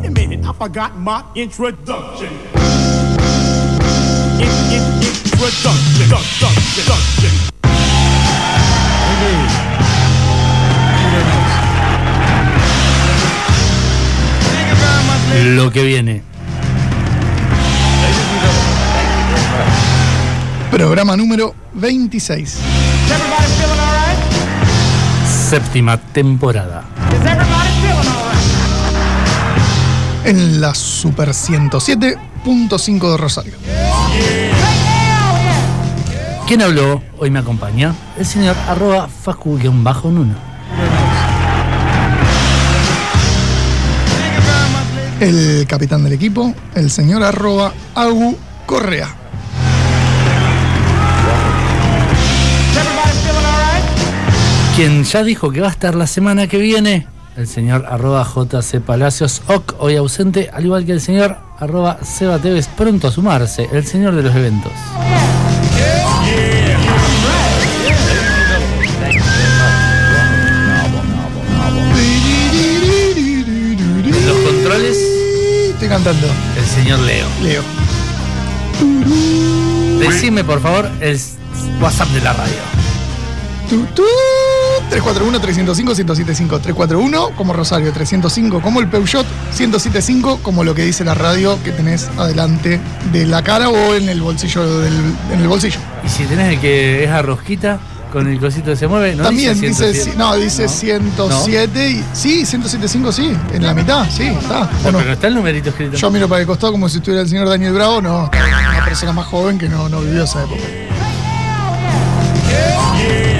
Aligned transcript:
wait 0.00 0.08
a 0.08 0.10
minute, 0.10 0.44
I 0.46 0.52
forgot 0.52 0.96
my 0.96 1.24
introduction. 1.34 2.32
In, 4.40 4.48
in, 4.72 4.82
introduction, 5.04 5.76
introduction, 6.00 6.48
introduction. 6.78 7.32
Lo 15.56 15.70
que 15.70 15.82
viene. 15.84 16.22
Programa 20.70 21.16
número 21.16 21.54
26. 21.74 22.58
Everybody 23.10 23.46
feeling 23.58 23.80
all 23.80 23.92
right? 23.92 24.18
Séptima 25.26 25.96
temporada. 25.98 26.99
En 30.24 30.60
la 30.60 30.74
Super 30.74 31.30
107.5 31.30 33.10
de 33.10 33.16
Rosario. 33.16 33.54
¿Quién 36.46 36.62
habló? 36.62 37.02
Hoy 37.18 37.30
me 37.30 37.38
acompaña 37.38 37.94
el 38.18 38.26
señor 38.26 38.56
arroba 38.68 39.08
facu-nuno. 39.08 40.34
El 45.20 45.66
capitán 45.66 46.02
del 46.02 46.14
equipo, 46.14 46.54
el 46.74 46.90
señor 46.90 47.22
arroba 47.22 47.72
Agu 47.94 48.36
Correa. 48.66 49.08
Quien 54.76 55.04
ya 55.04 55.22
dijo 55.22 55.50
que 55.50 55.60
va 55.60 55.68
a 55.68 55.70
estar 55.70 55.94
la 55.94 56.06
semana 56.06 56.46
que 56.46 56.58
viene, 56.58 57.06
el 57.40 57.48
señor 57.48 57.86
arroba 57.88 58.22
JC 58.22 58.80
Palacios 58.80 59.42
Oc, 59.48 59.74
hoy 59.78 59.96
ausente, 59.96 60.50
al 60.52 60.66
igual 60.66 60.84
que 60.84 60.92
el 60.92 61.00
señor 61.00 61.38
arroba 61.58 61.98
Seba 62.02 62.38
Tevez, 62.38 62.68
pronto 62.68 63.08
a 63.08 63.10
sumarse, 63.10 63.66
el 63.72 63.86
señor 63.86 64.14
de 64.14 64.22
los 64.22 64.34
eventos. 64.34 64.72
En 74.04 74.26
los 74.26 74.36
controles, 74.38 74.98
Estoy 75.72 75.88
cantando. 75.88 76.26
el 76.56 76.66
señor 76.66 76.98
Leo. 77.00 77.26
Leo. 77.42 77.62
Decime 80.00 80.44
por 80.44 80.60
favor 80.60 80.90
el 81.00 81.18
WhatsApp 81.80 82.08
de 82.08 82.20
la 82.20 82.32
radio. 82.32 82.56
Tu, 84.90 84.96
tu. 84.96 85.02
341-305-1075. 85.02 86.60
341 86.60 87.30
como 87.36 87.52
Rosario, 87.52 87.92
305 87.92 88.60
como 88.60 88.80
el 88.80 88.88
Peugeot, 88.88 89.26
1075 89.58 90.40
como 90.42 90.64
lo 90.64 90.74
que 90.74 90.82
dice 90.84 91.04
la 91.04 91.14
radio 91.14 91.58
que 91.62 91.72
tenés 91.72 92.08
adelante 92.18 92.80
de 93.12 93.26
la 93.26 93.42
cara 93.42 93.68
o 93.68 93.94
en 93.94 94.08
el 94.08 94.20
bolsillo 94.20 94.80
del, 94.80 94.94
en 95.32 95.40
el 95.40 95.48
bolsillo. 95.48 95.78
Y 96.04 96.08
si 96.08 96.24
tenés 96.24 96.54
el 96.54 96.60
que 96.60 97.04
es 97.04 97.10
a 97.10 97.22
rosquita 97.22 97.78
con 98.12 98.26
el 98.26 98.40
cosito 98.40 98.70
que 98.70 98.76
se 98.76 98.88
mueve, 98.88 99.14
¿no? 99.14 99.22
También 99.22 99.58
dice, 99.60 99.94
107? 99.94 100.18
no, 100.18 100.34
dice 100.34 100.68
107 100.68 101.90
y 101.90 102.04
sí, 102.12 102.44
175 102.44 103.12
sí, 103.12 103.32
en 103.52 103.62
la 103.64 103.72
mitad, 103.72 104.08
sí, 104.10 104.24
está. 104.24 104.68
¿o 104.84 104.90
no? 104.90 104.98
Pero 104.98 105.12
está 105.12 105.28
el 105.28 105.34
numerito 105.34 105.70
escrito. 105.70 105.96
Yo 105.96 106.10
miro 106.10 106.28
para 106.28 106.40
el 106.40 106.46
costado 106.46 106.72
como 106.72 106.88
si 106.88 106.98
estuviera 106.98 107.22
el 107.22 107.28
señor 107.28 107.48
Daniel 107.48 107.72
Bravo, 107.72 108.02
no, 108.02 108.30
una 108.32 108.84
persona 108.84 109.12
más 109.12 109.26
joven 109.26 109.58
que 109.58 109.68
no, 109.68 109.88
no 109.88 110.00
vivió 110.00 110.24
esa 110.24 110.42
época. 110.42 110.89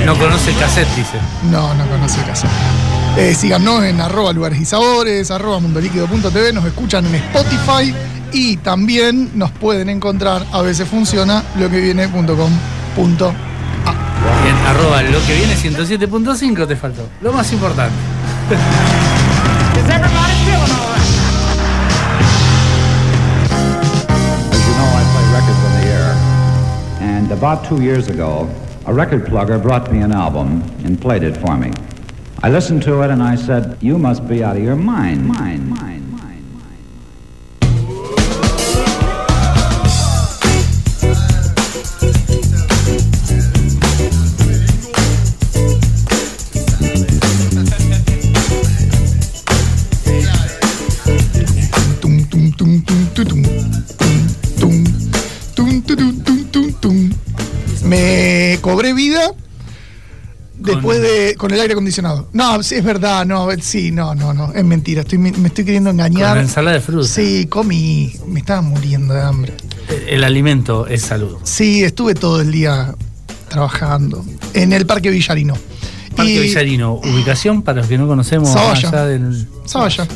No 0.06 0.16
conoce 0.18 0.50
el 0.50 0.56
cassette, 0.58 0.88
dice. 0.96 1.18
No, 1.50 1.74
no 1.74 1.86
conoce 1.86 2.20
el 2.20 2.26
caso. 2.26 2.46
Eh, 3.16 3.34
síganos 3.34 3.84
en 3.84 4.00
arroba 4.00 4.32
lugares 4.32 4.60
y 4.60 4.64
sabores, 4.64 5.30
arroba 5.30 5.58
mundoliquido.tv, 5.60 6.52
nos 6.52 6.64
escuchan 6.64 7.04
en 7.06 7.16
Spotify 7.16 7.94
y 8.32 8.56
también 8.58 9.32
nos 9.34 9.50
pueden 9.50 9.88
encontrar, 9.88 10.46
a 10.52 10.62
veces 10.62 10.88
funciona, 10.88 11.42
lo 11.58 11.68
que 11.68 11.80
viene.com.a. 11.80 13.34
Y 14.44 14.48
en 14.48 14.56
arroba 14.66 15.02
lo 15.02 15.24
que 15.26 15.34
viene 15.34 15.54
107.5 15.54 16.66
te 16.66 16.76
faltó. 16.76 17.08
Lo 17.20 17.32
más 17.32 17.52
importante. 17.52 17.94
Is 18.50 19.88
everybody 19.88 20.34
feeling 20.44 20.70
all 20.70 20.88
right? 20.88 21.06
As 24.52 24.66
you 24.66 24.74
know, 24.74 24.88
I 24.94 25.02
play 25.12 25.26
records 25.34 25.62
on 25.64 25.72
the 25.80 25.86
air. 25.86 26.14
And 27.00 27.32
about 27.32 27.64
two 27.68 27.82
years 27.82 28.08
ago, 28.08 28.48
a 28.90 28.92
record 28.92 29.22
plugger 29.22 29.62
brought 29.62 29.92
me 29.92 30.00
an 30.00 30.10
album 30.10 30.62
and 30.84 31.00
played 31.00 31.22
it 31.22 31.36
for 31.36 31.56
me. 31.56 31.72
I 32.42 32.50
listened 32.50 32.82
to 32.82 33.02
it 33.02 33.10
and 33.10 33.22
I 33.22 33.36
said, 33.36 33.78
You 33.80 33.98
must 33.98 34.26
be 34.26 34.42
out 34.42 34.56
of 34.56 34.64
your 34.64 34.74
mind. 34.74 35.28
Mind, 35.28 35.70
mind. 35.70 35.99
Me 58.70 58.74
cobré 58.76 58.92
vida 58.94 59.32
después 60.58 61.00
de 61.00 61.34
con 61.36 61.50
el 61.52 61.60
aire 61.60 61.72
acondicionado. 61.72 62.28
No, 62.32 62.62
sí, 62.62 62.74
es 62.76 62.84
verdad, 62.84 63.24
no, 63.26 63.48
sí, 63.60 63.90
no, 63.90 64.14
no, 64.14 64.32
no, 64.34 64.52
es 64.52 64.64
mentira, 64.64 65.00
estoy, 65.02 65.18
me 65.18 65.30
estoy 65.48 65.64
queriendo 65.64 65.90
Con 65.90 66.00
engañar. 66.00 66.36
la 66.36 66.42
ensalada 66.42 66.76
de 66.76 66.82
fruta. 66.82 67.08
Sí, 67.08 67.46
comí, 67.46 68.12
me 68.26 68.40
estaba 68.40 68.60
muriendo 68.62 69.14
de 69.14 69.22
hambre. 69.22 69.54
El 70.06 70.22
alimento 70.24 70.86
es 70.86 71.02
salud. 71.02 71.36
Sí, 71.44 71.82
estuve 71.82 72.14
todo 72.14 72.40
el 72.40 72.52
día 72.52 72.94
trabajando 73.48 74.24
en 74.54 74.72
el 74.72 74.86
Parque 74.86 75.10
Villarino. 75.10 75.54
Parque 76.14 76.32
Y- 76.34 76.38
Villarino, 76.40 76.94
ubicación 76.94 77.62
para 77.62 77.78
los 77.80 77.88
que 77.88 77.96
no 77.98 78.06
conocemos 78.06 78.50
Zavalla. 78.52 78.88
allá 78.88 79.04
del. 79.06 79.48
Zavalla, 79.66 80.06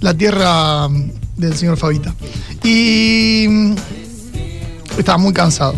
la 0.00 0.14
tierra 0.14 0.88
mm, 0.88 1.10
del 1.36 1.56
señor 1.56 1.76
Fabita. 1.76 2.14
Y 2.62 3.46
mm, 3.48 3.74
estaba 4.98 5.18
muy 5.18 5.32
cansado, 5.32 5.74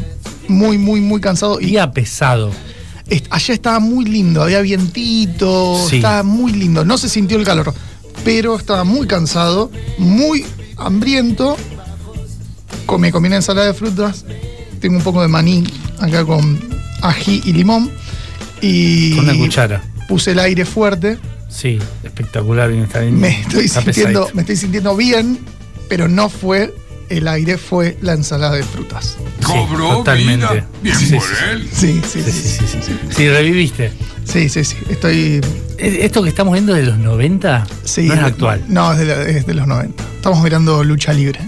muy, 0.49 0.79
muy, 0.79 1.01
muy 1.01 1.21
cansado. 1.21 1.61
Y 1.61 1.67
Día 1.67 1.91
pesado. 1.93 2.51
est- 3.09 3.27
allá 3.31 3.55
estaba 3.55 3.79
muy 3.81 4.05
lindo, 4.05 4.43
había 4.43 4.61
vientito, 4.61 5.87
Sí. 5.89 5.97
estaba 5.97 6.23
muy 6.23 6.53
lindo, 6.53 6.85
no 6.85 6.99
se 6.99 7.09
sintió 7.09 7.39
el 7.39 7.45
calor, 7.45 7.73
pero 8.25 8.57
estaba 8.57 8.83
muy 8.85 9.07
cansado, 9.07 9.71
muy 9.99 10.45
hambriento. 10.77 11.57
Me 12.99 13.11
comí 13.13 13.27
una 13.29 13.37
ensalada 13.37 13.67
de 13.67 13.75
frutas, 13.75 14.25
tengo 14.81 14.97
un 14.97 15.03
poco 15.03 15.23
de 15.23 15.29
maní 15.29 15.65
acá 15.99 16.25
con 16.25 16.59
ají 17.03 17.43
y 17.45 17.53
limón. 17.53 17.91
Y 18.61 19.15
Con 19.17 19.25
una 19.29 19.37
cuchara. 19.37 19.83
puse 20.09 20.33
el 20.33 20.39
aire 20.39 20.65
fuerte. 20.65 21.19
Sí, 21.49 21.79
espectacular. 22.05 22.71
bien, 22.71 22.85
está 22.85 23.01
bien- 23.01 23.19
Me 23.21 23.41
estoy, 23.43 23.65
está 23.67 23.83
sintiendo, 23.83 24.21
pesadito. 24.21 24.35
me 24.35 24.43
estoy 24.43 24.57
sintiendo 24.57 24.97
bien, 24.97 25.39
pero 25.89 26.09
no 26.09 26.29
fue 26.29 26.75
el 27.09 27.29
aire, 27.29 27.59
fue 27.59 27.97
la 28.03 28.13
ensalada 28.15 28.55
de 28.57 28.63
frutas. 28.63 29.17
Sí, 29.41 29.45
Cobró 29.47 29.97
totalmente. 29.99 30.47
vida. 30.47 30.67
Bien 30.83 30.97
Sí, 30.97 31.15
por 31.15 31.23
sí, 31.23 31.35
él. 31.53 31.69
Sí, 31.73 32.01
sí, 32.07 32.23
Sí, 32.23 32.33
sí. 32.33 32.33
sí, 32.33 32.65
sí, 32.67 32.79
sí. 32.83 32.93
Sí, 33.11 33.29
reviviste. 33.29 33.93
Sí, 34.25 34.49
sí, 34.49 34.65
sí. 34.65 34.77
Estoy. 34.89 35.41
Esto 35.79 36.23
que 36.23 36.29
estamos 36.31 36.55
viendo 36.55 36.73
de 36.75 36.83
los 36.85 36.99
90 36.99 37.67
Sí, 37.85 38.03
no 38.09 38.15
es 38.15 38.21
actual. 38.21 38.65
No, 38.69 38.93
es 38.93 38.99
de, 38.99 39.05
la- 39.05 39.23
es 39.23 39.47
de 39.47 39.55
los 39.55 39.67
90. 39.67 40.03
Estamos 40.17 40.43
mirando 40.43 40.83
lucha 40.85 41.13
libre. 41.13 41.39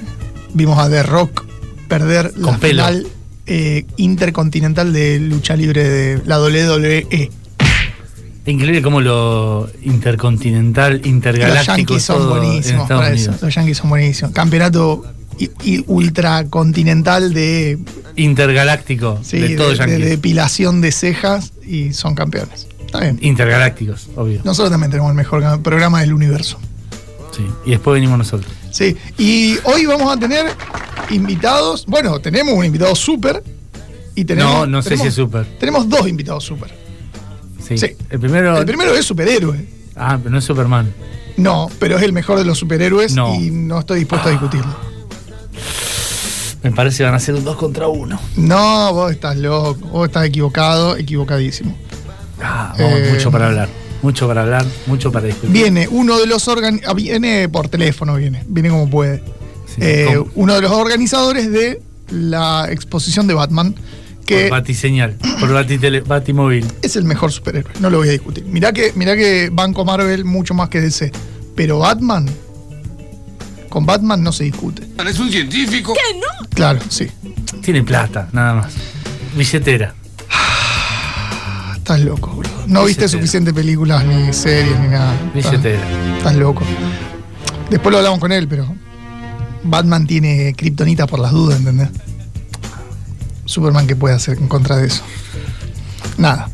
Vimos 0.54 0.78
a 0.78 0.88
The 0.88 1.02
Rock 1.02 1.44
perder 1.88 2.32
la 2.36 2.56
pelo. 2.58 2.84
final 2.84 3.06
eh, 3.46 3.86
intercontinental 3.96 4.92
de 4.92 5.18
lucha 5.18 5.56
libre 5.56 5.82
de 5.88 6.22
la 6.26 6.38
WWE. 6.40 7.30
Increíble 8.46 8.80
cómo 8.80 9.00
lo 9.02 9.68
intercontinental, 9.82 10.98
Los 10.98 11.06
intergaláctico 11.06 11.76
Yankees 11.76 12.02
son 12.02 12.28
buenísimos 12.30 12.88
para 12.88 13.10
eso. 13.12 13.34
Los 13.42 13.54
Yankees 13.54 13.76
son 13.76 13.90
buenísimos. 13.90 14.32
Campeonato 14.32 15.04
y, 15.38 15.50
y 15.64 15.84
ultracontinental 15.86 17.32
de, 17.32 17.78
Intergaláctico 18.16 19.18
sí, 19.22 19.38
de 19.38 19.48
de, 19.48 19.56
todo 19.56 19.70
de 19.70 19.76
Yankees. 19.76 20.04
depilación 20.08 20.80
de 20.80 20.92
cejas 20.92 21.52
y 21.66 21.92
son 21.92 22.14
campeones. 22.14 22.66
Está 22.84 23.00
bien. 23.00 23.18
Intergalácticos, 23.22 24.08
obvio. 24.16 24.40
Nosotros 24.44 24.70
también 24.70 24.90
tenemos 24.90 25.10
el 25.10 25.16
mejor 25.16 25.60
programa 25.62 26.00
del 26.00 26.12
universo. 26.14 26.58
Sí. 27.36 27.44
Y 27.66 27.70
después 27.70 27.94
venimos 27.94 28.18
nosotros. 28.18 28.50
Sí, 28.70 28.96
y 29.18 29.56
hoy 29.64 29.86
vamos 29.86 30.14
a 30.14 30.18
tener 30.18 30.46
invitados. 31.10 31.84
Bueno, 31.86 32.18
tenemos 32.20 32.54
un 32.54 32.64
invitado 32.64 32.94
súper. 32.94 33.42
Y 34.14 34.24
tenemos, 34.24 34.52
No, 34.52 34.66
no 34.66 34.82
sé 34.82 34.90
tenemos- 34.90 35.02
si 35.04 35.08
es 35.08 35.14
súper. 35.14 35.44
Tenemos 35.60 35.88
dos 35.88 36.08
invitados 36.08 36.42
súper. 36.44 36.74
Sí. 37.66 37.78
Sí. 37.78 37.88
El 38.10 38.18
primero. 38.18 38.58
El 38.58 38.66
primero 38.66 38.94
es 38.94 39.04
superhéroe. 39.04 39.64
Ah, 39.94 40.16
pero 40.18 40.30
no 40.30 40.38
es 40.38 40.44
Superman. 40.44 40.92
No, 41.36 41.68
pero 41.78 41.96
es 41.98 42.02
el 42.02 42.12
mejor 42.12 42.38
de 42.38 42.44
los 42.44 42.58
superhéroes 42.58 43.14
No. 43.14 43.34
y 43.34 43.50
no 43.50 43.78
estoy 43.80 44.00
dispuesto 44.00 44.28
a 44.28 44.32
discutirlo. 44.32 44.87
Me 46.62 46.72
parece 46.72 46.98
que 46.98 47.04
van 47.04 47.14
a 47.14 47.20
ser 47.20 47.34
un 47.36 47.44
dos 47.44 47.56
contra 47.56 47.86
uno. 47.88 48.20
No, 48.36 48.92
vos 48.92 49.12
estás 49.12 49.36
loco, 49.36 49.86
vos 49.88 50.08
estás 50.08 50.26
equivocado, 50.26 50.96
equivocadísimo. 50.96 51.76
Ah, 52.42 52.74
vamos, 52.78 52.98
Eh, 52.98 53.10
mucho 53.12 53.30
para 53.30 53.46
hablar. 53.46 53.68
Mucho 54.02 54.28
para 54.28 54.42
hablar, 54.42 54.64
mucho 54.86 55.10
para 55.10 55.26
discutir. 55.26 55.50
Viene 55.50 55.88
uno 55.90 56.18
de 56.18 56.26
los 56.26 56.46
organ 56.48 56.80
ah, 56.86 56.94
viene 56.94 57.48
por 57.48 57.68
teléfono, 57.68 58.14
viene, 58.16 58.44
viene 58.48 58.70
como 58.70 58.88
puede. 58.88 59.18
Sí, 59.66 59.76
Eh, 59.80 60.22
uno 60.34 60.54
de 60.54 60.60
los 60.62 60.70
organizadores 60.72 61.50
de 61.50 61.80
la 62.10 62.68
exposición 62.70 63.26
de 63.26 63.34
Batman, 63.34 63.74
que 64.24 64.42
Por 64.42 64.50
Batiseñal, 64.58 65.14
por 65.40 65.48
Batitele- 65.50 66.04
Batimóvil. 66.06 66.64
es 66.82 66.96
el 66.96 67.04
mejor 67.04 67.32
superhéroe, 67.32 67.72
no 67.80 67.90
lo 67.90 67.98
voy 67.98 68.08
a 68.08 68.12
discutir. 68.12 68.44
Mirá 68.44 68.72
que, 68.72 68.92
mirá 68.94 69.16
que 69.16 69.48
Banco 69.52 69.84
Marvel 69.84 70.24
mucho 70.24 70.54
más 70.54 70.68
que 70.68 70.80
DC, 70.80 71.10
pero 71.56 71.78
Batman, 71.80 72.26
con 73.68 73.86
Batman 73.86 74.22
no 74.22 74.32
se 74.32 74.44
discute. 74.44 74.82
¿Es 75.06 75.18
un 75.18 75.30
científico? 75.30 75.94
Claro, 76.54 76.80
sí. 76.88 77.06
Tiene 77.62 77.82
plata, 77.82 78.28
nada 78.32 78.54
más. 78.54 78.72
Billetera. 79.36 79.94
Ah, 80.30 81.74
Estás 81.76 82.00
loco, 82.00 82.30
bro. 82.34 82.50
No 82.66 82.84
viste 82.84 83.08
suficientes 83.08 83.54
películas, 83.54 84.04
ni 84.04 84.32
series, 84.32 84.78
ni 84.80 84.88
nada. 84.88 85.14
Estás- 85.34 85.52
Billetera. 85.52 86.16
Estás 86.18 86.34
loco. 86.36 86.62
Después 87.70 87.92
lo 87.92 87.98
hablamos 87.98 88.18
con 88.18 88.32
él, 88.32 88.48
pero 88.48 88.74
Batman 89.64 90.06
tiene 90.06 90.54
kriptonita 90.56 91.06
por 91.06 91.20
las 91.20 91.32
dudas, 91.32 91.58
¿entendés? 91.58 91.88
Superman, 93.44 93.86
¿qué 93.86 93.96
puede 93.96 94.14
hacer 94.14 94.38
en 94.38 94.48
contra 94.48 94.76
de 94.76 94.86
eso? 94.88 95.02
Nada. 96.18 96.50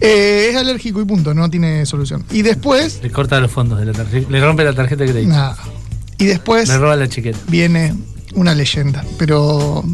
Eh, 0.00 0.48
es 0.50 0.56
alérgico 0.56 1.00
y 1.00 1.04
punto, 1.06 1.32
no 1.32 1.48
tiene 1.48 1.86
solución. 1.86 2.24
Y 2.30 2.42
después, 2.42 3.00
Le 3.02 3.10
corta 3.10 3.40
los 3.40 3.50
fondos 3.50 3.78
de 3.78 3.86
la 3.86 3.92
tarjeta. 3.92 4.30
Le 4.30 4.40
rompe 4.44 4.62
la 4.64 4.74
tarjeta 4.74 5.04
de 5.04 5.10
crédito. 5.12 5.32
nada. 5.32 5.56
Y 6.18 6.24
después 6.26 6.68
Le 6.68 6.78
roba 6.78 6.96
la 6.96 7.08
chiqueta. 7.08 7.38
viene 7.48 7.94
una 8.34 8.54
leyenda, 8.54 9.04
pero. 9.18 9.84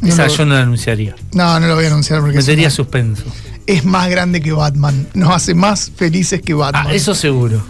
No 0.00 0.08
Esa 0.08 0.26
lo, 0.26 0.34
yo 0.34 0.44
no 0.46 0.54
la 0.54 0.60
anunciaría. 0.62 1.14
no, 1.32 1.58
no 1.58 1.66
lo 1.66 1.74
voy 1.74 1.84
a 1.84 1.88
anunciar 1.88 2.20
porque 2.20 2.36
Metería 2.36 2.66
una- 2.66 2.70
suspenso. 2.74 3.22
es 3.66 3.84
más 3.84 4.08
grande 4.10 4.40
que 4.42 4.52
Batman. 4.52 5.08
Nos 5.14 5.30
hace 5.30 5.54
más 5.54 5.90
felices 5.96 6.42
que 6.42 6.52
Batman. 6.54 6.86
Ah, 6.88 6.94
eso 6.94 7.14
seguro. 7.14 7.62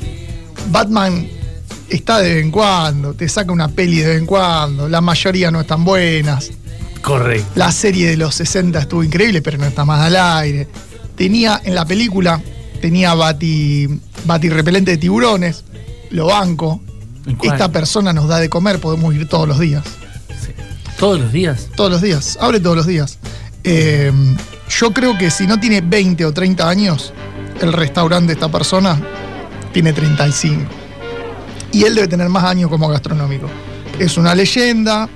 Batman 0.70 1.28
está 1.88 2.18
de 2.20 2.34
vez 2.34 2.44
en 2.44 2.50
cuando, 2.50 3.14
te 3.14 3.28
saca 3.28 3.52
una 3.52 3.68
peli 3.68 3.98
de 4.00 4.08
vez 4.08 4.18
en 4.18 4.26
cuando, 4.26 4.88
la 4.88 5.00
mayoría 5.00 5.50
no 5.52 5.60
están 5.60 5.84
buenas. 5.84 6.50
Correcto. 7.00 7.46
La 7.54 7.70
serie 7.70 8.08
de 8.10 8.16
los 8.16 8.34
60 8.34 8.80
estuvo 8.80 9.04
increíble, 9.04 9.40
pero 9.42 9.58
no 9.58 9.66
está 9.66 9.84
más 9.84 10.00
al 10.00 10.16
aire. 10.16 10.66
Tenía 11.14 11.60
en 11.64 11.74
la 11.76 11.84
película, 11.84 12.42
tenía 12.80 13.14
bati, 13.14 13.86
bati 14.24 14.48
repelente 14.48 14.90
de 14.92 14.96
tiburones, 14.96 15.62
lo 16.10 16.26
banco. 16.26 16.82
Esta 17.42 17.70
persona 17.70 18.12
nos 18.12 18.28
da 18.28 18.38
de 18.38 18.48
comer, 18.48 18.80
podemos 18.80 19.14
ir 19.14 19.28
todos 19.28 19.48
los 19.48 19.58
días. 19.58 19.84
Sí. 20.40 20.52
Todos 20.98 21.20
los 21.20 21.32
días. 21.32 21.68
Todos 21.76 21.90
los 21.90 22.00
días, 22.02 22.38
abre 22.40 22.60
todos 22.60 22.76
los 22.76 22.86
días. 22.86 23.18
Eh, 23.64 24.12
yo 24.68 24.92
creo 24.92 25.18
que 25.18 25.30
si 25.30 25.46
no 25.46 25.58
tiene 25.58 25.80
20 25.80 26.24
o 26.24 26.32
30 26.32 26.68
años, 26.68 27.12
el 27.60 27.72
restaurante 27.72 28.28
de 28.28 28.32
esta 28.34 28.48
persona 28.50 29.00
tiene 29.72 29.92
35. 29.92 30.62
Y 31.72 31.84
él 31.84 31.94
debe 31.94 32.08
tener 32.08 32.28
más 32.28 32.44
años 32.44 32.70
como 32.70 32.88
gastronómico. 32.88 33.48
Es 33.98 34.16
una 34.16 34.34
leyenda, 34.34 35.08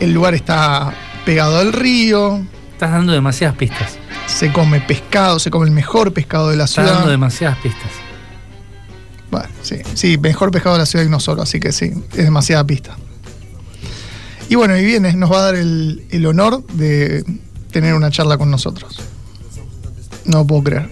el 0.00 0.12
lugar 0.12 0.34
está 0.34 0.92
pegado 1.24 1.58
al 1.58 1.72
río, 1.72 2.42
Estás 2.72 2.90
dando 2.90 3.12
demasiadas 3.12 3.56
pistas. 3.56 3.98
se 4.26 4.52
come 4.52 4.80
pescado, 4.80 5.38
se 5.38 5.50
come 5.50 5.66
el 5.66 5.70
mejor 5.72 6.12
pescado 6.12 6.50
de 6.50 6.56
la 6.56 6.64
Estás 6.64 6.84
dando 6.86 7.00
ciudad. 7.02 7.10
demasiadas 7.12 7.58
pistas. 7.58 7.90
Sí, 9.62 9.76
sí, 9.94 10.18
mejor 10.18 10.50
pescado 10.50 10.76
de 10.76 10.80
la 10.80 10.86
ciudad 10.86 11.04
y 11.04 11.08
no 11.08 11.20
solo, 11.20 11.42
así 11.42 11.60
que 11.60 11.72
sí, 11.72 11.92
es 12.12 12.24
demasiada 12.24 12.64
pista. 12.64 12.96
Y 14.48 14.56
bueno, 14.56 14.76
y 14.76 14.84
viene, 14.84 15.12
nos 15.14 15.32
va 15.32 15.38
a 15.38 15.42
dar 15.42 15.54
el, 15.54 16.04
el 16.10 16.26
honor 16.26 16.64
de 16.74 17.24
tener 17.70 17.94
una 17.94 18.10
charla 18.10 18.38
con 18.38 18.50
nosotros. 18.50 19.00
No 20.24 20.46
puedo 20.46 20.62
creer. 20.62 20.88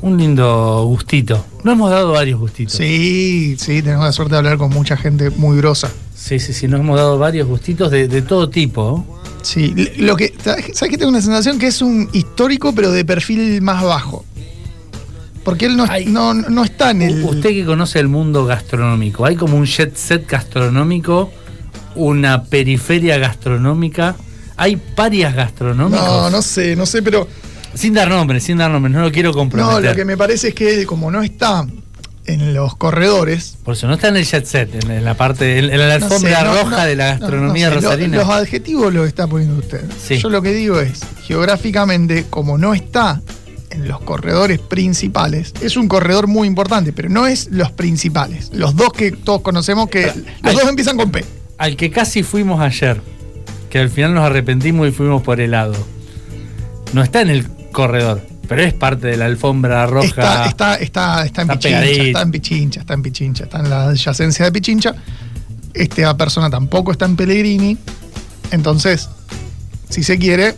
Un 0.00 0.18
lindo 0.18 0.84
gustito. 0.86 1.44
No 1.62 1.72
hemos 1.72 1.90
dado 1.90 2.12
varios 2.12 2.38
gustitos. 2.38 2.74
Sí, 2.74 3.56
sí, 3.58 3.80
tenemos 3.82 4.04
la 4.04 4.12
suerte 4.12 4.32
de 4.32 4.38
hablar 4.38 4.58
con 4.58 4.70
mucha 4.70 4.96
gente 4.96 5.30
muy 5.30 5.56
grosa. 5.56 5.90
Sí, 6.14 6.38
sí, 6.38 6.52
sí, 6.52 6.68
nos 6.68 6.80
hemos 6.80 6.96
dado 6.96 7.18
varios 7.18 7.48
gustitos 7.48 7.90
de, 7.90 8.08
de 8.08 8.22
todo 8.22 8.50
tipo. 8.50 9.04
Sí, 9.42 9.74
lo 9.98 10.16
que, 10.16 10.34
¿sabes 10.42 10.90
que 10.90 10.96
tengo 10.98 11.10
una 11.10 11.20
sensación 11.20 11.58
que 11.58 11.66
es 11.66 11.82
un 11.82 12.08
histórico, 12.12 12.74
pero 12.74 12.90
de 12.90 13.04
perfil 13.04 13.60
más 13.62 13.82
bajo? 13.82 14.24
Porque 15.44 15.66
él 15.66 15.76
no, 15.76 15.84
Ay. 15.88 16.06
no, 16.06 16.32
no 16.34 16.64
está 16.64 16.90
en 16.90 17.02
el. 17.02 17.22
Usted 17.22 17.50
que 17.50 17.64
conoce 17.64 17.98
el 18.00 18.08
mundo 18.08 18.46
gastronómico, 18.46 19.24
hay 19.26 19.36
como 19.36 19.56
un 19.56 19.66
jet 19.66 19.94
set 19.96 20.26
gastronómico, 20.28 21.30
una 21.94 22.44
periferia 22.44 23.18
gastronómica, 23.18 24.16
hay 24.56 24.76
parias 24.76 25.34
gastronómicos. 25.34 26.04
No, 26.04 26.30
no 26.30 26.42
sé, 26.42 26.74
no 26.76 26.86
sé, 26.86 27.02
pero. 27.02 27.28
Sin 27.74 27.92
dar 27.92 28.08
nombres, 28.08 28.44
sin 28.44 28.56
dar 28.58 28.70
nombres, 28.70 28.94
no 28.94 29.02
lo 29.02 29.10
quiero 29.10 29.30
No, 29.30 29.36
comprometer. 29.36 29.90
lo 29.90 29.96
que 29.96 30.04
me 30.04 30.16
parece 30.16 30.48
es 30.48 30.54
que 30.54 30.74
él, 30.80 30.86
como 30.86 31.10
no 31.10 31.22
está 31.22 31.66
en 32.24 32.54
los 32.54 32.76
corredores. 32.76 33.58
Por 33.64 33.74
eso 33.74 33.88
no 33.88 33.94
está 33.94 34.08
en 34.08 34.16
el 34.16 34.24
jet 34.24 34.46
set, 34.46 34.82
en, 34.84 34.90
en 34.92 35.04
la 35.04 35.14
parte, 35.14 35.58
en, 35.58 35.64
en 35.70 35.78
la 35.80 35.98
no 35.98 36.06
alfombra 36.06 36.38
sé, 36.38 36.44
no- 36.44 36.54
roja 36.54 36.70
no- 36.82 36.84
de 36.86 36.94
la 36.96 37.04
no- 37.14 37.20
gastronomía 37.20 37.68
no 37.70 37.74
sé, 37.74 37.80
lo- 37.82 37.90
rosarina. 37.90 38.16
los 38.18 38.28
adjetivos 38.30 38.94
los 38.94 39.06
está 39.08 39.26
poniendo 39.26 39.58
usted. 39.58 39.82
Sí. 40.00 40.18
Yo 40.18 40.30
lo 40.30 40.40
que 40.40 40.52
digo 40.52 40.78
es, 40.80 41.00
geográficamente, 41.26 42.26
como 42.30 42.56
no 42.58 42.74
está 42.74 43.20
en 43.74 43.88
los 43.88 44.00
corredores 44.00 44.60
principales, 44.60 45.52
es 45.60 45.76
un 45.76 45.88
corredor 45.88 46.28
muy 46.28 46.46
importante, 46.46 46.92
pero 46.92 47.08
no 47.08 47.26
es 47.26 47.48
los 47.50 47.72
principales. 47.72 48.50
Los 48.52 48.76
dos 48.76 48.92
que 48.92 49.12
todos 49.12 49.42
conocemos 49.42 49.88
que. 49.88 50.12
Los 50.42 50.54
dos 50.54 50.68
empiezan 50.68 50.96
con 50.96 51.10
P. 51.10 51.24
Al 51.58 51.76
que 51.76 51.90
casi 51.90 52.22
fuimos 52.22 52.60
ayer, 52.60 53.00
que 53.70 53.78
al 53.78 53.90
final 53.90 54.14
nos 54.14 54.24
arrepentimos 54.24 54.88
y 54.88 54.92
fuimos 54.92 55.22
por 55.22 55.40
helado. 55.40 55.74
No 56.92 57.02
está 57.02 57.20
en 57.20 57.30
el 57.30 57.48
corredor, 57.72 58.24
pero 58.48 58.62
es 58.62 58.72
parte 58.72 59.08
de 59.08 59.16
la 59.16 59.26
alfombra 59.26 59.86
roja. 59.86 60.06
Está, 60.06 60.46
está, 60.46 60.76
está, 60.76 61.24
está 61.26 61.42
en 61.42 61.48
Pichincha, 61.48 61.80
pegadito. 61.80 62.04
está 62.04 62.22
en 62.22 62.30
Pichincha, 62.30 62.80
está 62.80 62.94
en 62.94 63.02
Pichincha, 63.02 63.44
está 63.44 63.58
en 63.58 63.70
la 63.70 63.84
adyacencia 63.88 64.44
de 64.44 64.52
Pichincha. 64.52 64.94
Esta 65.74 66.16
persona 66.16 66.48
tampoco 66.48 66.92
está 66.92 67.06
en 67.06 67.16
Pellegrini. 67.16 67.76
Entonces, 68.52 69.08
si 69.88 70.04
se 70.04 70.18
quiere, 70.18 70.54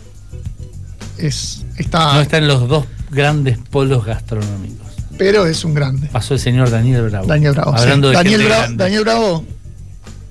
es, 1.17 1.65
está, 1.77 2.13
No 2.13 2.21
está 2.21 2.37
en 2.37 2.47
los 2.47 2.67
dos 2.67 2.85
grandes 3.09 3.57
polos 3.57 4.05
gastronómicos. 4.05 4.87
pero 5.17 5.45
es 5.47 5.63
un 5.65 5.73
grande. 5.73 6.07
Pasó 6.11 6.33
el 6.35 6.39
señor 6.39 6.69
Daniel 6.69 7.09
Bravo. 7.09 7.27
Daniel 7.27 7.53
Bravo. 7.53 7.75
sí. 7.75 7.83
Hablando 7.83 8.09
de 8.09 8.13
Daniel, 8.15 8.43
Bravo 8.43 8.61
grande. 8.61 8.83
Daniel 8.83 9.03
Bravo, 9.03 9.45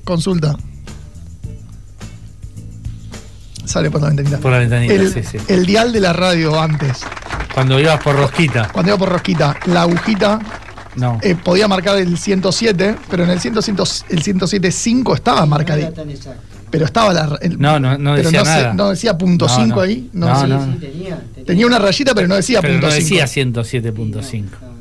consulta. 0.05 0.57
Sale 3.65 3.91
por 3.91 4.01
la 4.01 4.09
ventanita. 4.09 4.39
Por 4.39 4.53
la 4.53 4.59
ventanita, 4.59 4.95
el, 4.95 5.13
sí, 5.13 5.23
sí. 5.25 5.39
el 5.49 5.67
dial 5.67 5.93
de 5.93 6.01
la 6.01 6.13
radio 6.13 6.61
antes, 6.61 7.01
Cuando 7.53 7.81
ibas 7.81 8.01
por 8.03 8.15
Rosquita. 8.17 8.69
cuando 8.73 8.91
iba 8.91 8.99
por 8.99 9.09
Rosquita, 9.09 9.57
la 9.67 9.83
agujita 9.83 10.39
No. 10.95 11.19
eh, 11.23 11.35
podía 11.35 11.67
marcar 11.67 11.99
el 11.99 12.17
107, 12.17 12.97
pero 13.11 13.25
en 13.25 13.31
el 13.31 13.41
100, 13.41 13.55
el 13.57 14.23
107.5 14.23 15.15
estaba 15.17 15.45
marcadito. 15.47 15.93
tan 15.93 16.11
exacto. 16.11 16.41
Pero 16.71 16.85
estaba 16.85 17.13
la. 17.13 17.39
el- 17.41 17.59
No, 17.59 17.79
no, 17.79 17.97
no 17.97 18.15
pero 18.17 18.25
decía 18.31 18.41
no, 18.41 18.45
se- 18.45 18.51
nada. 18.51 18.75
no 18.75 18.91
decía 18.91 19.17
punto 19.19 19.47
No, 19.47 19.55
5 19.55 19.77
no. 19.77 19.81
ahí. 19.83 20.11
No, 20.13 20.27
No, 20.29 20.41
sí. 20.41 20.47
no. 20.49 20.65
Sí, 20.73 20.79
tenía, 20.81 21.23
Tenía 21.47 21.67
una 21.67 21.79
rayita, 21.79 22.15
pero 22.15 22.27
no 22.29 22.35
decía 22.35 22.61
Pero 22.61 22.75
punto 22.75 22.87
no 22.89 22.93
5. 22.93 23.05
decía 23.05 23.27
107.5. 23.27 24.76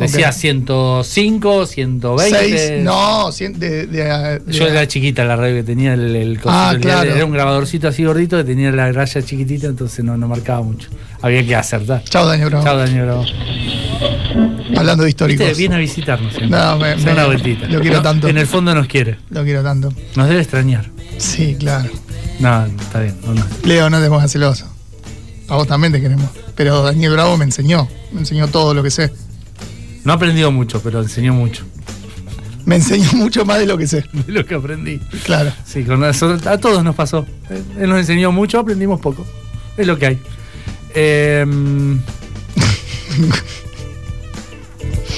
Decía 0.00 0.28
Ok. 0.30 0.34
105, 0.34 1.66
120. 1.66 2.38
6, 2.58 2.82
no, 2.82 3.28
cien- 3.32 3.54
de, 3.56 3.86
de- 3.86 4.40
de- 4.40 4.52
Yo 4.52 4.66
era 4.66 4.86
chiquita 4.88 5.24
la 5.24 5.36
radio 5.36 5.56
que 5.56 5.62
tenía 5.62 5.94
el, 5.94 6.16
el 6.16 6.40
Ah, 6.46 6.74
claro. 6.80 7.10
Era 7.14 7.24
un 7.24 7.32
grabadorcito 7.32 7.88
así 7.88 8.04
gordito 8.04 8.36
que 8.38 8.44
tenía 8.44 8.72
la 8.72 8.90
raya 8.92 9.22
chiquitita, 9.22 9.66
entonces 9.66 10.04
no, 10.04 10.16
no 10.16 10.26
marcaba 10.28 10.62
mucho. 10.62 10.88
Había 11.22 11.44
que 11.46 11.54
acertar. 11.54 12.02
Chao, 12.04 12.26
Daniel 12.26 12.48
Bravo. 12.50 12.64
Chao, 12.64 12.76
Daniel 12.78 13.04
Bravo. 13.04 13.24
Hablando 14.76 15.04
de 15.04 15.10
históricos. 15.10 15.46
Viste, 15.46 15.58
viene 15.58 15.74
a 15.76 15.78
visitarnos 15.78 16.32
siempre. 16.32 16.58
No, 16.58 16.76
me- 16.78 16.96
me- 16.96 17.12
una 17.12 17.26
vueltita. 17.26 17.66
lo 17.66 17.80
quiero 17.80 17.96
No, 17.98 18.02
tanto. 18.02 18.28
En 18.28 18.38
el 18.38 18.46
fondo 18.46 18.74
nos 18.74 18.86
quiere. 18.86 19.18
Lo 19.30 19.44
quiero 19.44 19.62
tanto. 19.62 19.92
Nos 20.16 20.28
debe 20.28 20.40
extrañar. 20.40 20.86
Sí, 21.18 21.56
claro. 21.58 21.90
No, 22.38 22.64
está 22.64 23.00
bien. 23.00 23.16
no, 23.26 23.34
no. 23.34 23.44
Leo, 23.64 23.90
no 23.90 24.00
te 24.00 24.08
pongas 24.08 24.32
celoso. 24.32 24.66
A 25.48 25.56
vos 25.56 25.66
también 25.66 25.92
te 25.92 26.00
queremos. 26.00 26.30
Pero 26.54 26.82
Daniel 26.82 27.12
Bravo 27.12 27.36
me 27.36 27.44
enseñó. 27.44 27.88
Me 28.12 28.20
enseñó 28.20 28.48
todo 28.48 28.72
lo 28.72 28.82
que 28.82 28.90
sé. 28.90 29.10
No 30.04 30.12
ha 30.12 30.16
aprendido 30.16 30.50
mucho, 30.50 30.80
pero 30.82 31.00
enseñó 31.00 31.34
mucho 31.34 31.64
Me 32.64 32.76
enseñó 32.76 33.12
mucho 33.16 33.44
más 33.44 33.58
de 33.58 33.66
lo 33.66 33.76
que 33.76 33.86
sé. 33.86 34.04
de 34.12 34.32
lo 34.32 34.44
que 34.46 34.54
aprendí. 34.54 34.98
Claro. 35.24 35.52
Sí, 35.64 35.84
con 35.84 36.02
a 36.04 36.12
todos 36.58 36.84
nos 36.84 36.94
pasó. 36.94 37.26
Él 37.78 37.88
nos 37.88 37.98
enseñó 37.98 38.32
mucho, 38.32 38.58
aprendimos 38.58 39.00
poco. 39.00 39.26
Es 39.76 39.86
lo 39.86 39.98
que 39.98 40.06
hay. 40.06 40.18
Em, 40.94 42.00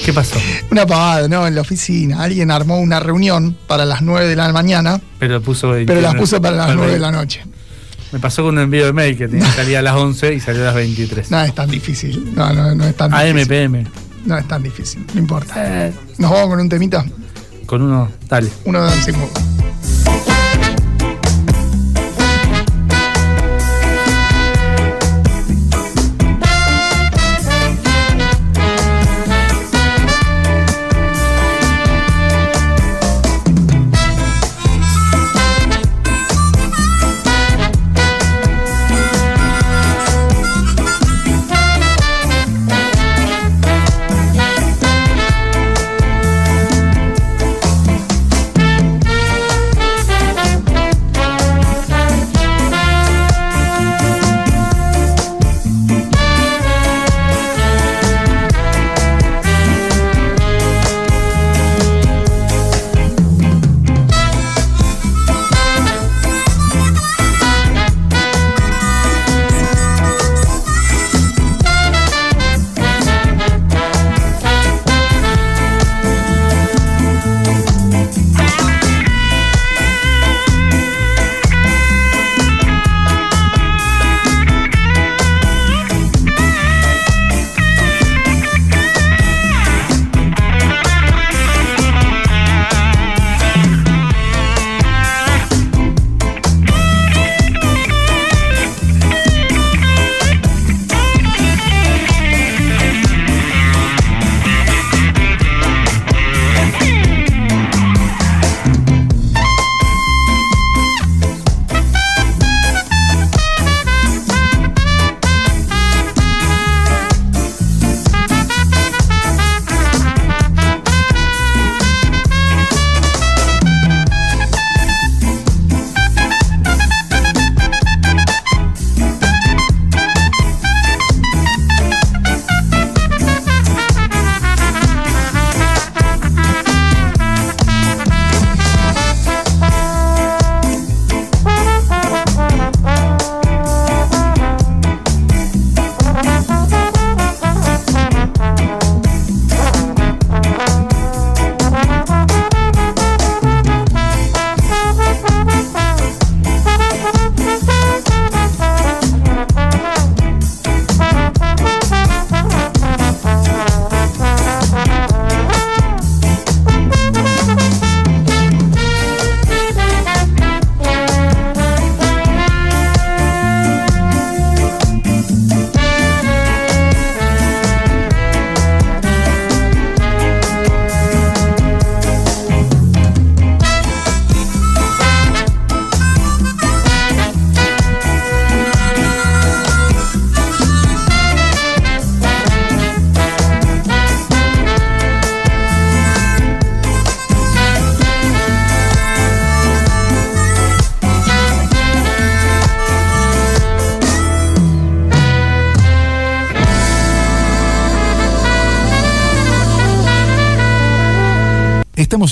¿Qué 0.05 0.13
pasó? 0.13 0.37
Una 0.71 0.85
pavada, 0.87 1.29
¿no? 1.29 1.47
En 1.47 1.55
la 1.55 1.61
oficina. 1.61 2.23
Alguien 2.23 2.51
armó 2.51 2.81
una 2.81 2.99
reunión 2.99 3.57
para 3.67 3.85
las 3.85 4.03
9 4.03 4.27
de 4.27 4.37
la 4.37 4.53
mañana, 4.53 5.01
Pero 5.19 5.41
puso 5.41 5.73
pero 5.87 6.01
las 6.01 6.17
puso 6.17 6.43
para 6.43 6.57
las 6.57 6.75
9 6.75 6.95
de 6.95 6.99
la 6.99 7.13
noche. 7.13 7.43
Me 8.11 8.19
pasó 8.19 8.43
con 8.43 8.57
un 8.57 8.63
envío 8.65 8.85
de 8.85 8.93
mail 8.93 9.17
que 9.17 9.27
tenía 9.27 9.47
que 9.47 9.53
salir 9.53 9.77
a 9.79 9.83
las 9.83 9.95
11 9.95 10.35
y 10.35 10.41
salió 10.41 10.63
a 10.63 10.67
las 10.67 10.75
23. 10.75 11.31
No 11.31 11.41
es 11.41 11.55
tan 11.55 11.71
difícil. 11.71 12.35
No, 12.35 12.53
no, 12.53 12.75
no 12.75 12.85
es 12.85 12.95
tan 12.95 13.11
difícil. 13.11 13.53
AMPM. 13.53 13.87
No 14.25 14.37
es 14.39 14.47
tan 14.49 14.63
difícil. 14.63 15.07
No 15.15 15.21
importa. 15.21 15.89
Eh, 15.89 15.93
Nos 16.19 16.31
vamos 16.31 16.49
con 16.49 16.61
un 16.61 16.69
temita. 16.69 17.05
con 17.67 17.83
uno, 17.83 18.09
dale. 18.29 18.49
Uno 18.65 18.83
de 18.83 18.91
Dancing 18.91 19.15
Mood. 19.15 19.62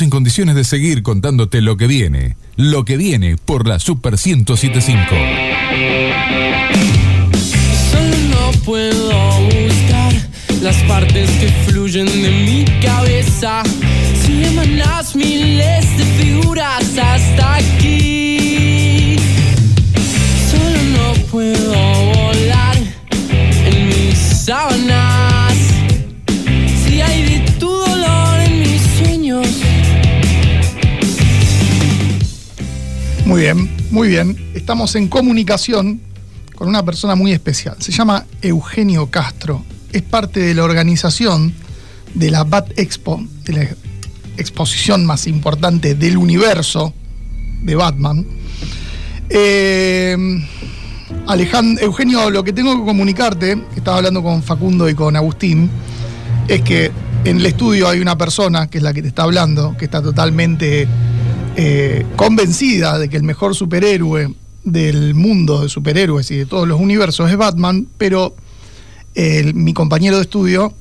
Estamos 0.00 0.02
en 0.02 0.11
condiciones 0.11 0.54
de 0.54 0.64
seguir 0.64 1.02
contándote 1.02 1.61
lo 1.61 1.76
que 1.76 1.87
viene. 1.87 2.37
Lo 2.57 2.85
que 2.85 2.97
viene 2.97 3.37
por 3.37 3.66
la 3.66 3.78
Super 3.78 4.12
1075. 4.12 5.02
Solo 7.90 8.16
no 8.30 8.52
puedo 8.64 9.40
buscar 9.45 10.12
las 10.62 10.76
partes 10.85 11.30
que 11.30 11.49
fluyen 11.66 12.07
de 12.07 12.30
mi 12.30 12.64
cabeza. 12.83 13.62
Si 14.25 14.45
emanas 14.45 15.14
miles 15.16 15.99
de 15.99 16.04
figuras 16.23 16.85
hasta 16.99 17.57
aquí. 17.57 18.00
Muy 34.00 34.09
bien. 34.09 34.35
Estamos 34.54 34.95
en 34.95 35.09
comunicación 35.09 36.00
con 36.54 36.69
una 36.69 36.83
persona 36.83 37.16
muy 37.16 37.33
especial. 37.33 37.76
Se 37.80 37.92
llama 37.92 38.25
Eugenio 38.40 39.11
Castro. 39.11 39.62
Es 39.92 40.00
parte 40.00 40.40
de 40.40 40.54
la 40.54 40.64
organización 40.64 41.52
de 42.14 42.30
la 42.30 42.45
Bat 42.45 42.78
Expo, 42.78 43.23
de 43.45 43.52
la 43.52 43.69
exposición 44.38 45.04
más 45.04 45.26
importante 45.26 45.97
del 45.97 46.16
universo 46.16 46.95
de 47.61 47.75
Batman. 47.75 48.25
Eh, 49.28 50.16
Eugenio, 51.83 52.30
lo 52.30 52.42
que 52.42 52.54
tengo 52.54 52.75
que 52.80 52.87
comunicarte, 52.87 53.62
estaba 53.76 53.99
hablando 53.99 54.23
con 54.23 54.42
Facundo 54.42 54.88
y 54.88 54.95
con 54.95 55.14
Agustín, 55.14 55.69
es 56.49 56.62
que 56.62 56.90
en 57.25 57.37
el 57.37 57.45
estudio 57.45 57.87
hay 57.87 58.00
una 58.00 58.16
persona, 58.16 58.71
que 58.71 58.78
es 58.78 58.83
la 58.83 58.95
que 58.95 59.02
te 59.02 59.09
está 59.09 59.25
hablando, 59.25 59.76
que 59.76 59.85
está 59.85 60.00
totalmente 60.00 60.88
eh, 61.57 62.07
convencida 62.16 62.99
de 62.99 63.09
que 63.09 63.16
el 63.16 63.23
mejor 63.23 63.54
superhéroe 63.54 64.35
del 64.64 65.14
mundo 65.14 65.62
de 65.62 65.69
superhéroes 65.69 66.30
y 66.30 66.37
de 66.38 66.47
todos 66.47 66.69
los 66.69 66.78
universos 66.80 67.30
es 67.30 67.37
Batman, 67.37 67.87
pero 67.99 68.35
el- 69.14 69.54
mi 69.54 69.73
compañero 69.75 70.16
de 70.16 70.23
estudio 70.23 70.73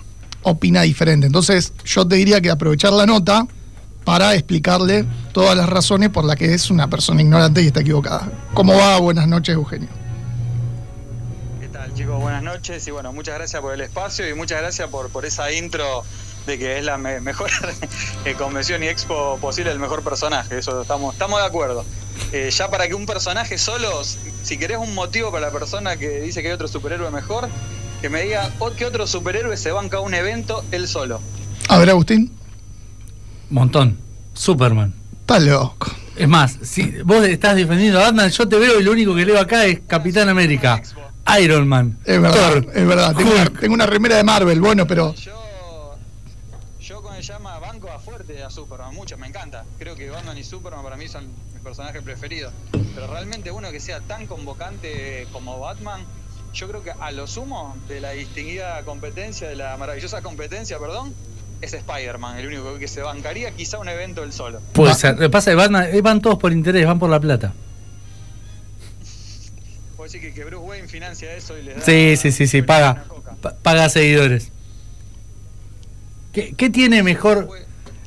opina 0.43 0.81
diferente. 0.83 1.27
Entonces 1.27 1.73
yo 1.85 2.07
te 2.07 2.15
diría 2.15 2.41
que 2.41 2.49
aprovechar 2.49 2.93
la 2.93 3.05
nota 3.05 3.47
para 4.05 4.33
explicarle 4.35 5.05
todas 5.33 5.55
las 5.57 5.69
razones 5.69 6.09
por 6.09 6.25
las 6.25 6.35
que 6.35 6.53
es 6.53 6.71
una 6.71 6.89
persona 6.89 7.21
ignorante 7.21 7.61
y 7.61 7.67
está 7.67 7.81
equivocada. 7.81 8.31
¿Cómo 8.53 8.73
va? 8.75 8.97
Buenas 8.99 9.27
noches, 9.27 9.55
Eugenio. 9.55 9.89
¿Qué 11.59 11.67
tal 11.67 11.93
chicos? 11.93 12.19
Buenas 12.21 12.41
noches 12.43 12.87
y 12.87 12.91
bueno, 12.91 13.11
muchas 13.13 13.35
gracias 13.35 13.61
por 13.61 13.73
el 13.73 13.81
espacio 13.81 14.27
y 14.29 14.33
muchas 14.33 14.61
gracias 14.61 14.87
por, 14.89 15.09
por 15.09 15.25
esa 15.25 15.51
intro 15.51 16.03
de 16.49 16.57
que 16.59 16.77
es 16.79 16.83
la 16.83 16.97
me- 16.97 17.21
mejor 17.21 17.49
eh, 18.25 18.33
convención 18.33 18.83
y 18.83 18.87
expo 18.87 19.37
posible, 19.39 19.71
el 19.71 19.79
mejor 19.79 20.03
personaje, 20.03 20.57
eso 20.57 20.81
estamos, 20.81 21.13
estamos 21.13 21.39
de 21.39 21.45
acuerdo. 21.45 21.85
Eh, 22.33 22.49
ya 22.51 22.69
para 22.69 22.87
que 22.87 22.93
un 22.95 23.05
personaje 23.05 23.57
solo, 23.57 24.03
si 24.03 24.57
querés 24.57 24.77
un 24.77 24.93
motivo 24.93 25.31
para 25.31 25.47
la 25.47 25.51
persona 25.53 25.95
que 25.97 26.19
dice 26.21 26.41
que 26.41 26.49
hay 26.49 26.53
otro 26.53 26.67
superhéroe 26.67 27.09
mejor, 27.11 27.47
que 28.01 28.09
me 28.09 28.23
diga 28.23 28.49
"Oh, 28.59 28.71
qué 28.71 28.85
otro 28.85 29.07
superhéroe 29.07 29.55
se 29.57 29.71
banca 29.71 29.97
a 29.97 29.99
un 30.01 30.13
evento 30.13 30.63
él 30.71 30.87
solo. 30.87 31.21
A 31.69 31.77
ver, 31.77 31.89
Agustín. 31.89 32.31
Montón. 33.49 33.97
Superman. 34.33 34.93
Está 35.21 35.39
loco. 35.39 35.91
Es 36.15 36.27
más, 36.27 36.57
si 36.61 36.83
vos 37.03 37.23
estás 37.25 37.55
defendiendo 37.55 37.99
a 37.99 38.03
Batman, 38.03 38.29
yo 38.29 38.47
te 38.47 38.57
veo 38.57 38.79
y 38.79 38.83
lo 38.83 38.91
único 38.91 39.15
que 39.15 39.25
leo 39.25 39.39
acá 39.39 39.65
es 39.65 39.79
Capitán 39.87 40.27
América, 40.29 40.81
Iron 41.41 41.67
Man, 41.67 41.97
Es 42.05 42.21
verdad, 42.21 42.51
Thor, 42.53 42.67
es 42.75 42.87
verdad. 42.87 43.15
Tengo 43.15 43.31
una, 43.31 43.41
Hulk. 43.43 43.59
tengo 43.59 43.73
una 43.73 43.85
remera 43.85 44.17
de 44.17 44.23
Marvel, 44.23 44.59
bueno, 44.59 44.85
pero 44.87 45.13
Yo, 45.15 45.38
llama 47.21 47.59
banco 47.59 47.89
a 47.91 47.99
fuerte 47.99 48.43
a 48.43 48.49
Superman, 48.49 48.93
mucho, 48.93 49.17
me 49.17 49.27
encanta. 49.27 49.65
Creo 49.77 49.95
que 49.95 50.09
Batman 50.09 50.37
y 50.37 50.43
Superman 50.43 50.83
para 50.83 50.97
mí 50.97 51.07
son 51.07 51.27
mis 51.53 51.63
personajes 51.63 52.01
preferidos. 52.01 52.53
Pero 52.71 53.07
realmente 53.07 53.51
uno 53.51 53.71
que 53.71 53.79
sea 53.79 53.99
tan 54.01 54.27
convocante 54.27 55.27
como 55.31 55.59
Batman, 55.59 56.01
yo 56.53 56.67
creo 56.67 56.83
que 56.83 56.91
a 56.91 57.11
lo 57.11 57.27
sumo 57.27 57.75
de 57.87 57.99
la 58.01 58.11
distinguida 58.11 58.81
competencia, 58.83 59.47
de 59.47 59.55
la 59.55 59.77
maravillosa 59.77 60.21
competencia, 60.21 60.79
perdón, 60.79 61.13
es 61.61 61.73
Spider-Man, 61.73 62.39
el 62.39 62.47
único 62.47 62.77
que 62.77 62.87
se 62.87 63.01
bancaría 63.01 63.51
quizá 63.51 63.79
un 63.79 63.89
evento 63.89 64.23
él 64.23 64.33
solo. 64.33 64.61
Puede 64.73 64.93
ser. 64.95 65.15
Lo 65.15 65.21
que 65.21 65.29
pasa 65.29 65.51
es 65.51 65.55
que 65.55 65.61
Batman, 65.61 65.89
eh, 65.93 66.01
van 66.01 66.21
todos 66.21 66.37
por 66.37 66.51
interés, 66.51 66.85
van 66.85 66.99
por 66.99 67.09
la 67.09 67.19
plata. 67.19 67.53
Puedo 69.95 70.11
decir 70.11 70.33
que, 70.33 70.43
Bruce 70.45 70.65
Wayne 70.65 70.87
financia 70.87 71.33
eso 71.33 71.57
y 71.57 71.63
le 71.63 71.75
da... 71.75 71.81
Sí, 71.81 72.15
sí, 72.17 72.31
sí, 72.31 72.47
sí, 72.47 72.61
paga. 72.61 73.05
paga 73.61 73.89
seguidores. 73.89 74.51
¿Qué, 76.31 76.69
tiene 76.69 77.01
mejor 77.01 77.49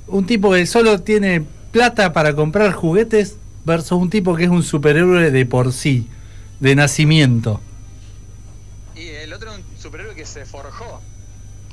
un 0.06 0.26
tipo 0.26 0.52
que 0.52 0.66
solo 0.66 1.00
tiene 1.00 1.44
plata 1.72 2.12
para 2.12 2.34
comprar 2.34 2.72
juguetes 2.72 3.36
versus 3.64 3.92
un 3.92 4.10
tipo 4.10 4.36
que 4.36 4.44
es 4.44 4.50
un 4.50 4.62
superhéroe 4.62 5.30
de 5.30 5.46
por 5.46 5.72
sí, 5.72 6.08
de 6.60 6.74
nacimiento? 6.76 7.60
Y 8.94 9.08
el 9.08 9.32
otro 9.32 9.52
es 9.52 9.58
un 9.58 9.64
superhéroe 9.78 10.14
que 10.14 10.26
se 10.26 10.44
forjó. 10.44 11.00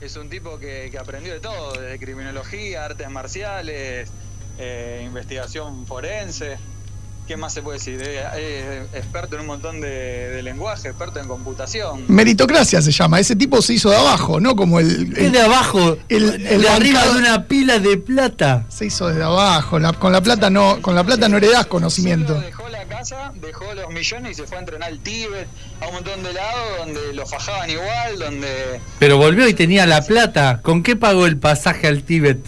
Es 0.02 0.16
un 0.16 0.30
tipo 0.30 0.58
que, 0.58 0.88
que 0.90 0.98
aprendió 0.98 1.34
de 1.34 1.40
todo, 1.40 1.74
desde 1.74 2.00
criminología, 2.00 2.86
artes 2.86 3.10
marciales, 3.10 4.10
eh, 4.58 5.04
investigación 5.06 5.86
forense. 5.86 6.58
¿Qué 7.30 7.38
más 7.38 7.54
se 7.54 7.62
puede 7.62 7.78
decir? 7.78 8.02
Eh, 8.04 8.88
Es 8.92 8.98
experto 9.04 9.36
en 9.36 9.42
un 9.42 9.46
montón 9.48 9.80
de, 9.80 9.88
de 10.30 10.42
lenguaje, 10.42 10.88
experto 10.88 11.20
en 11.20 11.28
computación. 11.28 12.06
meritocracia 12.08 12.82
se 12.82 12.92
llama. 12.92 13.20
Ese 13.20 13.36
tipo 13.36 13.62
se 13.62 13.74
hizo 13.76 13.92
de 13.92 13.98
abajo, 13.98 14.40
¿no? 14.40 14.56
Como 14.56 14.80
el. 14.80 15.16
Es 15.16 15.32
de 15.32 15.40
abajo, 15.40 15.96
el- 16.10 16.48
el 16.48 16.62
de 16.64 16.70
arriba 16.70 17.06
de 17.06 17.20
una 17.20 17.46
pila 17.46 17.78
de 17.78 17.98
plata. 17.98 18.66
se 18.70 18.88
hizo 18.88 19.10
desde 19.10 19.22
abajo. 19.22 19.78
La- 19.78 19.94
con 19.94 20.12
la 20.12 20.22
plata 20.22 20.50
no, 20.50 20.82
con 20.82 20.96
la 20.96 21.04
plata 21.04 21.30
no 21.30 21.38
heredás 21.38 21.68
conocimiento. 21.68 22.34
Solo 22.34 22.46
dejó 22.48 22.68
la 22.70 22.84
casa, 22.86 23.32
dejó 23.40 23.76
los 23.76 23.90
millones 23.94 24.32
y 24.32 24.34
se 24.34 24.48
fue 24.48 24.58
a 24.58 24.62
entrenar 24.62 24.90
al 24.90 24.98
Tíbet, 24.98 25.48
a 25.82 25.88
un 25.88 25.94
montón 25.94 26.24
de 26.24 26.34
lados 26.34 26.78
donde 26.80 27.14
lo 27.14 27.28
fajaban 27.28 27.70
igual, 27.70 28.18
donde 28.18 28.80
Pero 28.98 29.18
volvió 29.18 29.48
y 29.48 29.54
tenía 29.54 29.86
la 29.86 30.02
plata. 30.02 30.62
¿Con 30.64 30.82
qué 30.82 30.96
pagó 30.96 31.28
el 31.28 31.38
pasaje 31.38 31.86
al 31.88 32.02
Tíbet? 32.02 32.40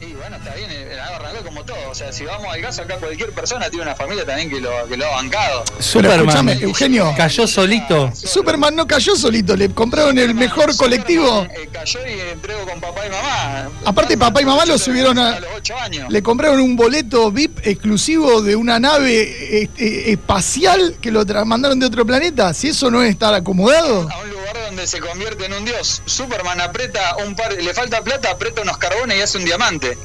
Y 0.00 0.14
está 0.38 0.54
bien, 0.54 0.70
eh, 0.70 0.98
arrancó 1.00 1.44
como 1.44 1.64
todo. 1.64 1.76
O 1.90 1.94
sea, 1.94 2.12
si 2.12 2.24
vamos 2.24 2.46
al 2.52 2.60
caso, 2.60 2.82
acá 2.82 2.96
cualquier 2.96 3.30
persona 3.32 3.68
tiene 3.70 3.82
una 3.84 3.94
familia 3.94 4.24
también 4.24 4.50
que 4.50 4.60
lo, 4.60 4.70
que 4.88 4.96
lo 4.96 5.06
ha 5.06 5.10
bancado. 5.16 5.64
Superman 5.78 6.20
escúchame, 6.20 6.52
Eugenio. 6.60 7.14
cayó 7.16 7.46
solito. 7.46 8.10
Superman 8.14 8.74
no 8.76 8.86
cayó 8.86 9.16
solito, 9.16 9.56
le 9.56 9.70
compraron 9.70 10.18
el 10.18 10.34
mejor 10.34 10.76
colectivo. 10.76 11.46
Eh, 11.50 11.68
cayó 11.72 12.00
y 12.06 12.20
entregó 12.32 12.64
con 12.66 12.80
papá 12.80 13.06
y 13.06 13.10
mamá. 13.10 13.70
Aparte, 13.84 14.16
papá 14.16 14.42
y 14.42 14.44
mamá 14.44 14.64
lo 14.66 14.78
subieron 14.78 15.18
a- 15.18 15.36
A 15.36 15.40
los 15.40 15.50
8 15.56 15.76
años. 15.78 16.10
Le 16.10 16.22
compraron 16.22 16.60
un 16.60 16.76
boleto 16.76 17.30
VIP 17.30 17.58
exclusivo 17.66 18.42
de 18.42 18.56
una 18.56 18.78
nave 18.80 19.62
eh, 19.62 19.70
eh, 19.76 20.04
espacial 20.12 20.96
que 21.00 21.10
lo 21.10 21.24
mandaron 21.44 21.78
de 21.78 21.86
otro 21.86 22.04
planeta. 22.06 22.54
Si 22.54 22.68
eso 22.68 22.90
no 22.90 23.02
es 23.02 23.10
estar 23.10 23.34
acomodado. 23.34 24.08
A 24.10 24.18
un 24.20 24.30
lugar 24.30 24.56
donde 24.66 24.86
se 24.86 25.00
convierte 25.00 25.46
en 25.46 25.52
un 25.52 25.64
dios. 25.64 26.02
Superman 26.06 26.60
aprieta 26.60 27.16
un 27.26 27.34
par, 27.34 27.52
le 27.52 27.74
falta 27.74 28.02
plata, 28.02 28.30
aprieta 28.30 28.62
unos 28.62 28.78
carbones 28.78 29.18
y 29.18 29.20
hace 29.20 29.38
un 29.38 29.44
diamante. 29.44 29.96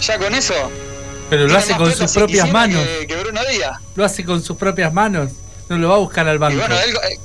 Ya 0.00 0.18
con 0.18 0.34
eso. 0.34 0.54
Pero 1.28 1.46
lo 1.46 1.56
hace 1.56 1.76
con 1.76 1.92
sus 1.92 2.10
propias 2.12 2.50
manos. 2.50 2.82
Que, 2.84 3.06
que 3.06 3.16
Bruno 3.16 3.40
Díaz. 3.50 3.78
Lo 3.94 4.04
hace 4.04 4.24
con 4.24 4.42
sus 4.42 4.56
propias 4.56 4.92
manos. 4.92 5.30
No 5.68 5.78
lo 5.78 5.88
va 5.90 5.94
a 5.94 5.98
buscar 5.98 6.26
al 6.28 6.36
Y 6.36 6.38
banco. 6.38 6.58
bueno, 6.58 6.74
él, 6.80 6.90
eh, 6.90 7.18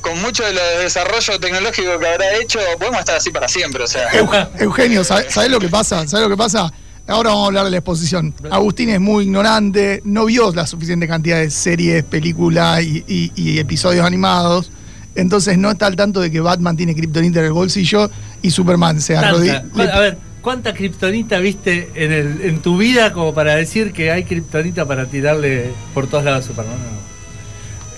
con 0.00 0.20
mucho 0.20 0.44
de 0.44 0.52
lo 0.52 0.60
de 0.64 0.78
desarrollo 0.84 1.38
tecnológico 1.38 1.98
que 1.98 2.06
habrá 2.08 2.36
hecho, 2.36 2.58
podemos 2.78 2.98
estar 3.00 3.16
así 3.16 3.30
para 3.30 3.46
siempre. 3.48 3.84
O 3.84 3.86
sea, 3.86 4.08
Eu- 4.10 4.48
Eugenio, 4.58 5.04
¿sabes 5.04 5.50
lo 5.50 5.60
que 5.60 5.68
pasa? 5.68 6.06
¿Sabes 6.08 6.24
lo 6.24 6.30
que 6.30 6.36
pasa? 6.36 6.72
Ahora 7.06 7.30
vamos 7.30 7.44
a 7.44 7.46
hablar 7.46 7.64
de 7.64 7.70
la 7.70 7.76
exposición. 7.78 8.34
Agustín 8.50 8.90
es 8.90 9.00
muy 9.00 9.24
ignorante, 9.24 10.02
no 10.04 10.24
vio 10.26 10.52
la 10.52 10.66
suficiente 10.66 11.06
cantidad 11.08 11.38
de 11.38 11.50
series, 11.50 12.04
películas 12.04 12.82
y, 12.82 13.04
y- 13.06 13.32
y 13.36 13.58
episodios 13.60 14.04
animados. 14.04 14.70
Entonces 15.14 15.56
no 15.58 15.70
está 15.70 15.86
al 15.86 15.96
tanto 15.96 16.20
de 16.20 16.30
que 16.30 16.40
Batman 16.40 16.76
tiene 16.76 16.94
Kryptonita 16.94 17.38
en 17.38 17.46
el 17.46 17.52
bolsillo 17.52 18.10
y 18.42 18.50
Superman 18.50 19.00
se 19.00 19.16
arrodilla. 19.16 19.64
¿Cuál- 19.72 19.90
A 19.90 19.98
ver, 20.00 20.18
¿cuánta 20.42 20.74
kriptonita 20.74 21.38
viste 21.38 21.90
en, 21.94 22.12
el, 22.12 22.40
en 22.42 22.60
tu 22.62 22.76
vida 22.78 23.12
como 23.12 23.34
para 23.34 23.54
decir 23.56 23.92
que 23.92 24.10
hay 24.10 24.24
kriptonita 24.24 24.84
para 24.86 25.06
tirarle 25.06 25.70
por 25.94 26.08
todos 26.08 26.24
lados 26.24 26.44
a 26.44 26.48
Superman? 26.48 26.74
No. 26.78 26.98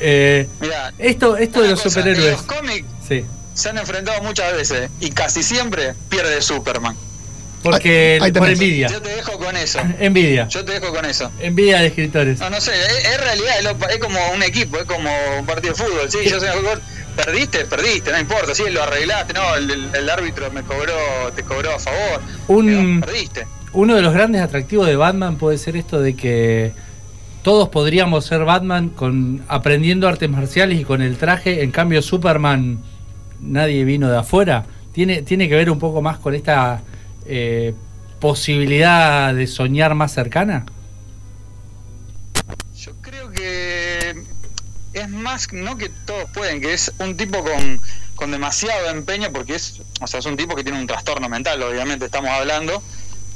Eh, 0.01 0.49
mira, 0.61 0.93
esto 0.99 1.37
esto 1.37 1.61
de 1.63 1.69
los 1.71 1.81
superhéroes. 1.81 2.33
los 2.33 2.43
cómics 2.43 2.87
Sí. 3.07 3.25
se 3.55 3.69
han 3.69 3.79
enfrentado 3.79 4.23
muchas 4.23 4.53
veces 4.55 4.89
y 5.01 5.11
casi 5.11 5.43
siempre 5.43 5.95
pierde 6.09 6.41
Superman. 6.41 6.97
Porque 7.63 8.19
por 8.35 8.49
envidia. 8.49 8.89
Yo 8.89 9.03
te 9.03 9.11
dejo 9.11 9.39
con 9.39 9.55
eso. 9.55 9.81
Envidia. 10.01 10.49
Yo 10.49 10.65
te 10.65 10.73
dejo 10.81 10.95
con 10.95 11.05
eso. 11.05 11.31
Envidia 11.41 11.81
de 11.81 11.89
escritores. 11.89 12.39
No, 12.39 12.49
no 12.49 12.59
sé, 12.59 12.73
es, 12.73 13.05
es 13.11 13.21
realidad, 13.21 13.59
es, 13.59 13.65
lo- 13.65 13.89
es 13.91 13.99
como 13.99 14.19
un 14.35 14.43
equipo, 14.43 14.79
es 14.79 14.85
como 14.85 15.11
un 15.39 15.45
partido 15.45 15.75
de 15.75 15.83
fútbol. 15.85 16.11
Sí, 16.11 16.19
yo 16.27 16.41
soy 16.41 16.49
jugador, 16.49 16.81
perdiste, 17.17 17.65
perdiste, 17.65 18.13
no 18.13 18.19
importa, 18.19 18.55
sí, 18.55 18.65
lo 18.71 18.83
arreglaste, 18.83 19.33
no, 19.33 19.55
el, 19.55 20.11
árbitro 20.11 20.51
me 20.51 20.63
cobró, 20.63 20.95
te 21.35 21.43
cobró 21.43 21.75
a 21.75 21.79
favor. 21.79 22.21
Un- 22.49 23.01
perdiste. 23.01 23.47
Uno 23.73 23.95
de 23.95 24.03
los 24.03 24.13
grandes 24.13 24.43
atractivos 24.43 24.87
de 24.87 24.97
Batman 24.97 25.37
puede 25.37 25.57
ser 25.57 25.77
esto 25.77 26.01
de 26.01 26.17
que 26.17 26.73
todos 27.43 27.69
podríamos 27.69 28.27
ser 28.27 28.45
Batman 28.45 28.89
con 28.89 29.45
aprendiendo 29.47 30.09
artes 30.09 30.29
marciales 30.29 30.81
y 30.81 30.85
con 30.85 31.03
el 31.03 31.17
traje. 31.17 31.63
En 31.63 31.71
cambio, 31.71 32.03
Superman 32.03 32.81
nadie 33.41 33.85
vino 33.85 34.11
de 34.11 34.19
afuera. 34.19 34.65
Tiene, 34.93 35.23
tiene 35.23 35.49
que 35.49 35.55
ver 35.55 35.71
un 35.71 35.79
poco 35.79 36.03
más 36.03 36.19
con 36.19 36.35
esta 36.35 36.83
eh, 37.27 37.75
posibilidad 38.21 39.35
de 39.35 39.47
soñar 39.47 39.95
más 39.95 40.13
cercana? 40.13 40.67
Yo 42.77 42.93
creo 43.01 43.31
que 43.31 44.23
es 44.93 45.09
más, 45.09 45.53
no 45.53 45.77
que 45.77 45.89
todos 45.89 46.31
pueden, 46.31 46.61
que 46.61 46.73
es 46.73 46.93
un 46.99 47.17
tipo 47.17 47.43
con, 47.43 47.81
con 48.15 48.31
demasiado 48.31 48.89
empeño, 48.91 49.33
porque 49.33 49.55
es, 49.55 49.81
o 50.01 50.07
sea, 50.07 50.21
es 50.21 50.27
un 50.27 50.37
tipo 50.37 50.57
que 50.57 50.65
tiene 50.65 50.79
un 50.79 50.87
trastorno 50.87 51.29
mental, 51.29 51.63
obviamente 51.63 52.07
estamos 52.07 52.31
hablando, 52.31 52.83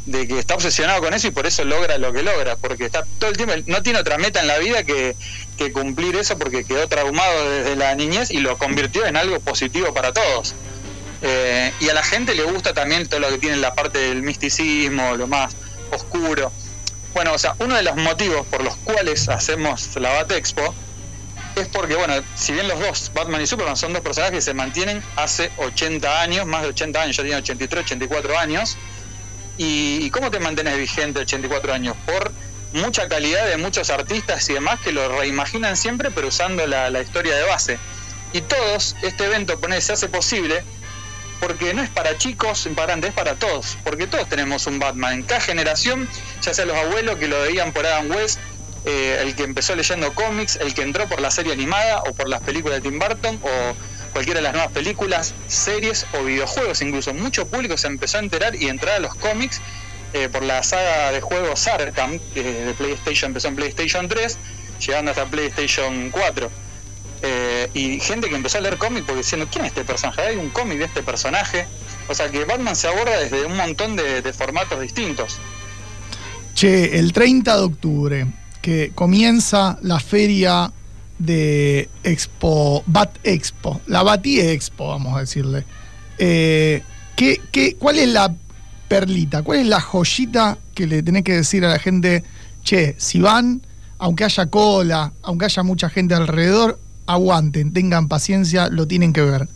de 0.07 0.29
que 0.29 0.39
está 0.39 0.55
obsesionado 0.55 1.01
con 1.01 1.15
eso 1.15 1.29
y 1.29 1.31
por 1.31 1.47
eso 1.47 1.65
logra 1.65 1.97
lo 1.99 2.13
que 2.13 2.23
logra, 2.23 2.57
porque 2.57 2.85
está 2.85 3.05
todo 3.19 3.31
el 3.31 3.37
tiempo, 3.37 3.55
no 3.67 3.83
tiene 3.83 3.99
otra 3.99 4.19
meta 4.19 4.41
en 4.41 4.49
la 4.49 4.59
vida 4.59 4.85
que, 4.85 5.17
que 5.57 5.73
cumplir 5.73 6.17
eso 6.17 6.37
porque 6.37 6.65
quedó 6.65 6.87
traumado 6.89 7.51
desde 7.51 7.77
la 7.77 7.95
niñez 7.95 8.31
y 8.31 8.39
lo 8.39 8.59
convirtió 8.59 9.07
en 9.07 9.17
algo 9.17 9.41
positivo 9.41 9.95
para 9.95 10.13
todos. 10.13 10.55
Eh, 11.23 11.73
y 11.81 11.89
a 11.89 11.95
la 11.95 12.03
gente 12.03 12.35
le 12.35 12.43
gusta 12.43 12.75
también 12.75 13.09
todo 13.09 13.21
lo 13.21 13.31
que 13.31 13.39
tiene 13.39 13.57
la 13.57 13.75
parte 13.75 13.99
del 13.99 14.23
misticismo, 14.23 15.17
lo 15.17 15.27
más 15.27 15.55
oscuro. 15.91 16.53
Bueno, 17.15 17.33
o 17.33 17.39
sea, 17.39 17.55
uno 17.61 17.77
de 17.77 17.83
los 17.83 17.97
motivos 17.97 18.47
por 18.49 18.63
los 18.63 18.77
cuales 18.77 19.29
hacemos 19.31 19.97
la 19.97 20.11
Bat 20.11 20.33
Expo 20.33 20.75
es 21.57 21.69
porque, 21.69 21.95
bueno, 21.95 22.15
si 22.35 22.53
bien 22.53 22.69
los 22.69 22.81
dos, 22.81 23.13
Batman 23.15 23.41
y 23.41 23.47
Superman, 23.47 23.77
son 23.77 23.93
dos 23.93 24.03
personajes 24.03 24.37
que 24.37 24.43
se 24.43 24.55
mantienen 24.55 25.03
hace 25.17 25.51
80 25.59 26.21
años, 26.21 26.47
más 26.47 26.63
de 26.63 26.69
80 26.69 27.03
años, 27.03 27.17
ya 27.17 27.23
tienen 27.23 27.41
83, 27.41 27.85
84 27.85 28.39
años. 28.39 28.77
¿Y, 29.57 29.99
y 30.03 30.11
cómo 30.11 30.31
te 30.31 30.41
mantienes 30.41 30.77
vigente 30.77 31.21
84 31.21 31.73
años? 31.73 31.97
Por 32.07 32.33
mucha 32.75 33.09
calidad 33.09 33.47
de 33.47 33.57
muchos 33.57 33.89
artistas 33.91 34.49
y 34.51 34.55
demás 34.55 34.81
que 34.81 34.93
lo 34.93 35.09
reimaginan 35.17 35.77
siempre, 35.77 36.11
pero 36.11 36.29
usando 36.29 36.67
la, 36.67 37.01
historia 37.01 37.37
de 37.37 37.45
base. 37.45 37.79
Y 38.33 38.41
todos, 38.41 38.97
este 39.03 39.25
evento 39.25 39.59
pone, 39.61 39.81
se 39.81 39.93
hace 39.93 40.09
posible 40.09 40.63
porque 41.41 41.73
no 41.73 41.83
es 41.83 41.91
para 41.91 42.19
chicos, 42.19 42.69
para 42.75 42.95
es 42.95 43.13
para 43.13 43.35
todos, 43.37 43.79
porque 43.85 44.07
todos 44.07 44.29
tenemos 44.29 44.67
un 44.67 44.79
Batman. 44.79 45.15
En 45.15 45.23
cada 45.23 45.41
generación, 45.41 46.09
ya 46.43 46.53
sea 46.53 46.65
los 46.65 46.77
abuelos 46.77 47.17
que 47.17 47.29
lo 47.29 47.41
veían 47.43 47.73
por 47.73 47.87
Adam 47.87 48.11
West, 48.11 48.41
eh, 48.85 49.19
el 49.23 49.35
que 49.35 49.45
empezó 49.45 49.75
leyendo 49.75 50.13
cómics, 50.13 50.57
el 50.57 50.75
que 50.75 50.83
entró 50.83 51.09
por 51.09 51.21
la 51.21 51.31
serie 51.31 51.53
animada 51.53 52.03
o 52.03 52.13
por 52.13 52.29
las 52.29 52.43
películas 52.43 52.83
de 52.83 52.91
Tim 52.91 52.99
Burton 52.99 53.41
o 53.43 54.13
cualquiera 54.13 54.41
de 54.41 54.45
las 54.45 54.53
nuevas 54.53 54.73
películas, 54.73 55.35
series 55.47 56.07
o 56.13 56.25
videojuegos 56.25 56.83
incluso. 56.83 57.15
Mucho 57.15 57.49
público 57.49 57.77
se 57.77 57.87
empezó 57.87 58.19
a 58.19 58.21
enterar 58.21 58.55
y 58.55 58.69
entrar 58.69 58.97
a 58.97 58.99
los 58.99 59.15
cómics 59.15 59.61
eh, 60.13 60.29
por 60.29 60.43
la 60.43 60.63
saga 60.63 61.13
de 61.13 61.21
juegos 61.21 61.67
Arkham, 61.67 62.21
de 62.35 62.75
PlayStation 62.77 63.31
empezó 63.31 63.49
en 63.49 63.57
PlayStation 63.57 64.07
3, 64.07 64.39
llegando 64.87 65.11
hasta 65.11 65.25
PlayStation 65.27 66.11
4. 66.11 66.51
Eh, 67.23 67.71
y 67.73 68.01
gente 68.01 68.29
que 68.29 68.37
empezó 68.37 68.59
a 68.59 68.61
leer 68.61 68.77
cómics 68.77 69.07
porque 69.07 69.23
diciendo, 69.23 69.49
¿quién 69.51 69.65
es 69.65 69.71
este 69.71 69.85
personaje? 69.85 70.21
Hay 70.21 70.37
un 70.37 70.51
cómic 70.51 70.79
de 70.79 70.85
este 70.85 71.03
personaje. 71.03 71.67
O 72.07 72.15
sea 72.15 72.29
que 72.29 72.45
Batman 72.45 72.77
se 72.77 72.87
aborda 72.87 73.19
desde 73.19 73.47
un 73.47 73.57
montón 73.57 73.97
de 73.97 74.33
formatos 74.35 74.79
distintos. 74.79 75.39
Che, 76.55 76.99
el 76.99 77.13
30 77.13 77.57
de 77.57 77.63
octubre, 77.63 78.27
que 78.65 78.93
comienza 78.95 79.79
la 79.83 80.01
feria 80.01 80.73
de 81.19 81.91
Expo, 82.03 82.83
Bat 82.87 83.19
Expo, 83.23 83.83
la 83.87 84.03
Bati 84.03 84.41
Expo, 84.41 84.89
vamos 84.89 85.15
a 85.15 85.21
decirle. 85.21 85.67
Eh, 86.17 86.83
¿qué, 87.15 87.43
qué, 87.53 87.77
cuál 87.77 87.99
es 87.99 88.09
la 88.09 88.35
perlita, 88.89 89.43
cuál 89.43 89.59
es 89.59 89.67
la 89.67 89.83
joyita 89.83 90.57
que 90.75 90.87
le 90.87 91.03
tenés 91.03 91.25
que 91.25 91.35
decir 91.35 91.63
a 91.67 91.69
la 91.69 91.79
gente, 91.79 92.25
che, 92.63 92.95
si 92.97 93.21
van, 93.21 93.61
aunque 93.99 94.25
haya 94.25 94.47
cola, 94.47 95.13
aunque 95.21 95.45
haya 95.45 95.63
mucha 95.63 95.91
gente 95.91 96.15
alrededor, 96.15 96.81
aguanten, 97.05 97.75
tengan 97.75 98.09
paciencia, 98.09 98.69
lo 98.69 98.89
tienen 98.89 99.13
que 99.13 99.21
ver? 99.21 99.47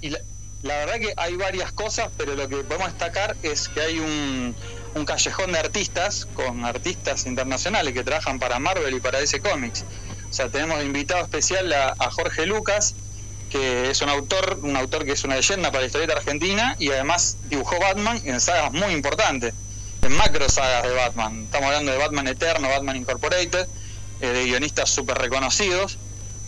Y 0.00 0.10
la, 0.10 0.18
la 0.64 0.74
verdad 0.78 0.94
que 0.94 1.14
hay 1.16 1.36
varias 1.36 1.70
cosas, 1.70 2.10
pero 2.16 2.34
lo 2.34 2.48
que 2.48 2.56
podemos 2.56 2.88
destacar 2.88 3.36
es 3.44 3.68
que 3.68 3.80
hay 3.80 4.00
un, 4.00 4.56
un 4.96 5.04
callejón 5.04 5.52
de 5.52 5.58
artistas 5.58 6.26
con 6.34 6.64
artistas 6.64 7.26
internacionales 7.26 7.92
que 7.92 8.02
trabajan 8.02 8.38
para 8.38 8.58
Marvel 8.58 8.94
y 8.94 9.00
para 9.00 9.20
DC 9.20 9.40
Comics. 9.40 9.84
O 10.30 10.32
sea, 10.32 10.48
tenemos 10.48 10.82
invitado 10.82 11.22
especial 11.22 11.72
a, 11.72 11.94
a 11.98 12.10
Jorge 12.10 12.46
Lucas, 12.46 12.94
que 13.50 13.90
es 13.90 14.00
un 14.00 14.08
autor, 14.08 14.58
un 14.62 14.76
autor 14.76 15.04
que 15.04 15.12
es 15.12 15.24
una 15.24 15.36
leyenda 15.36 15.70
para 15.70 15.82
la 15.82 15.86
historieta 15.86 16.14
argentina 16.14 16.76
y 16.78 16.90
además 16.90 17.36
dibujó 17.48 17.78
Batman 17.78 18.20
en 18.24 18.40
sagas 18.40 18.72
muy 18.72 18.92
importantes, 18.92 19.54
en 20.02 20.12
macro 20.12 20.48
sagas 20.48 20.82
de 20.84 20.94
Batman. 20.94 21.44
Estamos 21.44 21.66
hablando 21.66 21.92
de 21.92 21.98
Batman 21.98 22.28
Eterno, 22.28 22.68
Batman 22.68 22.96
Incorporated, 22.96 23.68
eh, 24.20 24.26
de 24.26 24.44
guionistas 24.44 24.90
súper 24.90 25.18
reconocidos, 25.18 25.98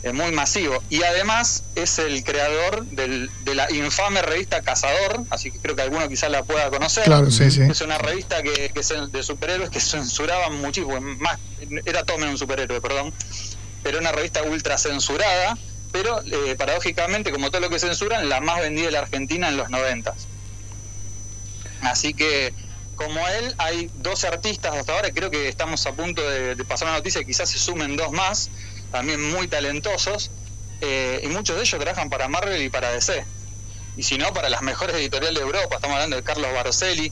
eh, 0.03 0.13
muy 0.13 0.31
masivo. 0.33 0.83
Y 0.89 1.03
además 1.03 1.65
es 1.75 1.99
el 1.99 2.23
creador 2.23 2.87
del- 2.87 3.31
de 3.45 3.55
la 3.55 3.71
infame 3.73 4.23
revista 4.23 4.63
Cazador, 4.63 5.25
así 5.31 5.51
que 5.51 5.59
creo 5.61 5.75
que 5.75 5.83
alguno 5.83 6.09
quizás 6.09 6.31
la 6.31 6.45
pueda 6.45 6.71
conocer. 6.71 7.05
Claro, 7.05 7.31
sí, 7.31 7.51
sí. 7.51 7.63
Es 7.69 7.81
una 7.81 7.99
revista 7.99 8.43
que, 8.43 8.71
que 8.73 8.81
es 8.81 8.93
de 9.11 9.23
superhéroes 9.23 9.71
que 9.71 9.81
censuraban 9.81 10.55
muchísimo, 10.61 11.01
más, 11.01 11.39
era 11.85 12.05
todo 12.05 12.19
menos 12.19 12.35
un 12.35 12.39
superhéroe, 12.39 12.81
perdón, 12.81 13.13
pero 13.83 13.99
una 13.99 14.13
revista 14.13 14.43
ultra 14.43 14.79
censurada, 14.79 15.57
pero 15.91 16.21
eh, 16.25 16.55
paradójicamente, 16.57 17.33
como 17.33 17.51
todo 17.51 17.63
lo 17.63 17.71
que 17.71 17.79
censuran, 17.79 18.29
la 18.29 18.41
más 18.41 18.61
vendida 18.61 18.87
de 18.87 18.93
la 18.93 19.01
Argentina 19.01 19.49
en 19.49 19.57
los 19.57 19.69
noventas. 19.71 20.27
Así 21.83 22.13
que, 22.15 22.53
como 22.97 23.27
él, 23.29 23.55
hay 23.59 23.91
dos 23.95 24.25
artistas 24.25 24.75
hasta 24.75 24.93
ahora, 24.95 25.11
creo 25.13 25.31
que 25.31 25.49
estamos 25.49 25.87
a 25.87 25.93
punto 25.93 26.29
de, 26.29 26.57
de 26.57 26.65
pasar 26.65 26.89
una 26.89 26.97
noticia, 26.99 27.23
quizás 27.25 27.49
se 27.49 27.59
sumen 27.59 27.97
dos 27.97 28.11
más, 28.13 28.51
también 28.92 29.31
muy 29.33 29.48
talentosos, 29.48 30.31
eh, 30.81 31.20
y 31.24 31.29
muchos 31.29 31.57
de 31.57 31.62
ellos 31.62 31.81
trabajan 31.81 32.09
para 32.11 32.29
Marvel 32.29 32.62
y 32.62 32.68
para 32.70 32.90
DC. 32.90 33.24
Y 33.96 34.03
si 34.05 34.16
no, 34.18 34.33
para 34.33 34.48
las 34.48 34.62
mejores 34.62 34.94
editoriales 34.96 35.38
de 35.38 35.44
Europa, 35.44 35.77
estamos 35.77 35.94
hablando 35.96 36.16
de 36.16 36.22
Carlos 36.22 36.53
Barcelli, 36.55 37.11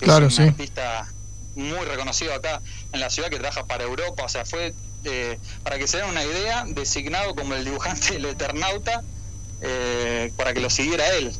que 0.00 0.04
Claro, 0.04 0.26
es 0.26 0.38
un 0.38 0.44
sí. 0.46 0.50
artista 0.50 1.06
muy 1.54 1.84
reconocido 1.86 2.34
acá 2.34 2.60
en 2.92 2.98
la 3.00 3.10
ciudad 3.10 3.28
que 3.30 3.38
trabaja 3.38 3.64
para 3.66 3.84
Europa, 3.84 4.24
o 4.24 4.28
sea, 4.28 4.44
fue, 4.44 4.74
eh, 5.04 5.38
para 5.62 5.78
que 5.78 5.86
se 5.86 5.98
den 5.98 6.06
una 6.06 6.24
idea, 6.24 6.64
designado 6.66 7.34
como 7.36 7.54
el 7.54 7.64
dibujante 7.64 8.14
del 8.14 8.24
Eternauta 8.26 9.02
eh, 9.60 10.32
para 10.36 10.52
que 10.52 10.60
lo 10.60 10.68
siguiera 10.70 11.06
él. 11.14 11.32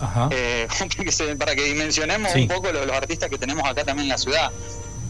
Ajá. 0.00 0.28
Eh, 0.32 0.66
que 1.04 1.12
se- 1.12 1.36
para 1.36 1.54
que 1.54 1.62
dimensionemos 1.64 2.32
Sí. 2.32 2.40
un 2.42 2.48
poco 2.48 2.72
lo- 2.72 2.84
los, 2.84 2.96
artistas 2.96 3.30
que 3.30 3.38
tenemos 3.38 3.64
acá 3.64 3.84
también 3.84 4.06
en 4.06 4.08
la 4.10 4.18
ciudad. 4.18 4.50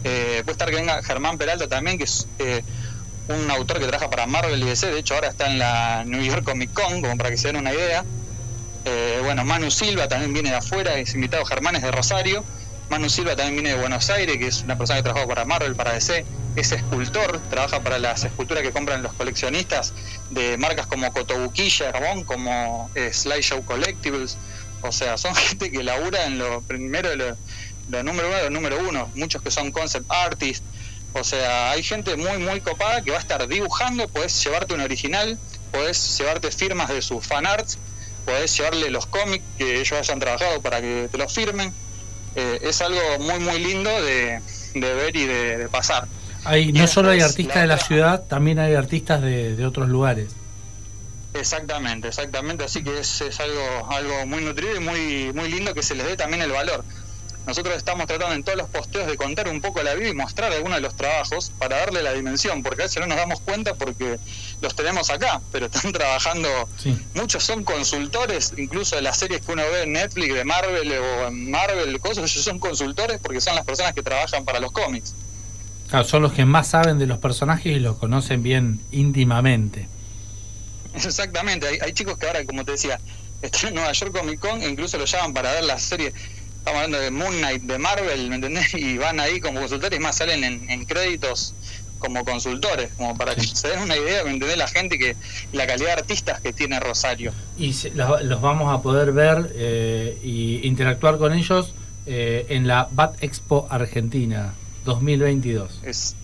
Eh, 0.03 0.41
puede 0.45 0.51
estar 0.51 0.69
que 0.69 0.75
venga 0.75 1.01
Germán 1.01 1.39
Peralta 1.39 1.67
también, 1.67 1.97
que 1.97 2.03
es 2.03 2.27
eh, 2.37 2.63
un 3.27 3.49
autor 3.51 3.79
que 3.79 3.87
trabaja 3.87 4.09
para 4.09 4.27
Marvel 4.27 4.61
y 4.61 4.65
DC, 4.65 4.91
de 4.91 4.99
hecho 4.99 5.15
ahora 5.15 5.29
está 5.29 5.47
en 5.47 5.59
la 5.59 6.03
New 6.05 6.21
York 6.21 6.43
Comic 6.43 6.73
Con, 6.73 7.01
como 7.01 7.17
para 7.17 7.29
que 7.29 7.37
se 7.37 7.47
den 7.47 7.57
una 7.57 7.73
idea. 7.73 8.03
Eh, 8.85 9.19
bueno, 9.23 9.43
Manu 9.43 9.71
Silva 9.71 10.07
también 10.07 10.31
viene 10.33 10.51
de 10.51 10.57
afuera, 10.57 10.95
es 10.95 11.15
invitado 11.15 11.43
Germán 11.45 11.75
es 11.75 11.81
de 11.81 11.91
Rosario. 11.91 12.43
Manu 12.89 13.09
Silva 13.09 13.35
también 13.35 13.55
viene 13.55 13.69
de 13.69 13.81
Buenos 13.81 14.11
Aires, 14.11 14.37
que 14.37 14.47
es 14.47 14.61
una 14.61 14.77
persona 14.77 14.99
que 14.99 15.03
trabaja 15.03 15.25
para 15.25 15.43
Marvel, 15.43 15.75
para 15.75 15.93
DC. 15.93 16.23
Es 16.55 16.71
escultor, 16.71 17.41
trabaja 17.49 17.81
para 17.81 17.97
las 17.97 18.23
esculturas 18.23 18.63
que 18.63 18.71
compran 18.71 19.01
los 19.01 19.11
coleccionistas 19.13 19.93
de 20.29 20.57
marcas 20.57 20.85
como 20.85 21.11
Cotobuquilla, 21.11 21.91
Ramón, 21.91 22.23
como 22.23 22.89
eh, 22.93 23.11
Slideshow 23.11 23.65
Collectibles. 23.65 24.37
O 24.81 24.91
sea, 24.91 25.17
son 25.17 25.33
gente 25.35 25.71
que 25.71 25.83
labura 25.83 26.25
en 26.25 26.37
lo 26.37 26.61
primero 26.61 27.09
lo, 27.15 28.03
número 28.03 28.29
uno 28.29 28.41
lo 28.43 28.49
número 28.51 28.79
uno. 28.87 29.09
Muchos 29.15 29.41
que 29.41 29.49
son 29.49 29.71
concept 29.71 30.05
artists. 30.09 30.63
O 31.17 31.23
sea, 31.23 31.71
hay 31.71 31.81
gente 31.81 32.15
muy, 32.17 32.37
muy 32.39 32.59
copada 32.61 33.01
que 33.01 33.11
va 33.11 33.17
a 33.17 33.21
estar 33.21 33.47
dibujando. 33.47 34.07
Podés 34.09 34.43
llevarte 34.43 34.73
un 34.73 34.81
original, 34.81 35.37
podés 35.71 36.17
llevarte 36.19 36.51
firmas 36.51 36.89
de 36.89 37.01
sus 37.01 37.25
fanarts, 37.25 37.77
podés 38.25 38.55
llevarle 38.57 38.89
los 38.89 39.05
cómics 39.05 39.43
que 39.57 39.75
ellos 39.79 39.93
hayan 39.93 40.19
trabajado 40.19 40.61
para 40.61 40.81
que 40.81 41.07
te 41.11 41.17
los 41.17 41.33
firmen. 41.33 41.73
Eh, 42.35 42.59
es 42.63 42.81
algo 42.81 42.99
muy, 43.19 43.39
muy 43.39 43.59
lindo 43.59 43.89
de, 43.89 44.41
de 44.73 44.93
ver 44.93 45.15
y 45.15 45.25
de, 45.25 45.57
de 45.57 45.69
pasar. 45.69 46.05
Hay, 46.43 46.69
y 46.69 46.71
no 46.73 46.85
solo 46.85 47.11
hay 47.11 47.21
artistas 47.21 47.55
la 47.55 47.61
de 47.61 47.67
la 47.67 47.75
otra- 47.75 47.87
ciudad, 47.87 48.23
también 48.27 48.59
hay 48.59 48.75
artistas 48.75 49.21
de, 49.21 49.55
de 49.55 49.65
otros 49.65 49.87
lugares. 49.87 50.27
Exactamente, 51.33 52.07
exactamente. 52.09 52.63
Así 52.65 52.83
que 52.83 52.99
es, 52.99 53.21
es 53.21 53.39
algo, 53.39 53.87
algo 53.91 54.25
muy 54.25 54.43
nutrido 54.43 54.75
y 54.75 54.79
muy, 54.79 55.31
muy 55.33 55.49
lindo 55.49 55.73
que 55.73 55.81
se 55.83 55.95
les 55.95 56.05
dé 56.05 56.15
también 56.17 56.41
el 56.41 56.51
valor. 56.51 56.83
Nosotros 57.45 57.75
estamos 57.75 58.07
tratando 58.07 58.33
en 58.33 58.43
todos 58.43 58.57
los 58.57 58.69
posteos 58.69 59.05
de 59.05 59.15
contar 59.17 59.47
un 59.47 59.61
poco 59.61 59.83
la 59.83 59.93
vida 59.93 60.09
y 60.09 60.13
mostrar 60.13 60.51
algunos 60.51 60.77
de 60.77 60.81
los 60.81 60.95
trabajos 60.95 61.51
para 61.59 61.77
darle 61.77 62.01
la 62.01 62.13
dimensión, 62.13 62.63
porque 62.63 62.81
a 62.81 62.85
veces 62.85 62.99
no 62.99 63.07
nos 63.07 63.17
damos 63.17 63.39
cuenta 63.41 63.75
porque 63.75 64.17
los 64.61 64.75
tenemos 64.75 65.09
acá, 65.11 65.41
pero 65.51 65.67
están 65.67 65.91
trabajando. 65.93 66.49
Sí. 66.77 66.97
Muchos 67.13 67.43
son 67.43 67.63
consultores, 67.63 68.53
incluso 68.57 68.95
de 68.95 69.03
las 69.03 69.17
series 69.17 69.41
que 69.41 69.51
uno 69.51 69.61
ve 69.71 69.83
en 69.83 69.93
Netflix, 69.93 70.33
de 70.33 70.43
Marvel 70.43 70.91
o 70.91 71.27
en 71.27 71.51
Marvel, 71.51 71.99
cosas, 71.99 72.31
ellos 72.31 72.43
son 72.43 72.59
consultores 72.59 73.19
porque 73.21 73.41
son 73.41 73.55
las 73.55 73.65
personas 73.65 73.93
que 73.93 74.01
trabajan 74.01 74.43
para 74.43 74.59
los 74.59 74.71
cómics. 74.71 75.13
Claro, 75.89 76.05
son 76.05 76.23
los 76.23 76.33
que 76.33 76.45
más 76.45 76.67
saben 76.67 76.97
de 76.97 77.05
los 77.05 77.19
personajes 77.19 77.67
y 77.67 77.79
los 77.79 77.97
conocen 77.97 78.41
bien 78.41 78.79
íntimamente. 78.91 79.87
Exactamente, 80.95 81.67
hay, 81.67 81.77
hay 81.81 81.93
chicos 81.93 82.17
que 82.17 82.25
ahora, 82.25 82.43
como 82.45 82.65
te 82.65 82.71
decía, 82.71 82.99
están 83.41 83.69
en 83.69 83.75
Nueva 83.75 83.91
York 83.91 84.17
Comic 84.17 84.39
Con 84.39 84.61
e 84.61 84.67
incluso 84.67 84.97
lo 84.97 85.05
llaman 85.05 85.33
para 85.33 85.51
ver 85.51 85.63
la 85.63 85.79
serie. 85.79 86.13
Estamos 86.65 86.83
hablando 86.83 86.99
de 86.99 87.11
Moon 87.11 87.37
Knight, 87.37 87.61
de 87.61 87.77
Marvel, 87.77 88.27
¿me 88.27 88.35
entendés? 88.37 88.73
Y 88.73 88.97
van 88.97 89.19
ahí 89.19 89.39
como 89.39 89.59
consultores 89.59 89.99
y 89.99 90.01
más 90.01 90.17
salen 90.17 90.43
en, 90.43 90.67
en 90.67 90.85
créditos 90.85 91.53
como 91.99 92.25
consultores, 92.25 92.89
como 92.97 93.15
para 93.15 93.35
que 93.35 93.41
se 93.43 93.67
den 93.67 93.81
una 93.81 93.95
idea, 93.95 94.23
¿me 94.23 94.31
entendés? 94.31 94.57
La 94.57 94.67
gente 94.67 94.97
que, 94.97 95.15
la 95.53 95.67
calidad 95.67 95.89
de 95.89 95.93
artistas 96.01 96.41
que 96.41 96.53
tiene 96.53 96.79
Rosario. 96.79 97.33
Y 97.55 97.73
se- 97.73 97.91
los, 97.91 98.19
los 98.23 98.41
vamos 98.41 98.73
a 98.73 98.81
poder 98.81 99.11
ver 99.11 99.51
eh, 99.53 100.17
y 100.23 100.65
interactuar 100.67 101.19
con 101.19 101.33
ellos 101.33 101.71
eh, 102.07 102.47
en 102.49 102.65
la 102.67 102.87
Bat 102.91 103.23
Expo 103.23 103.67
Argentina 103.69 104.55
2022. 104.85 105.81
Es, 105.83 106.15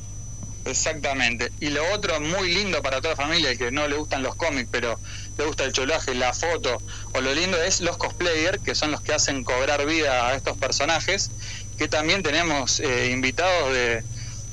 exactamente. 0.66 1.52
Y 1.60 1.70
lo 1.70 1.84
otro 1.94 2.20
muy 2.20 2.52
lindo 2.52 2.82
para 2.82 3.00
toda 3.00 3.16
familia, 3.16 3.56
que 3.56 3.70
no 3.72 3.88
le 3.88 3.96
gustan 3.96 4.24
los 4.24 4.34
cómics, 4.36 4.70
pero 4.72 5.00
le 5.38 5.46
gusta 5.46 5.64
el 5.64 5.74
cholaje, 5.74 6.14
la 6.14 6.34
foto, 6.34 6.82
o 7.14 7.22
lo 7.22 7.34
lindo 7.34 7.62
es 7.62 7.82
los 7.82 7.98
cosplayers, 7.98 8.60
que 8.64 8.76
son 8.76 8.92
los 8.92 9.02
que 9.02 9.14
hacen 9.14 9.44
cobrar 9.44 9.86
vida 9.86 10.28
a 10.28 10.36
estos 10.36 10.58
personajes, 10.58 11.32
que 11.78 11.88
también 11.88 12.24
tenemos 12.24 12.80
eh, 12.80 13.10
invitados 13.12 13.74
de, 13.74 14.04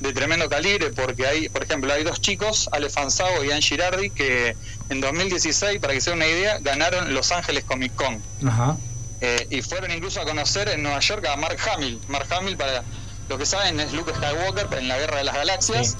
de 0.00 0.12
tremendo 0.12 0.48
calibre, 0.48 0.90
porque 0.90 1.26
hay, 1.26 1.48
por 1.48 1.62
ejemplo, 1.64 1.92
hay 1.92 2.04
dos 2.04 2.20
chicos, 2.20 2.68
Ale 2.72 2.88
Fanzao 2.88 3.44
y 3.44 3.50
Ann 3.50 3.62
Girardi, 3.62 4.10
que 4.10 4.56
en 4.88 5.00
2016, 5.00 5.80
para 5.80 5.92
que 5.92 6.00
se 6.00 6.10
den 6.10 6.18
una 6.18 6.28
idea, 6.28 6.58
ganaron 6.60 7.14
Los 7.14 7.32
Ángeles 7.32 7.64
Comic 7.64 7.94
Con. 7.94 8.22
Ajá. 8.46 8.76
Eh, 9.20 9.48
y 9.50 9.62
fueron 9.62 9.90
incluso 9.90 10.20
a 10.20 10.24
conocer 10.24 10.68
en 10.68 10.82
Nueva 10.82 11.00
York 11.00 11.26
a 11.26 11.36
Mark 11.36 11.58
Hamill. 11.72 12.00
Mark 12.06 12.28
Hamill, 12.30 12.56
para 12.56 12.84
lo 13.28 13.36
que 13.36 13.46
saben, 13.46 13.80
es 13.80 13.92
Luke 13.92 14.12
Skywalker 14.14 14.78
en 14.78 14.88
la 14.88 14.98
Guerra 14.98 15.18
de 15.18 15.24
las 15.24 15.34
Galaxias. 15.34 15.96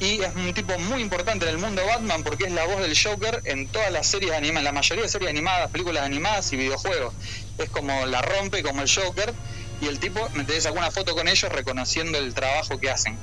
Y 0.00 0.20
es 0.20 0.34
un 0.36 0.54
tipo 0.54 0.78
muy 0.78 1.02
importante 1.02 1.48
en 1.48 1.54
el 1.54 1.58
mundo 1.58 1.82
Batman 1.84 2.22
porque 2.22 2.44
es 2.44 2.52
la 2.52 2.64
voz 2.66 2.80
del 2.80 2.96
Joker 2.96 3.40
en 3.44 3.66
todas 3.66 3.90
las 3.90 4.06
series 4.06 4.32
animadas, 4.32 4.64
la 4.64 4.72
mayoría 4.72 5.02
de 5.02 5.08
series 5.08 5.30
animadas, 5.30 5.70
películas 5.70 6.04
animadas 6.04 6.52
y 6.52 6.56
videojuegos. 6.56 7.14
Es 7.58 7.68
como 7.70 8.06
la 8.06 8.22
rompe 8.22 8.62
como 8.62 8.82
el 8.82 8.88
Joker. 8.88 9.34
Y 9.80 9.86
el 9.86 9.98
tipo, 10.00 10.28
me 10.34 10.42
tenés 10.44 10.66
alguna 10.66 10.90
foto 10.90 11.14
con 11.14 11.28
ellos 11.28 11.52
reconociendo 11.52 12.18
el 12.18 12.34
trabajo 12.34 12.78
que 12.78 12.90
hacen. 12.90 13.16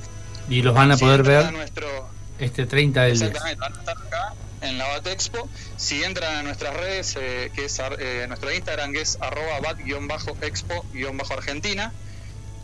Y 0.50 0.62
los 0.62 0.74
van 0.74 0.90
a 0.92 0.98
poder 0.98 1.24
ver 1.24 1.46
a 1.46 1.52
nuestro, 1.52 2.10
este 2.40 2.66
30 2.66 3.04
del 3.04 3.20
10. 3.20 3.24
Exactamente, 3.24 3.60
van 3.60 3.74
a 3.74 3.80
estar 3.80 3.98
acá 3.98 4.34
en 4.62 4.78
la 4.78 4.88
Bat 4.88 5.08
Expo. 5.08 5.50
Si 5.78 6.02
entran 6.04 6.36
a 6.36 6.44
nuestras 6.44 6.76
redes, 6.76 7.18
eh, 7.20 7.52
que 7.54 7.66
es 7.66 7.82
eh, 8.00 8.26
nuestro 8.28 8.54
Instagram, 8.54 8.94
que 8.94 9.02
es 9.02 9.18
arroba 9.22 9.60
bat-expo-argentina, 9.60 11.92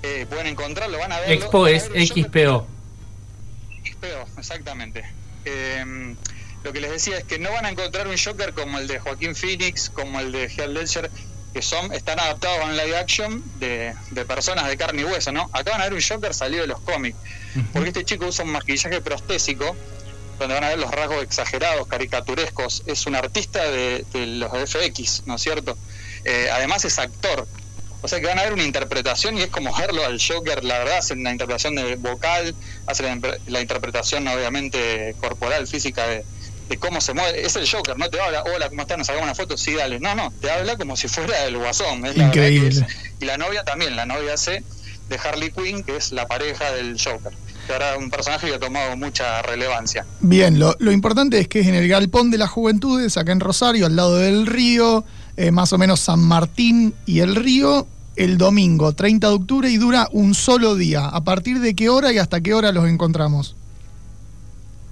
eh, 0.03 0.25
pueden 0.29 0.47
encontrarlo, 0.47 0.97
van 0.97 1.11
a 1.11 1.19
ver. 1.19 1.31
Expo 1.31 1.67
es 1.67 1.85
XPO. 1.85 2.65
Exactamente. 4.37 5.03
Eh, 5.45 6.15
lo 6.63 6.73
que 6.73 6.79
les 6.79 6.91
decía 6.91 7.17
es 7.17 7.23
que 7.23 7.39
no 7.39 7.51
van 7.51 7.65
a 7.65 7.69
encontrar 7.69 8.07
un 8.07 8.17
Joker 8.17 8.53
como 8.53 8.77
el 8.77 8.87
de 8.87 8.99
Joaquín 8.99 9.35
Phoenix, 9.35 9.89
como 9.89 10.19
el 10.19 10.31
de 10.31 10.45
Heath 10.45 10.69
Ledger, 10.69 11.09
que 11.53 11.61
son 11.61 11.91
están 11.91 12.19
adaptados 12.19 12.59
a 12.61 12.65
un 12.65 12.77
live 12.77 12.97
action 12.97 13.43
de, 13.59 13.93
de 14.11 14.25
personas 14.25 14.67
de 14.67 14.77
carne 14.77 15.01
y 15.01 15.05
hueso, 15.05 15.31
¿no? 15.31 15.49
Acá 15.53 15.71
van 15.71 15.81
a 15.81 15.85
ver 15.85 15.93
un 15.93 16.01
Joker 16.01 16.33
salido 16.33 16.61
de 16.61 16.67
los 16.67 16.79
cómics, 16.81 17.17
porque 17.73 17.89
este 17.89 18.05
chico 18.05 18.27
usa 18.27 18.45
un 18.45 18.51
maquillaje 18.51 19.01
prostésico, 19.01 19.75
donde 20.39 20.53
van 20.55 20.63
a 20.63 20.69
ver 20.69 20.79
los 20.79 20.91
rasgos 20.91 21.23
exagerados, 21.23 21.87
caricaturescos. 21.87 22.83
Es 22.85 23.05
un 23.05 23.15
artista 23.15 23.63
de, 23.69 24.05
de 24.13 24.25
los 24.25 24.51
FX, 24.51 25.23
¿no 25.25 25.35
es 25.35 25.41
cierto? 25.41 25.77
Eh, 26.23 26.49
además 26.51 26.85
es 26.85 26.99
actor. 26.99 27.47
O 28.03 28.07
sea 28.07 28.19
que 28.19 28.25
van 28.27 28.39
a 28.39 28.43
ver 28.43 28.53
una 28.53 28.63
interpretación 28.63 29.37
y 29.37 29.41
es 29.41 29.49
como 29.49 29.75
verlo 29.77 30.03
al 30.05 30.19
Joker, 30.19 30.63
la 30.63 30.79
verdad, 30.79 30.97
hacen 30.97 31.19
una 31.19 31.31
interpretación 31.31 31.75
de 31.75 31.95
vocal, 31.97 32.55
hacen 32.87 33.21
la, 33.21 33.37
la 33.47 33.61
interpretación 33.61 34.27
obviamente 34.27 35.15
corporal, 35.19 35.67
física 35.67 36.07
de, 36.07 36.25
de 36.69 36.77
cómo 36.77 36.99
se 36.99 37.13
mueve. 37.13 37.45
Es 37.45 37.55
el 37.57 37.69
Joker, 37.69 37.97
no 37.97 38.09
te 38.09 38.19
habla, 38.19 38.43
hola, 38.43 38.69
¿cómo 38.69 38.81
están? 38.81 38.97
¿Nos 38.97 39.07
sacamos 39.07 39.25
una 39.25 39.35
foto? 39.35 39.55
Sí, 39.57 39.73
dale. 39.75 39.99
No, 39.99 40.15
no, 40.15 40.33
te 40.41 40.49
habla 40.49 40.77
como 40.77 40.97
si 40.97 41.07
fuera 41.07 41.45
el 41.45 41.57
guasón. 41.57 42.05
es 42.05 42.17
la 42.17 42.25
Increíble. 42.25 42.69
es- 42.69 42.83
Y 43.19 43.25
la 43.25 43.37
novia 43.37 43.63
también, 43.63 43.95
la 43.95 44.05
novia 44.07 44.33
hace 44.33 44.63
de 45.09 45.17
Harley 45.23 45.51
Quinn, 45.51 45.83
que 45.83 45.95
es 45.97 46.11
la 46.11 46.25
pareja 46.27 46.71
del 46.71 46.97
Joker. 46.99 47.33
Que 47.67 47.73
ahora 47.73 47.97
un 47.97 48.09
personaje 48.09 48.47
que 48.47 48.55
ha 48.55 48.59
tomado 48.59 48.97
mucha 48.97 49.43
relevancia. 49.43 50.05
Bien, 50.21 50.57
lo, 50.57 50.75
lo 50.79 50.91
importante 50.91 51.37
es 51.39 51.47
que 51.47 51.59
es 51.59 51.67
en 51.67 51.75
el 51.75 51.87
Galpón 51.87 52.31
de 52.31 52.39
las 52.39 52.49
Juventudes, 52.49 53.17
acá 53.17 53.31
en 53.31 53.39
Rosario, 53.41 53.85
al 53.85 53.95
lado 53.95 54.17
del 54.17 54.47
río, 54.47 55.05
eh, 55.37 55.51
más 55.51 55.73
o 55.73 55.77
menos 55.77 55.99
San 55.99 56.19
Martín 56.19 56.93
y 57.05 57.19
el 57.19 57.35
río, 57.35 57.87
el 58.15 58.37
domingo 58.37 58.93
30 58.93 59.27
de 59.27 59.33
octubre 59.33 59.69
y 59.69 59.77
dura 59.77 60.07
un 60.11 60.33
solo 60.33 60.75
día. 60.75 61.05
¿A 61.05 61.23
partir 61.23 61.59
de 61.59 61.75
qué 61.75 61.89
hora 61.89 62.11
y 62.11 62.17
hasta 62.17 62.41
qué 62.41 62.53
hora 62.53 62.71
los 62.71 62.87
encontramos? 62.87 63.55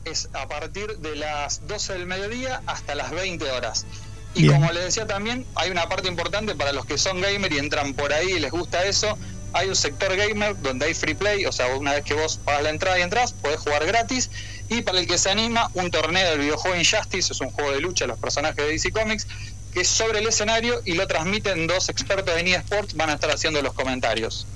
es 0.09 0.29
a 0.33 0.47
partir 0.47 0.97
de 0.97 1.15
las 1.15 1.67
12 1.67 1.93
del 1.93 2.05
mediodía 2.07 2.61
hasta 2.65 2.95
las 2.95 3.11
20 3.11 3.49
horas. 3.51 3.85
Y 4.33 4.43
Bien. 4.43 4.55
como 4.55 4.71
les 4.71 4.83
decía 4.83 5.07
también, 5.07 5.45
hay 5.55 5.71
una 5.71 5.87
parte 5.89 6.07
importante 6.07 6.55
para 6.55 6.71
los 6.71 6.85
que 6.85 6.97
son 6.97 7.19
gamer 7.21 7.51
y 7.51 7.57
entran 7.57 7.93
por 7.93 8.13
ahí 8.13 8.31
y 8.33 8.39
les 8.39 8.51
gusta 8.51 8.85
eso. 8.85 9.17
Hay 9.53 9.67
un 9.67 9.75
sector 9.75 10.15
gamer 10.15 10.59
donde 10.61 10.85
hay 10.85 10.93
free 10.93 11.15
play, 11.15 11.45
o 11.45 11.51
sea, 11.51 11.75
una 11.75 11.93
vez 11.93 12.03
que 12.03 12.13
vos 12.13 12.39
pagas 12.45 12.63
la 12.63 12.69
entrada 12.69 12.99
y 12.99 13.01
entras, 13.01 13.33
podés 13.33 13.59
jugar 13.59 13.85
gratis. 13.87 14.29
Y 14.69 14.83
para 14.83 14.99
el 14.99 15.07
que 15.07 15.17
se 15.17 15.31
anima, 15.31 15.71
un 15.73 15.89
torneo 15.89 16.29
del 16.29 16.41
videojuego 16.41 16.77
Injustice, 16.77 17.33
es 17.33 17.41
un 17.41 17.49
juego 17.49 17.71
de 17.71 17.79
lucha, 17.79 18.05
los 18.05 18.19
personajes 18.19 18.57
de 18.57 18.67
DC 18.71 18.91
Comics, 18.91 19.25
que 19.73 19.81
es 19.81 19.87
sobre 19.87 20.19
el 20.19 20.27
escenario 20.27 20.81
y 20.85 20.93
lo 20.93 21.07
transmiten 21.07 21.67
dos 21.67 21.89
expertos 21.89 22.35
en 22.37 22.47
eSports, 22.47 22.95
van 22.95 23.09
a 23.09 23.13
estar 23.13 23.29
haciendo 23.31 23.61
los 23.61 23.73
comentarios. 23.73 24.47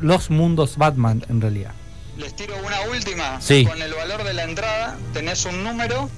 Los 0.00 0.30
mundos 0.30 0.76
Batman, 0.76 1.24
en 1.28 1.40
realidad. 1.40 1.72
Les 2.16 2.34
tiro 2.34 2.54
una 2.64 2.80
última. 2.90 3.40
Sí. 3.40 3.64
Con 3.64 3.80
el 3.80 3.94
valor 3.94 4.24
de 4.24 4.34
la 4.34 4.44
entrada 4.44 4.96
tenés 5.12 5.44
un 5.46 5.64
número 5.64 6.08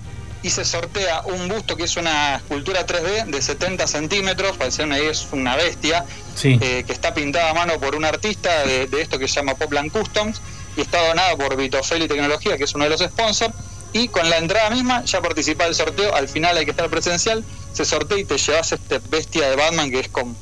y 0.45 0.51
se 0.51 0.65
sortea 0.65 1.23
un 1.25 1.49
busto 1.49 1.75
que 1.75 1.85
es 1.85 1.97
una 1.97 2.37
escultura 2.37 2.87
3D 2.87 3.25
de 3.27 3.41
70 3.43 3.87
centímetros, 3.87 4.57
para 4.59 4.71
ser 4.71 4.85
una 4.85 4.99
es 4.99 5.27
una 5.33 5.57
bestia, 5.57 6.05
Sí. 6.37 6.59
eh, 6.61 6.85
que 6.87 6.93
está 6.93 7.15
pintada 7.15 7.51
a 7.51 7.55
mano 7.55 7.81
por 7.81 7.95
un 7.97 8.05
artista 8.05 8.65
de, 8.67 8.87
de 8.87 9.01
esto 9.01 9.19
que 9.19 9.27
se 9.27 9.37
llama 9.37 9.55
Popland 9.55 9.91
Customs 9.91 10.41
y 10.77 10.83
está 10.83 11.07
donada 11.09 11.35
por 11.37 11.57
Vitofeli 11.57 12.07
Tecnología, 12.09 12.59
que 12.59 12.65
es 12.65 12.75
uno 12.75 12.85
de 12.85 12.91
los 12.91 13.01
sponsors. 13.01 13.55
Y 13.95 14.09
con 14.09 14.29
la 14.29 14.37
entrada 14.39 14.69
misma 14.71 15.03
ya 15.05 15.23
participa 15.23 15.65
del 15.65 15.75
sorteo, 15.75 16.15
al 16.15 16.29
final 16.29 16.57
hay 16.59 16.65
que 16.67 16.73
estar 16.73 16.91
presencial, 16.91 17.43
se 17.73 17.85
sortea 17.87 18.19
y 18.19 18.25
te 18.25 18.37
llevas 18.37 18.73
este 18.73 18.99
bestia 19.09 19.49
de 19.49 19.57
Batman 19.57 19.91
que 19.91 20.01
es 20.01 20.09
con, 20.09 20.37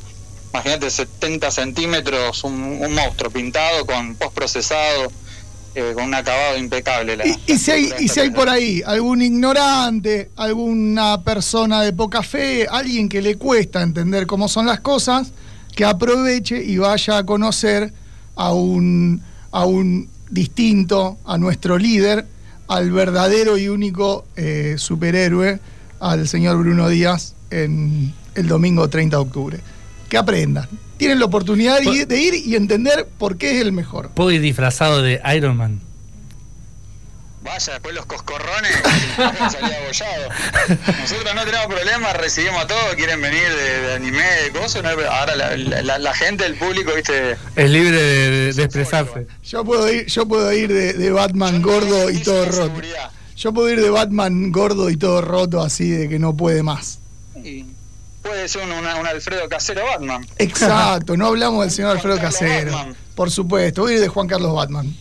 imagínate, 0.52 0.90
70 0.90 1.50
centímetros, 1.50 2.42
un, 2.44 2.54
un 2.80 2.92
monstruo 2.94 3.30
pintado 3.30 3.84
con 3.86 4.16
postprocesado, 4.16 5.12
eh, 5.74 5.92
con 5.94 6.04
un 6.04 6.14
acabado 6.14 6.56
impecable. 6.58 7.16
La, 7.16 7.26
Y, 7.26 7.36
y 7.46 7.58
si 7.58 7.70
hay, 7.70 7.92
y 8.00 8.08
si 8.08 8.20
hay 8.20 8.30
por 8.30 8.48
ahí 8.48 8.82
algún 8.84 9.22
ignorante, 9.22 10.30
alguna 10.36 11.22
persona 11.22 11.82
de 11.82 11.92
poca 11.92 12.22
fe, 12.22 12.66
alguien 12.70 13.08
que 13.08 13.22
le 13.22 13.36
cuesta 13.36 13.82
entender 13.82 14.26
cómo 14.26 14.48
son 14.48 14.66
las 14.66 14.80
cosas, 14.80 15.32
que 15.74 15.84
aproveche 15.84 16.62
y 16.62 16.78
vaya 16.78 17.18
a 17.18 17.24
conocer 17.24 17.92
a 18.36 18.52
un, 18.52 19.22
a 19.50 19.64
un 19.64 20.08
distinto, 20.30 21.18
a 21.24 21.38
nuestro 21.38 21.78
líder, 21.78 22.26
al 22.68 22.90
verdadero 22.90 23.58
y 23.58 23.68
único 23.68 24.24
eh, 24.36 24.76
superhéroe, 24.78 25.60
al 26.00 26.26
señor 26.26 26.58
Bruno 26.58 26.88
Díaz, 26.88 27.34
en 27.50 28.14
el 28.34 28.48
domingo 28.48 28.88
30 28.88 29.16
de 29.16 29.22
octubre. 29.22 29.60
Que 30.12 30.18
aprendan. 30.18 30.68
Tienen 30.98 31.18
la 31.20 31.24
oportunidad 31.24 31.78
de 31.78 31.84
ir- 31.86 32.06
de 32.06 32.20
ir 32.20 32.34
y 32.34 32.54
entender 32.54 33.08
por 33.16 33.38
qué 33.38 33.56
es 33.56 33.62
el 33.62 33.72
mejor. 33.72 34.10
Puedo 34.10 34.30
ir 34.30 34.42
disfrazado 34.42 35.00
de 35.00 35.22
Iron 35.34 35.56
Man. 35.56 35.80
Vaya, 37.42 37.72
después 37.72 37.94
los 37.94 38.04
coscorrones 38.04 38.70
salía 39.50 39.78
abollado. 39.78 40.28
Nosotros 41.00 41.34
no 41.34 41.44
tenemos 41.46 41.66
problemas, 41.66 42.14
recibimos 42.18 42.62
a 42.62 42.66
todos, 42.66 42.94
quieren 42.94 43.22
venir 43.22 43.40
de, 43.48 43.80
de 43.86 43.94
anime, 43.94 44.22
de 44.44 44.50
cosas. 44.52 44.82
no 44.82 44.90
ahora 44.90 45.34
la, 45.34 45.56
la- 45.56 45.98
la 45.98 46.14
gente, 46.14 46.44
el 46.44 46.56
público, 46.56 46.92
viste, 46.94 47.36
Es 47.56 47.70
libre 47.70 47.90
de, 48.00 48.30
de- 48.30 48.52
de 48.52 48.62
expresarse. 48.62 49.26
Yo 49.44 49.64
puedo 49.64 49.90
ir, 49.90 50.04
yo 50.06 50.26
puedo 50.28 50.52
ir 50.52 50.72
de, 50.72 50.92
de 50.92 51.10
Batman 51.10 51.62
gordo 51.62 52.10
y 52.10 52.18
todo 52.18 52.44
roto. 52.44 52.66
seguridad. 52.66 53.10
Yo 53.34 53.52
puedo 53.54 53.70
ir 53.70 53.80
de 53.80 53.88
Batman 53.88 54.52
gordo 54.52 54.90
y 54.90 54.96
todo 54.98 55.22
roto 55.22 55.62
así 55.62 55.88
de 55.88 56.08
que 56.10 56.18
no 56.18 56.36
puede 56.36 56.62
más. 56.62 56.98
Y, 57.42 57.64
puede 58.22 58.48
ser 58.48 58.62
un, 58.62 58.72
una- 58.72 58.96
un 58.96 59.06
Alfredo 59.06 59.48
Casero 59.48 59.84
Batman. 59.84 60.26
Exacto, 60.38 61.16
no 61.16 61.26
hablamos 61.26 61.60
del 61.62 61.70
señor 61.70 61.92
Alfredo 61.92 62.18
Casero. 62.18 62.72
Batman. 62.72 62.96
Por 63.14 63.30
supuesto, 63.30 63.82
voy 63.82 63.92
a 63.92 63.94
ir 63.96 64.00
de 64.00 64.08
Juan 64.08 64.26
Carlos 64.28 64.54
Batman. 64.54 64.94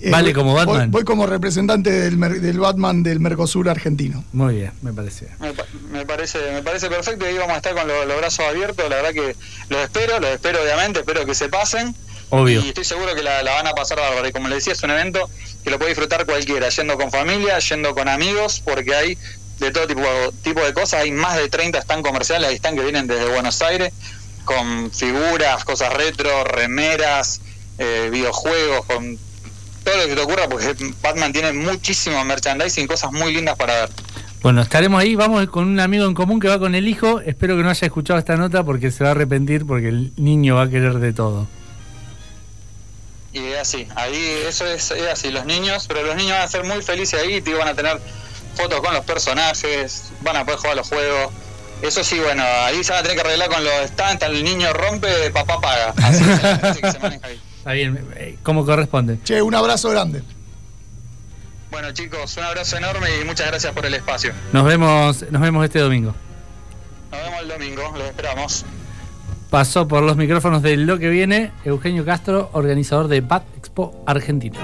Eh, 0.00 0.10
Vale 0.10 0.24
voy- 0.24 0.32
como 0.34 0.54
Batman. 0.54 0.90
Voy, 0.90 1.00
voy 1.00 1.04
como 1.04 1.26
representante 1.26 1.90
del, 1.90 2.20
del 2.42 2.58
Batman 2.58 3.02
del 3.02 3.18
Mercosur 3.20 3.68
argentino. 3.68 4.24
Muy 4.32 4.56
bien, 4.56 4.72
me 4.82 4.92
parece. 4.92 5.28
Me, 5.40 5.54
pa- 5.54 5.64
me 5.90 6.04
parece 6.04 6.38
me 6.52 6.62
parece 6.62 6.88
perfecto 6.88 7.24
y 7.24 7.28
ahí 7.28 7.38
vamos 7.38 7.54
a 7.54 7.56
estar 7.56 7.74
con 7.74 7.88
lo- 7.88 8.04
los 8.04 8.16
brazos 8.18 8.44
abiertos. 8.46 8.88
La 8.90 8.96
verdad 8.96 9.12
que 9.12 9.34
los 9.70 9.80
espero, 9.80 10.20
los 10.20 10.30
espero 10.30 10.62
obviamente, 10.62 11.00
espero 11.00 11.24
que 11.24 11.34
se 11.34 11.48
pasen. 11.48 11.94
Obvio. 12.28 12.60
Y 12.60 12.68
estoy 12.68 12.84
seguro 12.84 13.14
que 13.14 13.22
la, 13.22 13.42
la 13.42 13.52
van 13.52 13.68
a 13.68 13.72
pasar 13.72 13.98
bárbaro. 13.98 14.28
Y 14.28 14.32
como 14.32 14.48
les 14.48 14.58
decía, 14.58 14.72
es 14.74 14.82
un 14.82 14.90
evento 14.90 15.30
que 15.64 15.70
lo 15.70 15.78
puede 15.78 15.90
disfrutar 15.92 16.26
cualquiera, 16.26 16.68
yendo 16.68 16.96
con 16.96 17.10
familia, 17.10 17.58
yendo 17.60 17.94
con 17.94 18.08
amigos, 18.08 18.60
porque 18.64 18.94
hay 18.94 19.18
de 19.58 19.70
todo 19.70 19.86
tipo, 19.86 20.02
tipo 20.42 20.60
de 20.60 20.72
cosas. 20.74 21.02
Hay 21.02 21.12
más 21.12 21.36
de 21.36 21.48
30 21.48 21.78
están 21.78 22.02
comerciales, 22.02 22.48
ahí 22.48 22.56
están 22.56 22.76
que 22.76 22.82
vienen 22.82 23.06
desde 23.06 23.28
Buenos 23.28 23.60
Aires, 23.62 23.92
con 24.44 24.90
figuras, 24.90 25.64
cosas 25.64 25.92
retro, 25.92 26.44
remeras, 26.44 27.40
eh, 27.78 28.08
videojuegos, 28.10 28.86
con 28.86 29.18
todo 29.84 29.96
lo 29.96 30.06
que 30.06 30.14
te 30.14 30.20
ocurra, 30.20 30.48
porque 30.48 30.74
Batman 31.02 31.32
tiene 31.32 31.52
muchísimo 31.52 32.24
merchandising, 32.24 32.86
cosas 32.86 33.12
muy 33.12 33.32
lindas 33.32 33.56
para 33.56 33.80
ver. 33.82 33.90
Bueno, 34.42 34.62
estaremos 34.62 35.00
ahí, 35.00 35.14
vamos 35.14 35.46
con 35.48 35.66
un 35.66 35.80
amigo 35.80 36.06
en 36.06 36.14
común 36.14 36.38
que 36.38 36.48
va 36.48 36.58
con 36.58 36.74
el 36.74 36.86
hijo. 36.86 37.20
Espero 37.20 37.56
que 37.56 37.62
no 37.62 37.70
haya 37.70 37.86
escuchado 37.86 38.18
esta 38.18 38.36
nota 38.36 38.62
porque 38.62 38.90
se 38.90 39.02
va 39.02 39.10
a 39.10 39.12
arrepentir 39.12 39.66
porque 39.66 39.88
el 39.88 40.12
niño 40.16 40.56
va 40.56 40.62
a 40.62 40.70
querer 40.70 40.94
de 40.98 41.12
todo. 41.12 41.48
Y 43.32 43.38
es 43.38 43.58
así, 43.58 43.86
ahí 43.96 44.42
eso 44.46 44.64
es, 44.66 44.90
es 44.92 45.06
así, 45.08 45.30
los 45.30 45.44
niños, 45.44 45.86
pero 45.88 46.02
los 46.02 46.16
niños 46.16 46.32
van 46.32 46.42
a 46.42 46.48
ser 46.48 46.64
muy 46.64 46.80
felices 46.80 47.20
ahí, 47.20 47.40
te 47.40 47.54
van 47.54 47.68
a 47.68 47.74
tener 47.74 48.00
fotos 48.56 48.80
con 48.80 48.94
los 48.94 49.04
personajes, 49.04 50.12
van 50.22 50.36
a 50.36 50.44
poder 50.44 50.60
jugar 50.60 50.76
los 50.76 50.88
juegos. 50.88 51.32
Eso 51.82 52.02
sí, 52.02 52.18
bueno, 52.18 52.42
ahí 52.42 52.82
se 52.82 52.92
van 52.92 53.00
a 53.00 53.02
tener 53.02 53.16
que 53.18 53.28
arreglar 53.28 53.48
con 53.50 53.62
los 53.62 53.72
stands, 53.88 54.22
el 54.24 54.42
niño 54.42 54.72
rompe, 54.72 55.30
papá 55.30 55.60
paga. 55.60 55.94
Así, 56.02 56.24
así 56.62 56.80
que 56.80 56.92
se 56.92 56.98
maneja 56.98 57.26
ahí. 57.26 57.40
Está 57.58 57.72
bien, 57.72 58.06
eh, 58.16 58.38
como 58.42 58.64
corresponde. 58.64 59.18
Che, 59.24 59.42
un 59.42 59.54
abrazo 59.54 59.90
grande. 59.90 60.22
Bueno 61.70 61.92
chicos, 61.92 62.36
un 62.36 62.44
abrazo 62.44 62.76
enorme 62.76 63.08
y 63.20 63.24
muchas 63.24 63.48
gracias 63.48 63.72
por 63.72 63.84
el 63.84 63.94
espacio. 63.94 64.32
Nos 64.52 64.64
vemos, 64.64 65.24
nos 65.30 65.42
vemos 65.42 65.64
este 65.64 65.80
domingo. 65.80 66.14
Nos 67.10 67.20
vemos 67.20 67.42
el 67.42 67.48
domingo, 67.48 67.92
los 67.96 68.06
esperamos. 68.06 68.64
Pasó 69.50 69.86
por 69.86 70.02
los 70.02 70.16
micrófonos 70.16 70.62
de 70.62 70.76
lo 70.76 70.98
que 70.98 71.08
viene 71.08 71.52
Eugenio 71.64 72.04
Castro, 72.04 72.50
organizador 72.52 73.08
de 73.08 73.20
Bat 73.20 73.44
Expo 73.56 74.02
Argentina. 74.06 74.58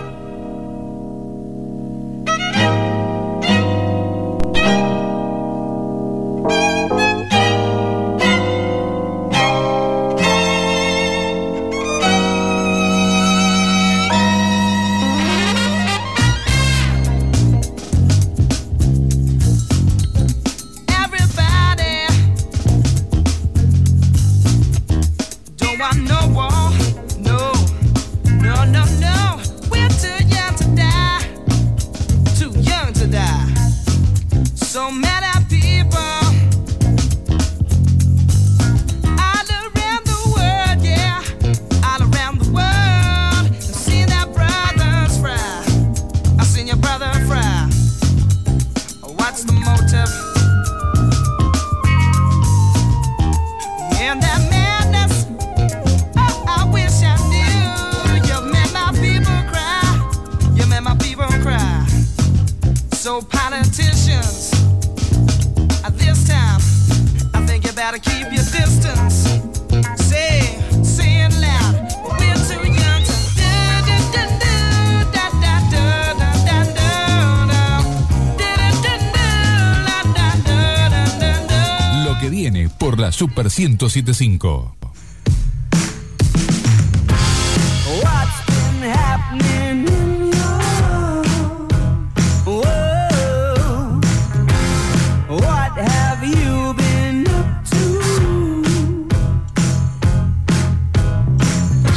1075. 83.58 84.76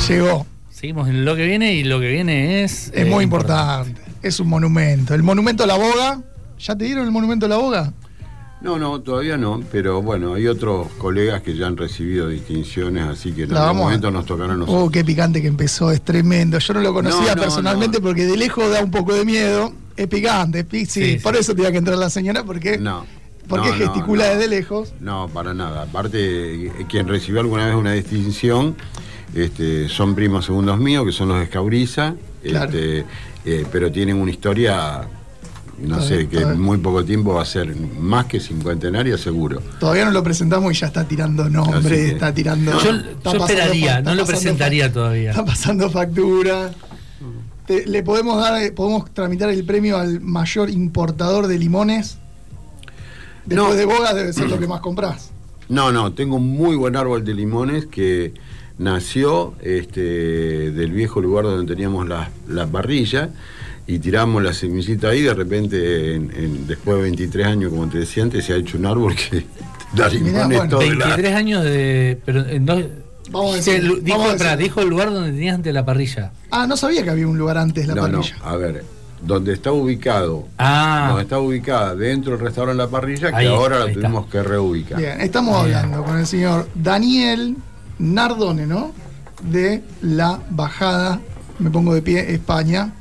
Llegó. 0.08 0.46
Seguimos 0.70 1.08
en 1.08 1.26
lo 1.26 1.36
que 1.36 1.46
viene 1.46 1.74
y 1.74 1.84
lo 1.84 2.00
que 2.00 2.10
viene 2.10 2.64
es. 2.64 2.92
Es 2.94 3.08
muy 3.08 3.22
eh, 3.22 3.24
importante. 3.24 4.02
Es 4.22 4.40
un 4.40 4.50
monumento. 4.50 5.14
El 5.14 5.24
monumento 5.24 5.64
a 5.64 5.68
la 5.68 5.78
boga. 5.78 6.22
¿Ya 6.60 6.76
te 6.76 6.86
dieron 6.86 7.06
el 7.06 7.12
monumento 7.12 7.46
a 7.46 7.50
la 7.50 7.58
boga? 7.58 7.94
No, 8.62 8.80
no, 8.80 9.00
todavía 9.02 9.38
no, 9.38 9.62
pero 9.72 10.02
bueno, 10.02 10.34
hay 10.34 10.48
otro 10.48 10.90
colegas 11.06 11.44
que 11.44 11.56
ya 11.56 11.68
han 11.68 11.78
recibido 11.78 12.28
distinciones, 12.30 13.04
así 13.08 13.32
que 13.32 13.44
en 13.44 13.56
algún 13.56 13.78
momento 13.78 14.10
nos 14.10 14.26
tocará 14.26 14.54
a 14.54 14.58
nosotros. 14.58 14.84
Oh, 14.88 14.90
qué 14.90 15.06
picante 15.06 15.40
que 15.40 15.48
empezó, 15.48 15.92
es 15.92 16.02
tremendo. 16.02 16.58
Yo 16.58 16.74
no 16.74 16.80
lo 16.82 16.94
conocía 16.96 17.30
No, 17.30 17.36
no, 17.36 17.42
personalmente 17.44 18.00
no. 18.00 18.04
porque 18.08 18.26
de 18.26 18.36
lejos 18.36 18.72
da 18.72 18.84
un 18.84 18.90
poco 18.90 19.14
de 19.14 19.24
miedo. 19.24 19.72
Es 19.96 20.08
picante, 20.08 20.62
es 20.62 20.66
sí, 20.72 20.86
Sí, 20.88 21.18
por 21.22 21.36
sí. 21.36 21.42
eso 21.42 21.54
tenía 21.54 21.72
que 21.72 21.78
entrar 21.78 21.96
la 22.00 22.10
señora 22.10 22.44
porque, 22.44 22.80
No. 22.80 23.06
porque 23.48 23.72
gesticula 23.74 24.26
no. 24.26 24.30
desde 24.34 24.48
lejos. 24.48 24.94
No, 25.00 25.30
para 25.32 25.54
nada. 25.54 25.84
Aparte, 25.84 26.72
quien 26.90 27.08
recibió 27.08 27.40
alguna 27.42 27.68
vez 27.68 27.76
una 27.76 27.92
distinción 27.94 28.76
este, 29.36 29.88
son 29.88 30.16
primos 30.16 30.46
segundos 30.46 30.80
míos, 30.80 31.06
que 31.06 31.12
son 31.12 31.28
los 31.28 31.38
de 31.38 31.44
Escauriza, 31.44 32.16
Claro. 32.44 32.66
este, 32.66 33.06
eh, 33.46 33.64
pero 33.72 33.92
tienen 33.92 34.18
una 34.18 34.32
historia, 34.32 35.08
no 35.80 36.02
sé, 36.02 36.28
que 36.28 36.40
en 36.40 36.60
muy 36.60 36.78
poco 36.78 37.04
tiempo 37.04 37.34
va 37.34 37.42
a 37.42 37.46
ser 37.46 37.76
más 37.76 38.26
que 38.26 38.40
cincuentenaria, 38.40 39.18
seguro. 39.18 39.62
Todavía 39.80 40.06
no 40.06 40.12
lo 40.12 40.24
presentamos 40.24 40.72
y 40.74 40.76
ya 40.80 40.88
está 40.88 41.06
tirando 41.08 41.50
nombre, 41.50 41.96
que- 41.96 42.08
está 42.12 42.34
tirando. 42.34 42.72
Yo, 42.72 42.78
está 42.92 42.94
yo 43.34 43.40
pasando 43.40 43.46
esperaría, 43.46 44.02
no 44.02 44.16
lo 44.16 44.26
presentaría 44.26 44.92
todavía. 44.92 45.32
Está 45.32 45.44
pasando 45.46 45.90
factura. 45.90 46.72
Te- 47.68 47.86
le 47.88 48.04
podemos 48.04 48.38
dar, 48.40 48.62
eh, 48.62 48.72
podemos 48.72 49.12
tramitar 49.14 49.50
el 49.50 49.66
premio 49.66 49.98
al 49.98 50.22
mayor 50.22 50.70
importador 50.70 51.48
de 51.48 51.58
limones. 51.60 52.18
Después 53.46 53.70
No. 53.72 53.76
de 53.76 53.86
bogas 53.86 54.16
debe 54.16 54.34
ser 54.34 54.50
lo 54.50 54.60
que 54.60 54.68
más 54.68 54.82
compras. 54.82 55.32
No, 55.68 55.92
no, 55.92 56.14
tengo 56.14 56.36
un 56.38 56.48
muy 56.48 56.76
buen 56.76 56.96
árbol 56.96 57.24
de 57.26 57.34
limones 57.34 57.86
que 57.88 58.34
nació 58.78 59.54
este, 59.62 60.02
del 60.72 60.92
viejo 60.92 61.22
lugar 61.22 61.46
donde 61.46 61.74
teníamos 61.74 62.08
la, 62.08 62.30
la 62.48 62.68
parrilla 62.68 63.30
y 63.88 64.00
tiramos 64.00 64.42
la 64.44 64.54
semillita 64.54 65.10
ahí, 65.10 65.22
de 65.22 65.34
repente, 65.34 66.16
en- 66.16 66.32
en- 66.36 66.68
después 66.68 66.98
de 66.98 67.04
23 67.04 67.46
años, 67.48 67.70
como 67.72 67.88
te 67.88 68.00
decía 68.00 68.24
antes, 68.24 68.44
se 68.46 68.54
ha 68.54 68.56
hecho 68.58 68.78
un 68.78 68.86
árbol 68.86 69.16
que 69.16 69.46
da 69.94 70.10
limones 70.10 70.46
bueno. 70.58 70.70
todo 70.70 70.82
el 70.82 70.98
23 70.98 71.28
año. 71.36 71.60
años 71.60 71.64
de. 71.66 72.20
Pero 72.26 72.44
dos. 72.62 72.84
Vamos 73.32 73.54
a 73.54 73.58
decir- 73.58 73.82
dijo, 74.04 74.18
vamos 74.20 74.34
a 74.34 74.38
pará, 74.38 74.52
decir- 74.52 74.64
dijo 74.64 74.82
el 74.82 74.90
lugar 74.90 75.12
donde 75.12 75.32
tenías 75.32 75.56
ante 75.56 75.74
la 75.74 75.84
parrilla. 75.86 76.32
Ah, 76.52 76.68
no 76.68 76.78
sabía 76.78 77.04
que 77.04 77.10
había 77.10 77.28
un 77.28 77.38
lugar 77.38 77.58
antes 77.58 77.88
la 77.88 77.96
No, 77.96 78.08
no, 78.08 78.20
parrilla. 78.22 78.36
a 78.44 78.56
ver, 78.56 78.84
donde 79.22 79.54
está 79.54 79.72
ubicado, 79.72 80.48
Ah, 80.60 81.06
donde 81.10 81.24
está 81.24 81.40
ubicada 81.40 81.96
dentro 81.96 82.34
del 82.34 82.42
restaurante 82.42 82.78
La 82.78 82.88
Parrilla, 82.90 83.30
que 83.32 83.36
Ahí, 83.38 83.48
ahora 83.48 83.80
la 83.80 83.86
está. 83.88 84.02
tuvimos 84.02 84.28
que 84.28 84.44
reubicar. 84.44 85.00
Bien, 85.00 85.20
estamos 85.22 85.64
Bien. 85.66 85.78
hablando 85.78 86.04
con 86.04 86.18
el 86.20 86.28
señor 86.28 86.68
Daniel 86.76 87.56
Nardone, 87.98 88.68
¿no? 88.68 88.92
De 89.42 89.82
la 90.02 90.40
bajada, 90.52 91.20
me 91.60 91.70
pongo 91.72 91.94
de 91.96 92.02
pie, 92.04 92.32
España. 92.34 92.94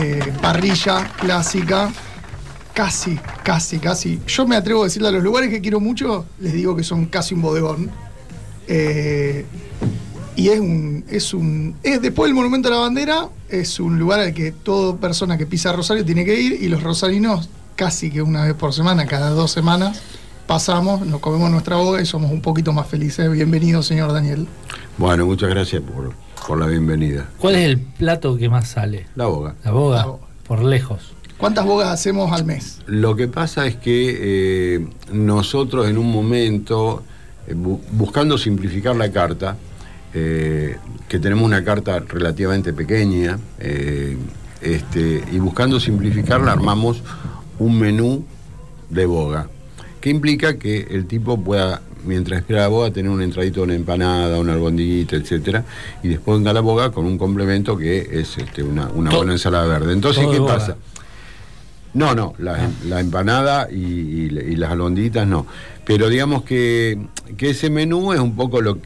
Eh, 0.00 0.32
parrilla 0.40 1.10
clásica. 1.18 1.90
Casi, 2.72 3.18
casi, 3.42 3.78
casi. 3.78 4.20
Yo 4.26 4.46
me 4.46 4.54
atrevo 4.54 4.82
a 4.82 4.84
decirle 4.84 5.08
a 5.08 5.10
los 5.10 5.22
lugares 5.22 5.48
que 5.48 5.62
quiero 5.62 5.80
mucho, 5.80 6.26
les 6.38 6.52
digo 6.52 6.76
que 6.76 6.84
son 6.84 7.06
casi 7.06 7.34
un 7.34 7.40
bodegón. 7.40 7.90
Eh, 8.68 9.46
y 10.36 10.48
es 10.48 10.60
un, 10.60 11.04
es 11.08 11.32
un. 11.32 11.74
Es 11.82 12.02
después 12.02 12.28
del 12.28 12.34
Monumento 12.34 12.68
a 12.68 12.72
la 12.72 12.78
Bandera, 12.78 13.28
es 13.48 13.80
un 13.80 13.98
lugar 13.98 14.20
al 14.20 14.34
que 14.34 14.52
toda 14.52 14.98
persona 14.98 15.38
que 15.38 15.46
pisa 15.46 15.72
Rosario 15.72 16.04
tiene 16.04 16.26
que 16.26 16.38
ir, 16.38 16.62
y 16.62 16.68
los 16.68 16.82
rosarinos 16.82 17.48
casi 17.76 18.10
que 18.10 18.20
una 18.20 18.44
vez 18.44 18.54
por 18.54 18.74
semana, 18.74 19.06
cada 19.06 19.30
dos 19.30 19.52
semanas, 19.52 20.02
pasamos, 20.46 21.06
nos 21.06 21.20
comemos 21.20 21.50
nuestra 21.50 21.76
boga 21.76 22.02
y 22.02 22.06
somos 22.06 22.30
un 22.30 22.42
poquito 22.42 22.72
más 22.72 22.86
felices. 22.86 23.30
Bienvenido, 23.30 23.82
señor 23.82 24.12
Daniel. 24.12 24.46
Bueno, 24.98 25.24
muchas 25.24 25.48
gracias 25.48 25.82
por, 25.82 26.12
por 26.46 26.58
la 26.58 26.66
bienvenida. 26.66 27.26
¿Cuál 27.38 27.56
es 27.56 27.64
el 27.64 27.78
plato 27.78 28.36
que 28.36 28.48
más 28.48 28.68
sale? 28.68 29.06
La 29.16 29.26
boga. 29.26 29.54
La 29.64 29.70
boga, 29.72 29.96
La 29.98 30.06
boga. 30.06 30.26
por 30.46 30.62
lejos. 30.62 31.12
¿Cuántas 31.38 31.64
bogas 31.66 31.88
hacemos 31.88 32.32
al 32.32 32.44
mes? 32.44 32.80
Lo 32.86 33.14
que 33.16 33.28
pasa 33.28 33.66
es 33.66 33.76
que 33.76 34.16
eh, 34.76 34.86
nosotros 35.12 35.88
en 35.88 35.98
un 35.98 36.10
momento, 36.10 37.02
eh, 37.46 37.54
bu- 37.54 37.80
buscando 37.92 38.38
simplificar 38.38 38.96
la 38.96 39.10
carta, 39.12 39.56
eh, 40.14 40.76
que 41.08 41.18
tenemos 41.18 41.44
una 41.44 41.62
carta 41.62 41.98
relativamente 41.98 42.72
pequeña, 42.72 43.38
eh, 43.58 44.16
este, 44.62 45.22
y 45.30 45.38
buscando 45.38 45.78
simplificarla 45.78 46.52
armamos 46.52 47.02
un 47.58 47.78
menú 47.78 48.24
de 48.88 49.04
boga, 49.04 49.48
que 50.00 50.08
implica 50.10 50.56
que 50.58 50.86
el 50.90 51.06
tipo 51.06 51.38
pueda, 51.42 51.82
mientras 52.06 52.40
espera 52.40 52.60
la 52.62 52.68
boga, 52.68 52.90
tener 52.90 53.10
un 53.10 53.20
entradito, 53.22 53.62
una 53.62 53.74
empanada, 53.74 54.38
una 54.38 54.52
albondiguita, 54.54 55.16
etcétera, 55.16 55.64
y 56.02 56.08
después 56.08 56.38
venga 56.38 56.52
la 56.52 56.60
boga 56.60 56.90
con 56.92 57.04
un 57.06 57.18
complemento 57.18 57.76
que 57.76 58.20
es 58.20 58.38
este, 58.38 58.62
una, 58.62 58.86
buena 58.86 59.32
ensalada 59.32 59.66
verde. 59.66 59.92
Entonces, 59.92 60.26
¿qué 60.30 60.38
boga. 60.38 60.54
pasa? 60.54 60.76
No, 61.94 62.14
no, 62.14 62.34
la, 62.38 62.70
la 62.86 63.00
empanada 63.00 63.68
y, 63.70 63.76
y- 63.76 64.38
y 64.52 64.56
las 64.56 64.70
alonditas 64.70 65.26
no. 65.26 65.46
Pero 65.84 66.08
digamos 66.08 66.42
que, 66.42 66.98
que 67.38 67.50
ese 67.50 67.70
menú 67.70 68.12
es 68.12 68.20
un 68.20 68.36
poco 68.36 68.60
lo 68.60 68.78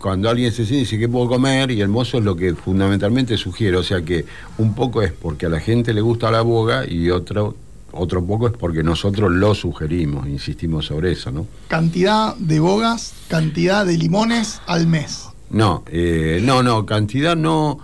cuando 0.00 0.30
alguien 0.30 0.52
se 0.52 0.58
siente 0.58 0.76
y 0.76 0.80
dice 0.80 0.96
qué 0.96 1.08
puedo 1.08 1.26
comer 1.26 1.72
y 1.72 1.80
el 1.80 1.88
mozo 1.88 2.18
es 2.18 2.24
lo 2.24 2.36
que 2.36 2.54
fundamentalmente 2.54 3.36
sugiere, 3.36 3.76
o 3.76 3.82
sea 3.82 4.00
que 4.02 4.24
un 4.58 4.76
poco 4.76 5.02
es 5.02 5.10
porque 5.10 5.46
a 5.46 5.48
la 5.48 5.58
gente 5.58 5.92
le 5.92 6.00
gusta 6.00 6.30
la 6.30 6.42
boga 6.42 6.88
y 6.88 7.10
otro 7.10 7.56
otro 7.92 8.24
poco 8.24 8.46
es 8.46 8.52
porque 8.54 8.82
nosotros 8.82 9.30
lo 9.30 9.54
sugerimos, 9.54 10.26
insistimos 10.26 10.86
sobre 10.86 11.12
eso, 11.12 11.30
¿no? 11.30 11.46
Cantidad 11.68 12.34
de 12.36 12.60
bogas, 12.60 13.14
cantidad 13.28 13.86
de 13.86 13.96
limones 13.96 14.60
al 14.66 14.86
mes. 14.86 15.28
No, 15.50 15.84
eh, 15.88 16.40
no, 16.42 16.62
no, 16.62 16.86
cantidad 16.86 17.36
no. 17.36 17.78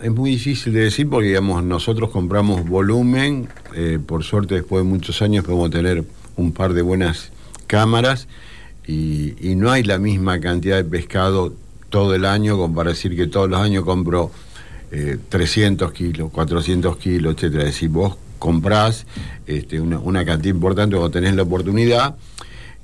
Es 0.00 0.10
muy 0.12 0.30
difícil 0.30 0.72
de 0.72 0.80
decir 0.80 1.08
porque, 1.08 1.28
digamos, 1.28 1.62
nosotros 1.64 2.10
compramos 2.10 2.66
volumen. 2.68 3.48
eh, 3.74 3.98
por 4.04 4.24
suerte, 4.24 4.54
después 4.54 4.84
de 4.84 4.88
muchos 4.90 5.20
años, 5.22 5.44
podemos 5.44 5.70
tener 5.70 6.04
un 6.36 6.52
par 6.52 6.72
de 6.72 6.82
buenas 6.82 7.30
cámaras 7.66 8.28
y, 8.86 9.34
y 9.40 9.54
no 9.56 9.70
hay 9.70 9.82
la 9.82 9.98
misma 9.98 10.40
cantidad 10.40 10.76
de 10.76 10.84
pescado 10.84 11.52
todo 11.90 12.14
el 12.14 12.24
año, 12.24 12.56
como 12.56 12.74
para 12.74 12.90
decir 12.90 13.16
que 13.16 13.26
todos 13.26 13.50
los 13.50 13.60
años 13.60 13.84
compro 13.84 14.30
eh, 14.90 15.18
300 15.28 15.92
kilos, 15.92 16.30
400 16.32 16.96
kilos, 16.96 17.34
etcétera. 17.34 17.64
Es 17.64 17.74
decir, 17.74 17.90
vos 17.90 18.16
comprás 18.38 19.06
este, 19.46 19.80
una, 19.80 19.98
una 19.98 20.24
cantidad 20.24 20.54
importante 20.54 20.96
cuando 20.96 21.10
tenés 21.10 21.34
la 21.34 21.42
oportunidad. 21.42 22.16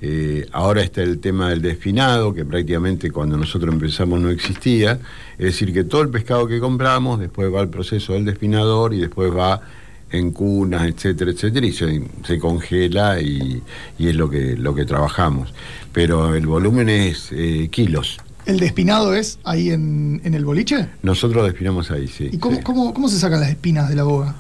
Eh, 0.00 0.46
ahora 0.52 0.82
está 0.82 1.02
el 1.02 1.18
tema 1.18 1.48
del 1.48 1.62
desfinado, 1.62 2.34
que 2.34 2.44
prácticamente 2.44 3.10
cuando 3.10 3.36
nosotros 3.36 3.72
empezamos 3.72 4.20
no 4.20 4.28
existía. 4.28 4.98
Es 5.38 5.46
decir, 5.46 5.72
que 5.72 5.84
todo 5.84 6.02
el 6.02 6.10
pescado 6.10 6.46
que 6.46 6.60
compramos 6.60 7.20
después 7.20 7.52
va 7.52 7.60
al 7.60 7.70
proceso 7.70 8.12
del 8.12 8.24
desfinador 8.24 8.92
y 8.92 8.98
después 8.98 9.32
va 9.34 9.62
en 10.10 10.30
cunas, 10.30 10.86
etcétera, 10.86 11.30
etcétera, 11.30 11.66
y 11.66 11.72
se, 11.72 12.02
se 12.24 12.38
congela 12.38 13.20
y, 13.20 13.62
y 13.98 14.08
es 14.08 14.14
lo 14.14 14.28
que, 14.28 14.56
lo 14.56 14.74
que 14.74 14.84
trabajamos. 14.84 15.54
Pero 15.92 16.34
el 16.34 16.46
volumen 16.46 16.88
es 16.88 17.30
eh, 17.32 17.68
kilos. 17.70 18.18
¿El 18.46 18.60
despinado 18.60 19.14
es 19.14 19.38
ahí 19.42 19.70
en, 19.70 20.20
en 20.22 20.34
el 20.34 20.44
boliche? 20.44 20.88
Nosotros 21.02 21.46
desfinamos 21.46 21.90
ahí, 21.90 22.08
sí. 22.08 22.28
¿Y 22.30 22.38
cómo, 22.38 22.58
sí. 22.58 22.62
cómo, 22.62 22.92
cómo 22.92 23.08
se 23.08 23.18
sacan 23.18 23.40
las 23.40 23.48
espinas 23.48 23.88
de 23.88 23.96
la 23.96 24.02
boga? 24.02 24.34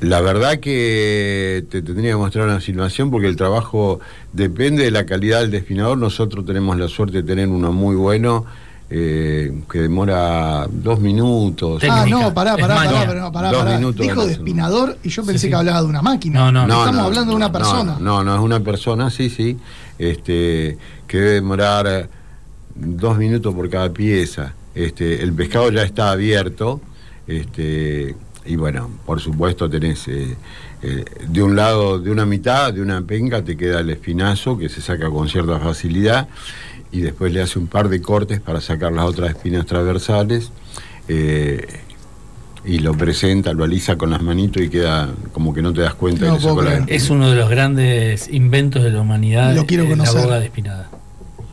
La 0.00 0.20
verdad 0.22 0.60
que 0.60 1.64
te 1.70 1.82
tendría 1.82 2.12
que 2.12 2.16
mostrar 2.16 2.46
una 2.46 2.60
situación 2.60 3.10
porque 3.10 3.26
el 3.26 3.36
trabajo 3.36 4.00
depende 4.32 4.84
de 4.84 4.90
la 4.90 5.04
calidad 5.04 5.40
del 5.40 5.50
desfinador. 5.50 5.98
Nosotros 5.98 6.46
tenemos 6.46 6.78
la 6.78 6.88
suerte 6.88 7.18
de 7.18 7.22
tener 7.22 7.48
uno 7.48 7.70
muy 7.70 7.96
bueno 7.96 8.46
eh, 8.88 9.52
que 9.70 9.82
demora 9.82 10.66
dos 10.70 11.00
minutos. 11.00 11.80
Técnica. 11.80 12.02
Ah, 12.02 12.06
no, 12.06 12.34
pará, 12.34 12.56
pará, 12.56 12.74
pará, 12.76 13.06
pará, 13.06 13.32
pará, 13.32 13.50
Dos 13.52 13.62
pará. 13.62 13.76
minutos 13.78 14.04
Dijo 14.04 14.26
despinador 14.26 14.98
y 15.04 15.10
yo 15.10 15.22
pensé 15.24 15.46
sí. 15.46 15.48
que 15.48 15.54
hablaba 15.54 15.82
de 15.82 15.86
una 15.86 16.02
máquina. 16.02 16.40
No, 16.40 16.50
no, 16.50 16.66
no. 16.66 16.78
Estamos 16.86 17.06
hablando 17.06 17.30
de 17.32 17.36
una 17.36 17.52
persona. 17.52 17.96
No, 18.00 18.24
no, 18.24 18.34
es 18.34 18.40
una 18.40 18.60
persona, 18.60 19.10
sí, 19.10 19.28
sí. 19.30 19.58
Este, 19.98 20.78
que 21.06 21.18
debe 21.18 21.32
demorar 21.34 22.08
dos 22.74 23.18
minutos 23.18 23.54
por 23.54 23.68
cada 23.68 23.90
pieza. 23.92 24.54
Este, 24.74 25.22
el 25.22 25.34
pescado 25.34 25.70
ya 25.70 25.82
está 25.82 26.10
abierto. 26.10 26.80
Este, 27.26 28.16
y 28.44 28.56
bueno, 28.56 28.90
por 29.04 29.20
supuesto 29.20 29.68
tenés 29.68 30.08
eh, 30.08 30.36
eh, 30.82 31.04
de 31.28 31.42
un 31.42 31.56
lado, 31.56 31.98
de 31.98 32.10
una 32.10 32.26
mitad, 32.26 32.72
de 32.72 32.80
una 32.80 33.02
penca, 33.02 33.42
te 33.42 33.56
queda 33.56 33.80
el 33.80 33.90
espinazo 33.90 34.56
que 34.56 34.68
se 34.68 34.80
saca 34.80 35.10
con 35.10 35.28
cierta 35.28 35.58
facilidad 35.58 36.28
y 36.92 37.00
después 37.00 37.32
le 37.32 37.42
hace 37.42 37.58
un 37.58 37.66
par 37.66 37.88
de 37.88 38.00
cortes 38.00 38.40
para 38.40 38.60
sacar 38.60 38.92
las 38.92 39.04
otras 39.04 39.30
espinas 39.30 39.66
transversales. 39.66 40.50
eh, 41.08 41.66
y 42.64 42.78
lo 42.78 42.94
presenta, 42.94 43.52
lo 43.52 43.64
alisa 43.64 43.96
con 43.96 44.10
las 44.10 44.22
manitos 44.22 44.62
y 44.62 44.68
queda 44.68 45.08
como 45.32 45.54
que 45.54 45.62
no 45.62 45.72
te 45.72 45.80
das 45.80 45.94
cuenta 45.94 46.26
No 46.26 46.32
que 46.34 46.42
le 46.42 46.48
sacó 46.48 46.62
la-. 46.62 46.84
Es 46.88 47.08
uno 47.10 47.30
de 47.30 47.36
los 47.36 47.48
grandes 47.48 48.28
inventos 48.30 48.82
de 48.82 48.90
la 48.90 49.00
humanidad. 49.00 49.54
Lo 49.54 49.64
quiero 49.64 49.88
conocer. 49.88 50.14
La 50.14 50.20
boga 50.22 50.40
despinada. 50.40 50.90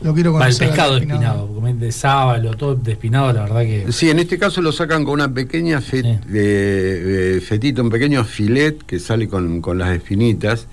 Lo 0.01 0.13
quiero 0.13 0.29
el 0.31 0.37
conocer. 0.37 0.63
al 0.63 0.69
pescado 0.69 0.95
despinado. 0.95 1.49
de 1.67 1.91
sábalo, 1.91 2.55
todo 2.55 2.75
despinado, 2.75 3.33
la 3.33 3.41
verdad 3.43 3.61
que. 3.63 3.91
Sí, 3.91 4.09
en 4.09 4.19
este 4.19 4.37
caso 4.39 4.61
lo 4.61 4.71
sacan 4.71 5.03
con 5.03 5.15
una 5.15 5.33
pequeña 5.33 5.81
fe- 5.81 6.01
Sí. 6.01 6.31
de- 6.31 7.03
de 7.33 7.41
fetito, 7.41 7.81
un 7.83 7.89
pequeño 7.89 8.23
filet 8.23 8.81
que 8.85 8.99
sale 8.99 9.27
con, 9.27 9.59
con 9.61 9.77
las 9.77 9.93
espinitas, 9.95 10.67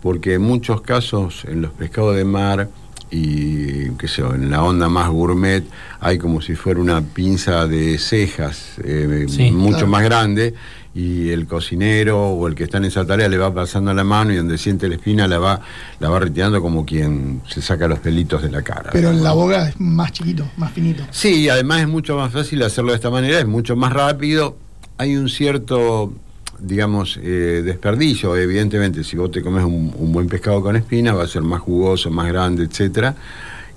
porque 0.00 0.34
en 0.34 0.42
muchos 0.42 0.80
casos 0.80 1.44
en 1.46 1.60
los 1.60 1.72
pescados 1.72 2.16
de 2.16 2.24
mar 2.24 2.68
y 3.10 3.90
qué 3.98 4.06
sé 4.08 4.22
yo, 4.22 4.34
en 4.34 4.50
la 4.50 4.62
onda 4.62 4.88
más 4.88 5.08
gourmet 5.10 5.64
hay 6.00 6.18
como 6.18 6.40
si 6.40 6.54
fuera 6.54 6.80
una 6.80 7.00
pinza 7.02 7.66
de 7.66 7.98
cejas 7.98 8.74
eh, 8.84 9.26
Sí, 9.28 9.50
mucho 9.50 9.76
claro. 9.78 9.86
más 9.88 10.02
grande 10.04 10.54
y 10.98 11.30
el 11.30 11.46
cocinero 11.46 12.30
o 12.30 12.48
el 12.48 12.56
que 12.56 12.64
está 12.64 12.78
en 12.78 12.86
esa 12.86 13.06
tarea 13.06 13.28
le 13.28 13.38
va 13.38 13.54
pasando 13.54 13.94
la 13.94 14.02
mano 14.02 14.32
y 14.32 14.36
donde 14.36 14.58
siente 14.58 14.88
la 14.88 14.96
espina 14.96 15.28
la 15.28 15.38
va 15.38 15.60
la 16.00 16.08
va 16.08 16.18
retirando 16.18 16.60
como 16.60 16.84
quien 16.84 17.40
se 17.46 17.62
saca 17.62 17.86
los 17.86 18.00
pelitos 18.00 18.42
de 18.42 18.50
la 18.50 18.62
cara. 18.62 18.90
Pero 18.92 19.10
en 19.10 19.22
la 19.22 19.30
boga 19.30 19.68
es 19.68 19.78
más 19.78 20.10
chiquito, 20.10 20.50
más 20.56 20.72
finito. 20.72 21.04
Sí, 21.12 21.42
y 21.42 21.48
además 21.48 21.82
es 21.82 21.88
mucho 21.88 22.16
más 22.16 22.32
fácil 22.32 22.64
hacerlo 22.64 22.90
de 22.90 22.96
esta 22.96 23.10
manera, 23.10 23.38
es 23.38 23.46
mucho 23.46 23.76
más 23.76 23.92
rápido. 23.92 24.56
Hay 24.96 25.16
un 25.16 25.28
cierto, 25.28 26.12
digamos, 26.58 27.16
eh, 27.22 27.62
desperdicio. 27.64 28.36
Evidentemente, 28.36 29.04
si 29.04 29.16
vos 29.16 29.30
te 29.30 29.40
comes 29.40 29.62
un, 29.62 29.94
un 29.96 30.12
buen 30.12 30.26
pescado 30.26 30.60
con 30.60 30.74
espinas, 30.74 31.16
va 31.16 31.22
a 31.22 31.28
ser 31.28 31.42
más 31.42 31.60
jugoso, 31.60 32.10
más 32.10 32.26
grande, 32.26 32.64
etcétera, 32.64 33.14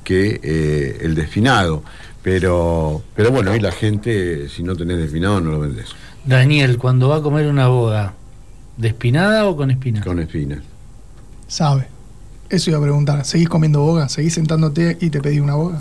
que 0.03 0.39
eh, 0.41 0.97
el 1.01 1.13
desfinado. 1.13 1.83
Pero, 2.23 3.01
pero 3.15 3.31
bueno, 3.31 3.51
hoy 3.51 3.59
la 3.59 3.71
gente, 3.71 4.47
si 4.49 4.61
no 4.63 4.75
tenés 4.75 4.97
desfinado, 4.97 5.41
no 5.41 5.51
lo 5.51 5.59
vendes 5.59 5.87
Daniel, 6.25 6.77
cuando 6.77 7.09
va 7.09 7.17
a 7.17 7.21
comer 7.21 7.47
una 7.47 7.67
boga, 7.67 8.13
¿despinada 8.77 9.45
o 9.47 9.57
con 9.57 9.71
espinas? 9.71 10.05
con 10.05 10.19
espinas. 10.19 10.59
Sabe. 11.47 11.87
Eso 12.49 12.69
iba 12.69 12.79
a 12.79 12.81
preguntar. 12.81 13.25
¿Seguís 13.25 13.49
comiendo 13.49 13.79
boga? 13.81 14.07
¿Seguís 14.09 14.33
sentándote 14.35 14.97
y 15.01 15.09
te 15.09 15.19
pedís 15.21 15.39
una 15.41 15.55
boga? 15.55 15.79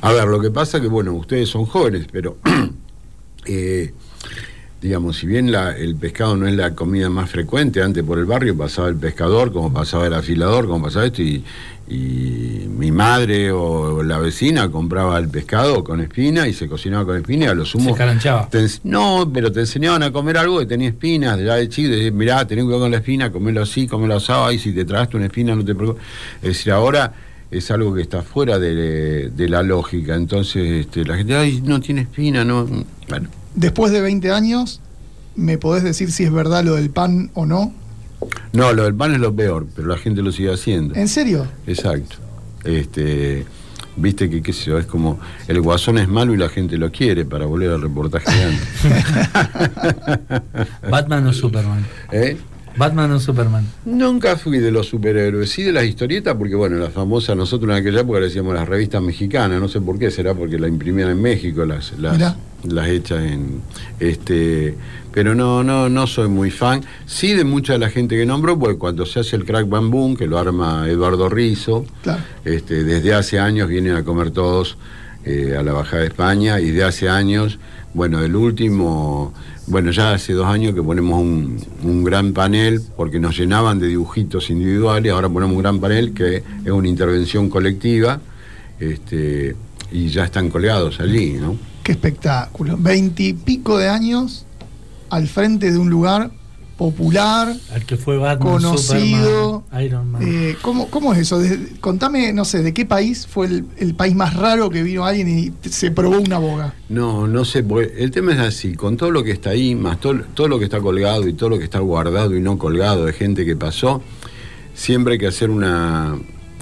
A 0.00 0.12
ver, 0.12 0.26
lo 0.26 0.40
que 0.40 0.50
pasa 0.50 0.80
que, 0.80 0.88
bueno, 0.88 1.12
ustedes 1.14 1.48
son 1.48 1.64
jóvenes, 1.64 2.06
pero, 2.12 2.36
eh, 3.46 3.92
digamos, 4.82 5.16
si 5.16 5.26
bien 5.26 5.50
la- 5.50 5.76
el 5.76 5.96
pescado 5.96 6.36
no 6.36 6.46
es 6.46 6.54
la 6.54 6.74
comida 6.74 7.08
más 7.08 7.30
frecuente, 7.30 7.82
antes 7.82 8.04
por 8.04 8.18
el 8.18 8.26
barrio 8.26 8.56
pasaba 8.56 8.88
el 8.88 8.96
pescador, 8.96 9.52
como 9.52 9.72
pasaba 9.72 10.06
el 10.06 10.14
afilador, 10.14 10.66
como 10.66 10.84
pasaba 10.84 11.06
esto, 11.06 11.22
y, 11.22 11.44
y 11.88 12.66
mi 12.68 12.92
madre 12.92 13.50
o 13.50 14.02
la 14.02 14.18
vecina 14.18 14.70
compraba 14.70 15.18
el 15.18 15.28
pescado 15.28 15.82
con 15.82 16.00
espina 16.00 16.46
y 16.46 16.52
se 16.52 16.68
cocinaba 16.68 17.06
con 17.06 17.16
espina 17.16 17.46
y 17.46 17.48
a 17.48 17.54
lo 17.54 17.64
sumo... 17.64 17.84
Se 17.84 17.92
no, 18.84 19.30
pero 19.32 19.50
te 19.50 19.60
enseñaban 19.60 20.02
a 20.02 20.12
comer 20.12 20.36
algo 20.36 20.58
que 20.58 20.66
tenía 20.66 20.88
espinas, 20.88 21.40
ya 21.40 21.54
de 21.54 21.68
chico, 21.68 21.90
de, 21.90 22.10
mirá, 22.10 22.46
tenés 22.46 22.64
cuidado 22.64 22.82
con 22.82 22.90
la 22.90 22.98
espina, 22.98 23.32
comelo 23.32 23.62
así, 23.62 23.86
comelo 23.86 24.16
asado, 24.16 24.52
y 24.52 24.58
si 24.58 24.72
te 24.72 24.84
tragaste 24.84 25.16
una 25.16 25.26
espina 25.26 25.54
no 25.54 25.64
te 25.64 25.74
preocupes. 25.74 26.02
Es 26.42 26.48
decir, 26.48 26.72
ahora 26.72 27.14
es 27.50 27.70
algo 27.70 27.94
que 27.94 28.02
está 28.02 28.22
fuera 28.22 28.58
de, 28.58 29.30
de 29.30 29.48
la 29.48 29.62
lógica, 29.62 30.14
entonces 30.14 30.86
este, 30.86 31.04
la 31.04 31.16
gente, 31.16 31.34
ay, 31.36 31.62
no 31.62 31.80
tiene 31.80 32.02
espina, 32.02 32.44
no... 32.44 32.66
Bueno, 33.08 33.28
Después 33.54 33.90
de 33.90 34.00
20 34.00 34.30
años, 34.30 34.80
¿me 35.34 35.58
podés 35.58 35.82
decir 35.82 36.12
si 36.12 36.22
es 36.22 36.32
verdad 36.32 36.62
lo 36.62 36.76
del 36.76 36.90
pan 36.90 37.30
o 37.34 37.44
no? 37.44 37.72
No, 38.52 38.72
lo 38.72 38.84
del 38.84 38.94
pan 38.94 39.14
es 39.14 39.20
lo 39.20 39.34
peor, 39.34 39.66
pero 39.74 39.88
la 39.88 39.98
gente 39.98 40.22
lo 40.22 40.32
sigue 40.32 40.52
haciendo. 40.52 40.94
¿En 40.94 41.08
serio? 41.08 41.46
Exacto. 41.66 42.16
Este, 42.64 43.44
viste 43.96 44.28
que 44.28 44.42
qué 44.42 44.52
sé 44.52 44.70
yo, 44.70 44.78
es 44.78 44.86
como 44.86 45.18
el 45.46 45.60
guasón 45.60 45.98
es 45.98 46.08
malo 46.08 46.34
y 46.34 46.36
la 46.36 46.48
gente 46.48 46.76
lo 46.76 46.90
quiere 46.90 47.24
para 47.24 47.46
volver 47.46 47.70
al 47.70 47.82
reportaje 47.82 48.30
de 48.30 48.44
antes. 48.44 48.68
¿Batman 50.90 51.26
o 51.26 51.32
Superman? 51.32 51.86
¿Eh? 52.12 52.36
¿Batman 52.76 53.10
o 53.12 53.20
Superman? 53.20 53.66
Nunca 53.84 54.36
fui 54.36 54.58
de 54.58 54.70
los 54.70 54.86
superhéroes, 54.86 55.50
sí 55.50 55.64
de 55.64 55.72
las 55.72 55.84
historietas, 55.84 56.36
porque 56.36 56.54
bueno, 56.54 56.76
las 56.76 56.92
famosas, 56.92 57.36
nosotros 57.36 57.70
en 57.70 57.76
aquella 57.76 58.00
época 58.00 58.20
le 58.20 58.26
decíamos 58.26 58.54
las 58.54 58.68
revistas 58.68 59.02
mexicanas, 59.02 59.60
no 59.60 59.68
sé 59.68 59.80
por 59.80 59.98
qué, 59.98 60.10
será 60.10 60.34
porque 60.34 60.58
la 60.58 60.68
imprimían 60.68 61.10
en 61.10 61.20
México, 61.20 61.64
las, 61.64 61.98
las. 61.98 62.36
Las 62.64 62.88
hechas 62.88 63.22
en 63.24 63.60
este 64.00 64.74
pero 65.12 65.34
no 65.34 65.62
no 65.62 65.88
no 65.88 66.06
soy 66.06 66.28
muy 66.28 66.50
fan 66.50 66.82
sí 67.06 67.32
de 67.34 67.44
mucha 67.44 67.74
de 67.74 67.78
la 67.78 67.88
gente 67.90 68.16
que 68.16 68.26
nombró 68.26 68.58
porque 68.58 68.78
cuando 68.78 69.06
se 69.06 69.20
hace 69.20 69.36
el 69.36 69.44
crack 69.44 69.68
bamboo 69.68 70.16
que 70.16 70.26
lo 70.26 70.38
arma 70.38 70.88
Eduardo 70.88 71.28
Rizo 71.28 71.84
Claro. 72.02 72.22
este, 72.44 72.84
desde 72.84 73.14
hace 73.14 73.38
años 73.38 73.68
vienen 73.68 73.94
a 73.94 74.04
comer 74.04 74.30
todos 74.32 74.76
eh, 75.24 75.54
a 75.58 75.62
la 75.62 75.72
Bajada 75.72 76.02
de 76.02 76.08
España 76.08 76.60
y 76.60 76.70
de 76.70 76.84
hace 76.84 77.08
años, 77.08 77.58
bueno, 77.92 78.22
el 78.22 78.34
último, 78.36 79.34
bueno, 79.66 79.90
ya 79.90 80.12
hace 80.12 80.32
dos 80.32 80.46
años 80.46 80.74
que 80.74 80.82
ponemos 80.82 81.20
un, 81.20 81.58
un 81.82 82.04
gran 82.04 82.32
panel 82.32 82.80
porque 82.96 83.18
nos 83.18 83.36
llenaban 83.36 83.78
de 83.78 83.88
dibujitos 83.88 84.48
individuales, 84.48 85.12
ahora 85.12 85.28
ponemos 85.28 85.54
un 85.56 85.62
gran 85.62 85.80
panel 85.80 86.14
que 86.14 86.42
es 86.64 86.70
una 86.70 86.88
intervención 86.88 87.50
colectiva 87.50 88.20
este, 88.80 89.54
y 89.92 90.08
ya 90.08 90.24
están 90.24 90.48
colgados 90.50 91.00
allí, 91.00 91.32
¿no? 91.32 91.56
Qué 91.88 91.92
espectáculo. 91.92 92.76
Veintipico 92.78 93.78
de 93.78 93.88
años 93.88 94.44
al 95.08 95.26
frente 95.26 95.72
de 95.72 95.78
un 95.78 95.88
lugar 95.88 96.30
popular, 96.76 97.56
Al 97.72 97.86
que 97.86 97.96
fue 97.96 98.18
Batman, 98.18 98.52
conocido. 98.52 99.62
Superman, 99.64 99.82
Iron 99.86 100.10
Man. 100.10 100.22
Eh, 100.22 100.56
¿cómo, 100.60 100.88
cómo 100.90 101.14
es 101.14 101.20
eso? 101.20 101.38
De- 101.38 101.76
contame, 101.80 102.34
no 102.34 102.44
sé, 102.44 102.62
¿de 102.62 102.74
qué 102.74 102.84
país 102.84 103.26
fue 103.26 103.46
el, 103.46 103.64
el 103.78 103.94
país 103.94 104.14
más 104.14 104.36
raro 104.36 104.68
que 104.68 104.82
vino 104.82 105.06
alguien 105.06 105.30
y 105.30 105.68
se 105.70 105.90
probó 105.90 106.18
una 106.18 106.36
boga? 106.36 106.74
No, 106.90 107.26
no 107.26 107.46
sé, 107.46 107.62
porque 107.62 107.94
el 107.96 108.10
tema 108.10 108.34
es 108.34 108.38
así, 108.40 108.74
con 108.74 108.98
todo 108.98 109.10
lo 109.10 109.24
que 109.24 109.30
está 109.30 109.48
ahí, 109.48 109.74
más 109.74 109.98
todo, 109.98 110.20
todo 110.34 110.46
lo 110.46 110.58
que 110.58 110.66
está 110.66 110.80
colgado 110.80 111.26
y 111.26 111.32
todo 111.32 111.48
lo 111.48 111.56
que 111.58 111.64
está 111.64 111.78
guardado 111.78 112.36
y 112.36 112.42
no 112.42 112.58
colgado 112.58 113.06
de 113.06 113.14
gente 113.14 113.46
que 113.46 113.56
pasó, 113.56 114.02
siempre 114.74 115.14
hay 115.14 115.18
que 115.18 115.26
hacer 115.28 115.48
una, 115.48 116.18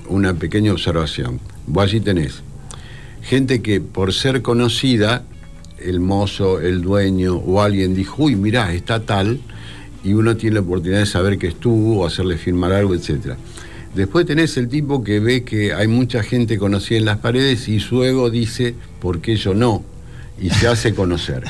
una 0.08 0.34
pequeña 0.34 0.70
observación. 0.70 1.40
Vos 1.66 1.82
allí 1.82 1.98
tenés 2.00 2.44
gente 3.26 3.60
que 3.60 3.80
por 3.80 4.12
ser 4.12 4.40
conocida, 4.40 5.24
el 5.78 6.00
mozo, 6.00 6.60
el 6.60 6.80
dueño 6.80 7.34
o 7.34 7.60
alguien 7.60 7.94
dijo, 7.94 8.24
uy, 8.24 8.36
mirá, 8.36 8.72
está 8.72 9.00
tal, 9.00 9.40
y 10.04 10.12
uno 10.12 10.36
tiene 10.36 10.54
la 10.54 10.60
oportunidad 10.60 11.00
de 11.00 11.06
saber 11.06 11.36
que 11.36 11.48
estuvo, 11.48 12.00
o 12.00 12.06
hacerle 12.06 12.38
firmar 12.38 12.72
algo, 12.72 12.94
etcétera. 12.94 13.36
Después 13.94 14.26
tenés 14.26 14.56
el 14.58 14.68
tipo 14.68 15.02
que 15.02 15.18
ve 15.20 15.42
que 15.42 15.72
hay 15.72 15.88
mucha 15.88 16.22
gente 16.22 16.56
conocida 16.58 16.98
en 16.98 17.04
las 17.04 17.18
paredes 17.18 17.68
y 17.68 17.80
su 17.80 18.04
ego 18.04 18.30
dice, 18.30 18.74
¿por 19.00 19.20
qué 19.20 19.36
yo 19.36 19.54
no? 19.54 19.82
Y 20.40 20.50
se 20.50 20.68
hace 20.68 20.94
conocer. 20.94 21.44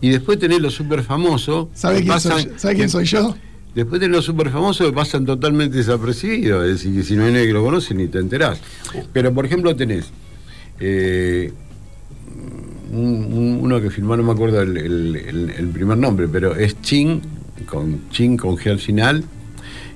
Y 0.00 0.08
después 0.08 0.38
tenés 0.38 0.60
los 0.60 0.72
super 0.72 1.02
famosos. 1.02 1.68
¿Sabe 1.74 2.02
quién, 2.02 2.20
soy, 2.20 2.44
yo? 2.44 2.50
¿Sabe 2.58 2.74
quién 2.76 2.88
soy 2.88 3.04
yo? 3.04 3.36
Después 3.74 4.00
tenés 4.00 4.16
los 4.16 4.24
super 4.24 4.50
famosos 4.50 4.86
que 4.86 4.92
pasan 4.92 5.26
totalmente 5.26 5.76
desapercibidos, 5.76 6.64
es 6.64 6.72
decir, 6.74 6.94
que 6.94 7.02
si 7.02 7.16
no 7.16 7.24
hay 7.24 7.32
nadie 7.32 7.48
que 7.48 7.52
lo 7.52 7.64
conoce 7.64 7.92
ni 7.92 8.06
te 8.06 8.18
enterás. 8.20 8.60
Pero 9.12 9.34
por 9.34 9.44
ejemplo 9.44 9.74
tenés 9.74 10.12
eh, 10.80 11.52
un- 12.92 13.32
un- 13.32 13.58
uno 13.62 13.80
que 13.80 13.90
firmó, 13.90 14.16
no 14.16 14.22
me 14.22 14.32
acuerdo 14.32 14.60
el, 14.62 15.70
primer 15.72 15.98
nombre, 15.98 16.28
pero 16.28 16.54
es 16.54 16.80
Chin, 16.82 17.20
con 17.66 18.08
Chin 18.10 18.36
con 18.36 18.56
G 18.56 18.70
al 18.70 18.78
final, 18.78 19.24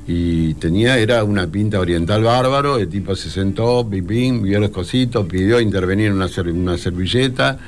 y 0.06 0.54
tenía, 0.54 0.98
era 0.98 1.22
una 1.22 1.46
pinta 1.46 1.78
oriental 1.80 2.22
bárbaro, 2.22 2.78
el 2.78 2.88
tipo 2.88 3.14
se 3.14 3.30
sentó, 3.30 3.86
pipín, 3.88 4.42
vio 4.42 4.58
los 4.58 4.70
cositos, 4.70 5.26
pidió 5.26 5.60
intervenir 5.60 6.06
en 6.06 6.14
una, 6.14 6.28
una 6.52 6.78
servilleta, 6.78 7.58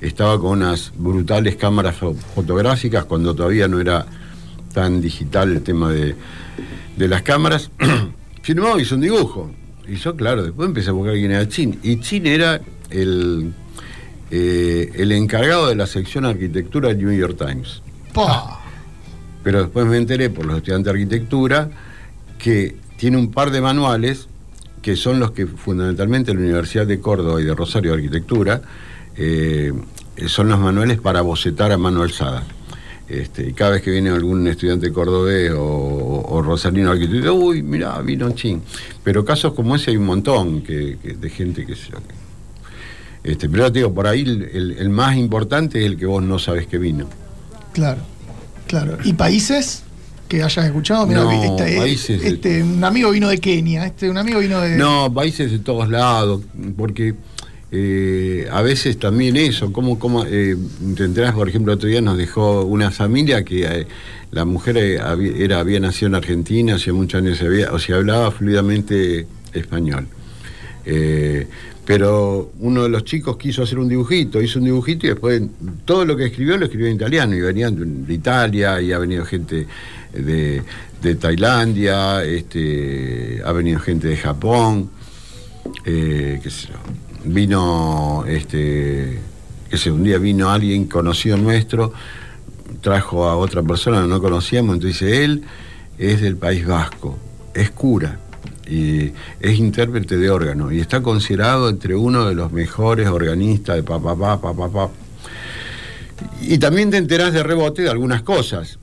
estaba 0.00 0.38
con 0.40 0.58
unas 0.58 0.92
brutales 0.96 1.56
cámaras 1.56 2.00
fo- 2.00 2.14
fotográficas 2.14 3.04
cuando 3.04 3.34
todavía 3.34 3.68
no 3.68 3.80
era 3.80 4.06
tan 4.72 5.00
digital 5.00 5.52
el 5.52 5.62
tema 5.62 5.92
de, 5.92 6.14
de 6.96 7.08
las 7.08 7.22
cámaras, 7.22 7.70
firmó, 8.42 8.78
hizo 8.78 8.94
un 8.94 9.00
dibujo. 9.00 9.50
Y 9.92 9.96
yo, 9.96 10.16
claro, 10.16 10.42
después 10.42 10.68
empecé 10.68 10.88
a 10.88 10.94
buscar 10.94 11.12
quién 11.12 11.32
era 11.32 11.46
Chin. 11.46 11.78
Y 11.82 12.00
Chin 12.00 12.26
era 12.26 12.62
el, 12.88 13.52
eh, 14.30 14.90
el 14.94 15.12
encargado 15.12 15.68
de 15.68 15.74
la 15.74 15.86
sección 15.86 16.24
arquitectura 16.24 16.88
del 16.88 16.96
New 16.96 17.12
York 17.12 17.36
Times. 17.36 17.82
Pa. 18.14 18.58
Pero 19.44 19.64
después 19.64 19.84
me 19.84 19.98
enteré 19.98 20.30
por 20.30 20.46
los 20.46 20.56
estudiantes 20.56 20.86
de 20.86 20.90
arquitectura 20.98 21.70
que 22.38 22.74
tiene 22.96 23.18
un 23.18 23.32
par 23.32 23.50
de 23.50 23.60
manuales 23.60 24.28
que 24.80 24.96
son 24.96 25.20
los 25.20 25.32
que 25.32 25.46
fundamentalmente 25.46 26.32
la 26.32 26.40
Universidad 26.40 26.86
de 26.86 26.98
Córdoba 26.98 27.42
y 27.42 27.44
de 27.44 27.54
Rosario 27.54 27.90
de 27.90 27.98
Arquitectura 27.98 28.62
eh, 29.18 29.74
son 30.26 30.48
los 30.48 30.58
manuales 30.58 31.02
para 31.02 31.20
bocetar 31.20 31.70
a 31.70 31.76
mano 31.76 32.00
alzada. 32.00 32.44
Este, 33.12 33.50
y 33.50 33.52
cada 33.52 33.72
vez 33.72 33.82
que 33.82 33.90
viene 33.90 34.08
algún 34.08 34.46
estudiante 34.48 34.90
cordobés 34.90 35.52
o, 35.52 36.24
o 36.28 36.40
rosarino 36.40 36.88
de 36.88 36.94
arquitectura, 36.94 37.32
uy, 37.32 37.62
mirá, 37.62 38.00
vino 38.00 38.30
Chin. 38.30 38.62
Pero 39.04 39.22
casos 39.24 39.52
como 39.52 39.76
ese 39.76 39.90
hay 39.90 39.98
un 39.98 40.06
montón 40.06 40.62
que, 40.62 40.96
que- 41.02 41.12
de 41.14 41.28
gente 41.30 41.66
que 41.66 41.76
se... 41.76 41.90
Este, 43.22 43.48
pero 43.48 43.70
te 43.70 43.80
digo, 43.80 43.92
por 43.92 44.06
ahí 44.06 44.22
el, 44.22 44.42
el- 44.52 44.70
el 44.78 44.88
más 44.88 45.16
importante 45.16 45.78
es 45.80 45.86
el 45.86 45.96
que 45.98 46.06
vos 46.06 46.22
no 46.22 46.38
sabes 46.38 46.66
que 46.66 46.78
vino. 46.78 47.06
Claro, 47.74 48.00
claro. 48.66 48.96
¿Y 49.04 49.12
países 49.12 49.82
que 50.26 50.42
hayas 50.42 50.64
escuchado? 50.64 51.06
Mirá, 51.06 51.24
No, 51.24 51.30
este, 51.30 51.76
países- 51.76 52.24
este, 52.24 52.62
un 52.62 52.82
amigo 52.82 53.10
vino 53.10 53.28
de 53.28 53.38
Kenia, 53.38 53.84
este, 53.86 54.08
un 54.08 54.16
amigo 54.16 54.38
vino 54.40 54.58
de... 54.60 54.76
No, 54.76 55.12
países 55.12 55.50
de 55.52 55.58
todos 55.58 55.88
lados, 55.90 56.40
porque 56.78 57.14
eh, 57.74 58.46
a 58.52 58.60
veces 58.60 58.98
también 58.98 59.34
eso, 59.34 59.72
como, 59.72 59.98
como 59.98 60.26
eh, 60.26 60.54
te 60.94 61.04
enterás, 61.04 61.34
por 61.34 61.48
ejemplo, 61.48 61.72
otro 61.72 61.88
día 61.88 62.02
nos 62.02 62.18
dejó 62.18 62.64
una 62.64 62.90
familia 62.90 63.44
que 63.44 63.64
eh, 63.64 63.86
la 64.30 64.44
mujer 64.44 64.76
eh, 64.76 65.00
era, 65.38 65.60
había 65.60 65.80
nacido 65.80 66.08
en 66.08 66.16
Argentina, 66.16 66.74
hacía 66.74 66.92
muchos 66.92 67.22
años, 67.22 67.38
se 67.38 67.46
había, 67.46 67.72
o 67.72 67.78
sea, 67.78 67.96
hablaba 67.96 68.30
fluidamente 68.30 69.26
español. 69.54 70.06
Pero 71.84 72.52
uno 72.60 72.82
de 72.82 72.88
los 72.90 73.04
chicos 73.04 73.38
quiso 73.38 73.62
hacer 73.62 73.78
un 73.78 73.88
dibujito, 73.88 74.42
hizo 74.42 74.58
un 74.58 74.66
dibujito 74.66 75.06
y 75.06 75.10
después 75.10 75.42
todo 75.86 76.04
lo 76.04 76.14
que 76.16 76.26
escribió 76.26 76.58
lo 76.58 76.66
escribió 76.66 76.88
en 76.88 76.96
italiano 76.96 77.34
y 77.34 77.40
venían 77.40 78.06
de 78.06 78.14
Italia 78.14 78.80
y 78.82 78.92
ha 78.92 78.98
venido 78.98 79.24
gente 79.24 79.66
de, 80.12 80.62
de 81.00 81.14
Tailandia, 81.14 82.22
este, 82.22 83.40
ha 83.44 83.52
venido 83.52 83.80
gente 83.80 84.08
de 84.08 84.16
Japón, 84.16 84.90
qué 85.82 86.40
sé 86.44 86.68
yo. 86.68 87.01
Vino, 87.24 88.24
este, 88.26 89.18
qué 89.70 89.76
sé, 89.76 89.90
un 89.90 90.04
día 90.04 90.18
vino 90.18 90.50
alguien 90.50 90.86
conocido 90.86 91.36
nuestro, 91.36 91.92
trajo 92.80 93.28
a 93.28 93.36
otra 93.36 93.62
persona 93.62 94.02
que 94.02 94.08
no 94.08 94.20
conocíamos, 94.20 94.76
entonces 94.76 95.02
él 95.20 95.42
es 95.98 96.20
del 96.20 96.36
País 96.36 96.66
Vasco, 96.66 97.18
es 97.54 97.70
cura 97.70 98.18
y 98.68 99.12
es 99.40 99.58
intérprete 99.58 100.16
de 100.16 100.30
órgano 100.30 100.72
y 100.72 100.80
está 100.80 101.02
considerado 101.02 101.68
entre 101.68 101.94
uno 101.94 102.26
de 102.28 102.34
los 102.34 102.52
mejores 102.52 103.08
organistas 103.08 103.76
de 103.76 103.82
papá, 103.82 104.16
papá, 104.16 104.40
papá, 104.40 104.68
papá. 104.68 104.92
Y 106.40 106.58
también 106.58 106.90
te 106.90 106.96
enterás 106.96 107.32
de 107.32 107.42
rebote 107.42 107.82
de 107.82 107.90
algunas 107.90 108.22
cosas. 108.22 108.78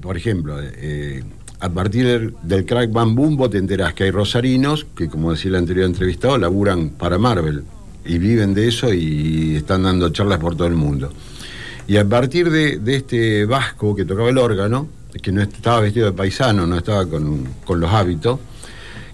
Por 0.00 0.16
ejemplo, 0.16 0.56
eh, 0.60 1.24
a 1.60 1.68
partir 1.68 2.06
del, 2.06 2.34
del 2.42 2.64
crack 2.64 2.92
bam 2.92 3.14
boom 3.14 3.36
vos 3.36 3.50
te 3.50 3.58
enterás 3.58 3.94
que 3.94 4.04
hay 4.04 4.10
rosarinos 4.10 4.86
que, 4.96 5.08
como 5.08 5.32
decía 5.32 5.50
el 5.50 5.56
anterior 5.56 5.86
entrevistado, 5.86 6.38
laburan 6.38 6.90
para 6.90 7.18
Marvel 7.18 7.64
y 8.04 8.18
viven 8.18 8.54
de 8.54 8.68
eso 8.68 8.92
y 8.92 9.56
están 9.56 9.82
dando 9.84 10.08
charlas 10.10 10.38
por 10.38 10.56
todo 10.56 10.66
el 10.68 10.74
mundo. 10.74 11.12
Y 11.86 11.96
a 11.96 12.04
partir 12.08 12.50
de, 12.50 12.78
de 12.78 12.96
este 12.96 13.44
vasco 13.44 13.94
que 13.94 14.04
tocaba 14.04 14.30
el 14.30 14.38
órgano, 14.38 14.88
que 15.22 15.32
no 15.32 15.42
estaba 15.42 15.80
vestido 15.80 16.06
de 16.06 16.12
paisano, 16.12 16.66
no 16.66 16.76
estaba 16.76 17.06
con, 17.06 17.46
con 17.64 17.78
los 17.80 17.90
hábitos, 17.92 18.40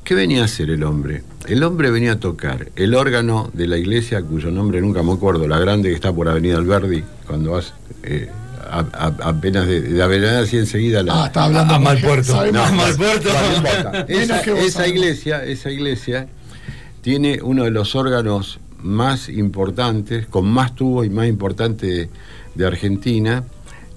¿qué 0.05 0.15
venía 0.15 0.43
a 0.43 0.45
hacer 0.47 0.71
el 0.71 0.83
hombre? 0.85 1.23
El 1.47 1.63
hombre 1.63 1.91
venía 1.91 2.13
a 2.13 2.21
tocar 2.21 2.69
el 2.77 2.95
órgano 2.95 3.51
de 3.55 3.67
la 3.67 3.77
iglesia, 3.77 4.23
cuyo 4.23 4.51
nombre 4.51 4.81
nunca 4.81 5.03
me 5.03 5.13
acuerdo, 5.13 5.49
la 5.49 5.59
grande 5.59 5.89
que 5.89 5.95
está 5.95 6.13
por 6.13 6.29
Avenida 6.29 6.57
Alberdi, 6.59 7.03
cuando 7.27 7.53
vas 7.53 7.75
eh, 8.05 8.29
a- 8.71 8.87
a- 8.93 9.29
apenas 9.29 9.67
de, 9.67 9.81
de 9.81 10.03
Avenida 10.03 10.39
así 10.41 10.57
enseguida 10.59 11.03
la... 11.03 11.25
Ah, 11.25 11.27
está 11.27 11.45
hablando 11.45 11.75
A 11.75 11.79
Malpuerto. 11.81 12.33
sabemos- 12.33 12.71
No, 12.71 12.77
Malpuerto. 12.77 13.29
no, 13.33 13.57
importa. 13.57 14.07
Menos 14.09 14.31
Esa, 14.31 14.59
esa 14.61 14.87
iglesia, 14.89 15.45
esa 15.45 15.71
iglesia 15.71 16.29
tiene 17.03 17.41
uno 17.43 17.65
de 17.65 17.71
los 17.71 17.95
órganos 17.97 18.61
más 18.83 19.29
importantes, 19.29 20.27
con 20.27 20.51
más 20.51 20.75
tubos 20.75 21.07
y 21.07 21.11
más 21.11 21.29
importantes 21.29 22.09
de 22.55 22.67
Argentina, 22.67 23.45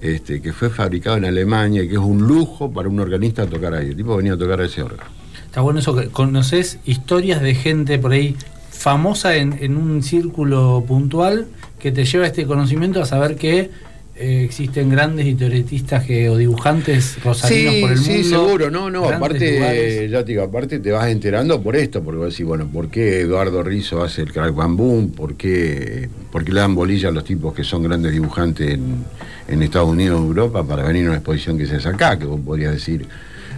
este, 0.00 0.42
que 0.42 0.52
fue 0.52 0.70
fabricado 0.70 1.16
en 1.16 1.24
Alemania 1.24 1.82
y 1.82 1.88
que 1.88 1.94
es 1.94 2.00
un 2.00 2.26
lujo 2.26 2.70
para 2.70 2.88
un 2.88 3.00
organista 3.00 3.46
tocar 3.46 3.74
ahí. 3.74 3.88
El 3.88 3.96
tipo 3.96 4.16
venía 4.16 4.34
a 4.34 4.36
tocar 4.36 4.60
ese 4.60 4.82
órgano. 4.82 5.10
Está 5.46 5.60
bueno 5.60 5.80
eso 5.80 5.94
que 5.94 6.08
conoces 6.08 6.78
historias 6.84 7.40
de 7.40 7.54
gente 7.54 7.98
por 7.98 8.12
ahí 8.12 8.36
famosa 8.70 9.36
en, 9.36 9.56
en 9.60 9.76
un 9.76 10.02
círculo 10.02 10.84
puntual 10.86 11.46
que 11.78 11.92
te 11.92 12.04
lleva 12.04 12.26
este 12.26 12.44
conocimiento 12.44 13.00
a 13.00 13.06
saber 13.06 13.36
que 13.36 13.70
eh, 14.16 14.44
existen 14.44 14.88
grandes 14.90 15.26
historietistas 15.26 16.04
que, 16.04 16.28
o 16.28 16.36
dibujantes 16.36 17.22
rosarinos 17.24 17.74
Sí, 17.74 17.80
por 17.80 17.90
el 17.92 17.98
sí, 17.98 18.10
mundo. 18.12 18.28
seguro, 18.28 18.70
no, 18.70 18.90
no, 18.90 19.08
aparte, 19.08 20.08
ya 20.08 20.24
te 20.24 20.32
digo, 20.32 20.42
aparte 20.44 20.78
te 20.78 20.92
vas 20.92 21.08
enterando 21.08 21.60
por 21.60 21.74
esto, 21.76 22.02
porque 22.02 22.18
vos 22.18 22.30
decís, 22.30 22.46
bueno, 22.46 22.66
¿por 22.68 22.88
qué 22.88 23.20
Eduardo 23.20 23.62
Rizzo 23.62 24.02
hace 24.04 24.22
el 24.22 24.32
crack 24.32 24.54
bambú? 24.54 25.10
¿Por 25.10 25.34
qué, 25.34 26.08
por 26.30 26.44
qué 26.44 26.52
le 26.52 26.60
dan 26.60 26.74
bolilla 26.74 27.08
a 27.08 27.12
los 27.12 27.24
tipos 27.24 27.52
que 27.54 27.64
son 27.64 27.82
grandes 27.82 28.12
dibujantes 28.12 28.70
en, 28.74 29.04
en 29.48 29.62
Estados 29.62 29.88
Unidos 29.88 30.20
o 30.20 30.24
Europa 30.24 30.64
para 30.64 30.84
venir 30.84 31.06
a 31.06 31.08
una 31.08 31.16
exposición 31.16 31.58
que 31.58 31.66
se 31.66 31.76
hace 31.76 31.88
acá? 31.88 32.18
Que 32.18 32.26
vos 32.26 32.40
podrías 32.40 32.72
decir, 32.72 33.06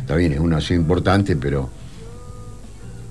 está 0.01 0.17
bien, 0.17 0.33
es 0.33 0.41
una 0.41 0.61
ciudad 0.61 0.81
importante, 0.81 1.37
pero 1.37 1.69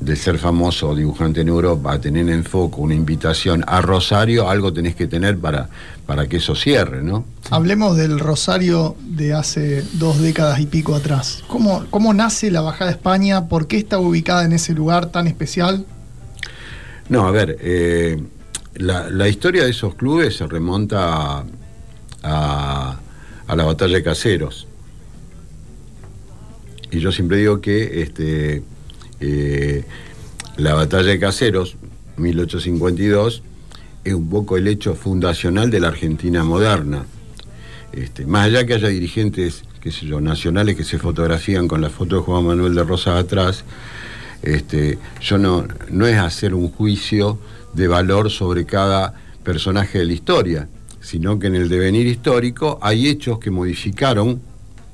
de 0.06 0.16
ser 0.16 0.38
famoso 0.38 0.94
dibujante 0.96 1.42
en 1.42 1.48
Europa 1.48 1.94
a 1.94 2.00
tener 2.00 2.30
en 2.30 2.44
foco 2.44 2.82
una 2.82 2.94
invitación 2.94 3.64
a 3.68 3.82
Rosario, 3.82 4.48
algo 4.50 4.72
tenés 4.72 4.96
que 4.96 5.08
tener 5.08 5.38
para, 5.40 5.68
para 6.06 6.28
que 6.28 6.38
eso 6.38 6.56
cierre, 6.56 7.02
¿no? 7.02 7.26
Hablemos 7.50 7.98
del 7.98 8.20
Rosario 8.20 8.96
de 9.02 9.34
hace 9.34 9.84
dos 9.94 10.22
décadas 10.22 10.60
y 10.60 10.68
pico 10.68 10.94
atrás. 10.94 11.44
¿Cómo, 11.48 11.86
cómo 11.90 12.14
nace 12.14 12.52
la 12.52 12.62
Bajada 12.62 12.92
de 12.92 12.98
España? 12.98 13.48
¿Por 13.48 13.66
qué 13.68 13.78
está 13.78 13.98
ubicada 13.98 14.46
en 14.46 14.54
ese 14.54 14.74
lugar 14.74 15.08
tan 15.08 15.26
especial? 15.26 15.86
No, 17.10 17.28
a 17.28 17.32
ver, 17.32 17.58
eh, 17.62 18.22
la, 18.76 19.10
la 19.10 19.28
historia 19.28 19.64
de 19.64 19.72
esos 19.72 19.96
clubes 19.96 20.38
se 20.38 20.46
remonta 20.46 21.40
a, 21.40 21.44
a- 22.24 23.00
a 23.48 23.56
la 23.56 23.64
batalla 23.64 23.96
de 23.98 24.04
Caseros. 24.04 24.68
Y 26.92 27.00
yo 27.00 27.12
siempre 27.12 27.38
digo 27.38 27.60
que 27.62 28.02
este, 28.04 28.64
eh, 29.20 29.84
la 30.58 30.74
batalla 30.74 31.10
de 31.10 31.20
Caseros, 31.20 31.76
1852, 32.18 33.44
es 34.04 34.14
un 34.14 34.30
poco 34.30 34.58
el 34.58 34.68
hecho 34.68 34.96
fundacional 34.96 35.70
de 35.72 35.80
la 35.80 35.90
Argentina 35.90 36.44
moderna. 36.44 37.06
Este, 37.92 38.26
más 38.26 38.46
allá 38.46 38.66
que 38.66 38.76
haya 38.76 38.88
dirigentes, 38.88 39.64
qué 39.82 39.92
sé 39.92 40.06
yo, 40.06 40.22
nacionales 40.22 40.76
que 40.76 40.84
se 40.84 41.00
fotografían 41.00 41.68
con 41.68 41.82
la 41.82 41.90
foto 41.90 42.18
de 42.18 42.22
Juan 42.22 42.46
Manuel 42.46 42.76
de 42.76 42.84
Rosas 42.84 43.24
atrás, 43.24 43.64
este, 44.42 45.00
yo 45.22 45.38
no, 45.38 45.68
no 45.90 46.06
es 46.06 46.18
hacer 46.18 46.54
un 46.54 46.70
juicio 46.70 47.40
de 47.74 47.88
valor 47.88 48.30
sobre 48.30 48.66
cada 48.66 49.14
personaje 49.44 50.00
de 50.00 50.06
la 50.06 50.14
historia, 50.14 50.70
sino 51.02 51.40
que 51.40 51.48
en 51.48 51.56
el 51.56 51.70
devenir 51.70 52.06
histórico 52.08 52.80
hay 52.82 53.08
hechos 53.08 53.40
que 53.40 53.52
modificaron 53.52 54.42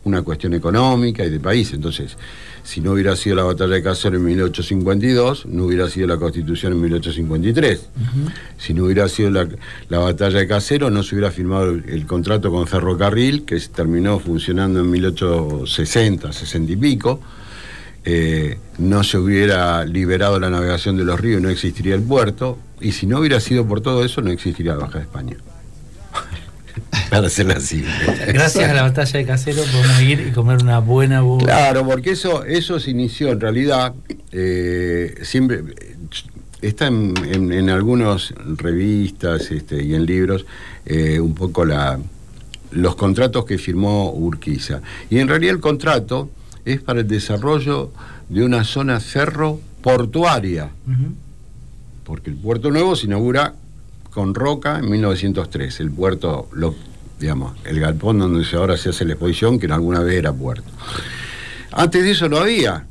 una 0.03 0.21
cuestión 0.21 0.53
económica 0.53 1.23
y 1.23 1.29
de 1.29 1.39
país. 1.39 1.73
Entonces, 1.73 2.17
si 2.63 2.81
no 2.81 2.91
hubiera 2.91 3.15
sido 3.15 3.35
la 3.35 3.43
batalla 3.43 3.75
de 3.75 3.83
Caseros 3.83 4.19
en 4.19 4.25
1852, 4.25 5.45
no 5.47 5.65
hubiera 5.65 5.89
sido 5.89 6.07
la 6.07 6.17
constitución 6.17 6.73
en 6.73 6.81
1853. 6.81 7.89
Si 8.57 8.73
no 8.73 8.85
hubiera 8.85 9.07
sido 9.07 9.31
la, 9.31 9.47
la 9.89 9.99
batalla 9.99 10.39
de 10.39 10.47
Casero, 10.47 10.89
no 10.89 11.03
se 11.03 11.15
hubiera 11.15 11.31
firmado 11.31 11.71
el, 11.71 11.85
el 11.87 12.05
contrato 12.05 12.51
con 12.51 12.67
Ferrocarril, 12.67 13.43
que 13.43 13.59
terminó 13.59 14.19
funcionando 14.19 14.79
en 14.79 14.89
1860, 14.89 16.31
60 16.31 16.71
y 16.71 16.75
pico. 16.75 17.19
Eh, 18.03 18.57
no 18.79 19.03
se 19.03 19.17
hubiera 19.17 19.85
liberado 19.85 20.39
la 20.39 20.49
navegación 20.49 20.97
de 20.97 21.03
los 21.03 21.19
ríos, 21.19 21.41
no 21.41 21.49
existiría 21.49 21.95
el 21.95 22.01
puerto. 22.01 22.57
Y 22.79 22.93
si 22.93 23.05
no 23.05 23.19
hubiera 23.19 23.39
sido 23.39 23.67
por 23.67 23.81
todo 23.81 24.03
eso, 24.03 24.21
no 24.21 24.31
existiría 24.31 24.73
la 24.73 24.85
Baja 24.85 24.99
de 24.99 25.03
España. 25.03 25.37
Para 27.09 27.27
así. 27.27 27.83
Gracias 28.27 28.69
a 28.69 28.73
la 28.73 28.83
batalla 28.83 29.19
de 29.19 29.25
Casero 29.25 29.63
podemos 29.63 30.01
ir 30.01 30.27
y 30.27 30.31
comer 30.31 30.61
una 30.61 30.79
buena 30.79 31.21
boda. 31.21 31.43
Claro, 31.45 31.85
porque 31.85 32.11
eso, 32.11 32.43
eso 32.45 32.79
se 32.79 32.91
inició 32.91 33.31
en 33.31 33.39
realidad, 33.39 33.93
eh, 34.31 35.15
siempre 35.23 35.61
está 36.61 36.87
en, 36.87 37.13
en, 37.25 37.51
en 37.51 37.69
algunas 37.69 38.33
revistas 38.57 39.51
este, 39.51 39.83
y 39.83 39.95
en 39.95 40.05
libros 40.05 40.45
eh, 40.85 41.19
un 41.19 41.33
poco 41.33 41.65
la, 41.65 41.99
los 42.71 42.95
contratos 42.95 43.45
que 43.45 43.57
firmó 43.57 44.11
Urquiza. 44.13 44.81
Y 45.09 45.17
en 45.19 45.27
realidad 45.27 45.55
el 45.55 45.59
contrato 45.61 46.29
es 46.63 46.79
para 46.81 46.99
el 47.01 47.07
desarrollo 47.07 47.91
de 48.29 48.43
una 48.43 48.63
zona 48.63 48.99
ferroportuaria, 48.99 50.69
Ujú. 50.87 51.13
porque 52.05 52.29
el 52.29 52.35
puerto 52.37 52.69
nuevo 52.71 52.95
se 52.95 53.07
inaugura 53.07 53.55
con 54.11 54.35
Roca 54.35 54.77
en 54.79 54.89
1903, 54.89 55.79
el 55.79 55.91
puerto, 55.91 56.49
lo, 56.51 56.75
digamos, 57.19 57.53
el 57.65 57.79
galpón 57.79 58.19
donde 58.19 58.45
ahora 58.55 58.77
se 58.77 58.89
hace 58.89 59.05
la 59.05 59.13
exposición, 59.13 59.59
que 59.59 59.65
en 59.65 59.71
alguna 59.71 60.01
vez 60.01 60.15
era 60.15 60.33
puerto. 60.33 60.69
Antes 61.71 62.03
de 62.03 62.11
eso 62.11 62.29
no 62.29 62.37
había. 62.37 62.85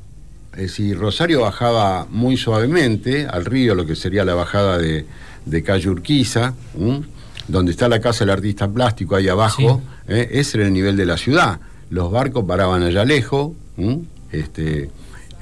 Es 0.53 0.63
decir, 0.63 0.99
Rosario 0.99 1.43
bajaba 1.43 2.07
muy 2.11 2.37
suavemente 2.37 3.27
al 3.27 3.45
río, 3.45 3.75
lo 3.75 3.87
que 3.87 3.95
sería 3.95 4.25
la 4.25 4.35
bajada 4.35 4.79
de, 4.79 5.07
de 5.45 5.63
calle 5.63 5.91
Urquiza, 5.91 6.55
¿m? 6.77 7.03
donde 7.47 7.73
está 7.73 7.89
la 7.89 8.01
casa 8.01 8.21
del 8.25 8.31
artista 8.31 8.69
plástico 8.69 9.17
ahí 9.17 9.29
abajo, 9.29 9.83
¿eh? 10.09 10.29
ese 10.33 10.59
era 10.59 10.67
el 10.67 10.73
nivel 10.73 10.97
de 10.97 11.07
la 11.07 11.17
ciudad. 11.17 11.61
Los 11.91 12.11
barcos 12.11 12.45
paraban 12.47 12.83
allá 12.83 13.05
lejos, 13.05 13.53
¿m? 13.77 14.01
este, 14.33 14.91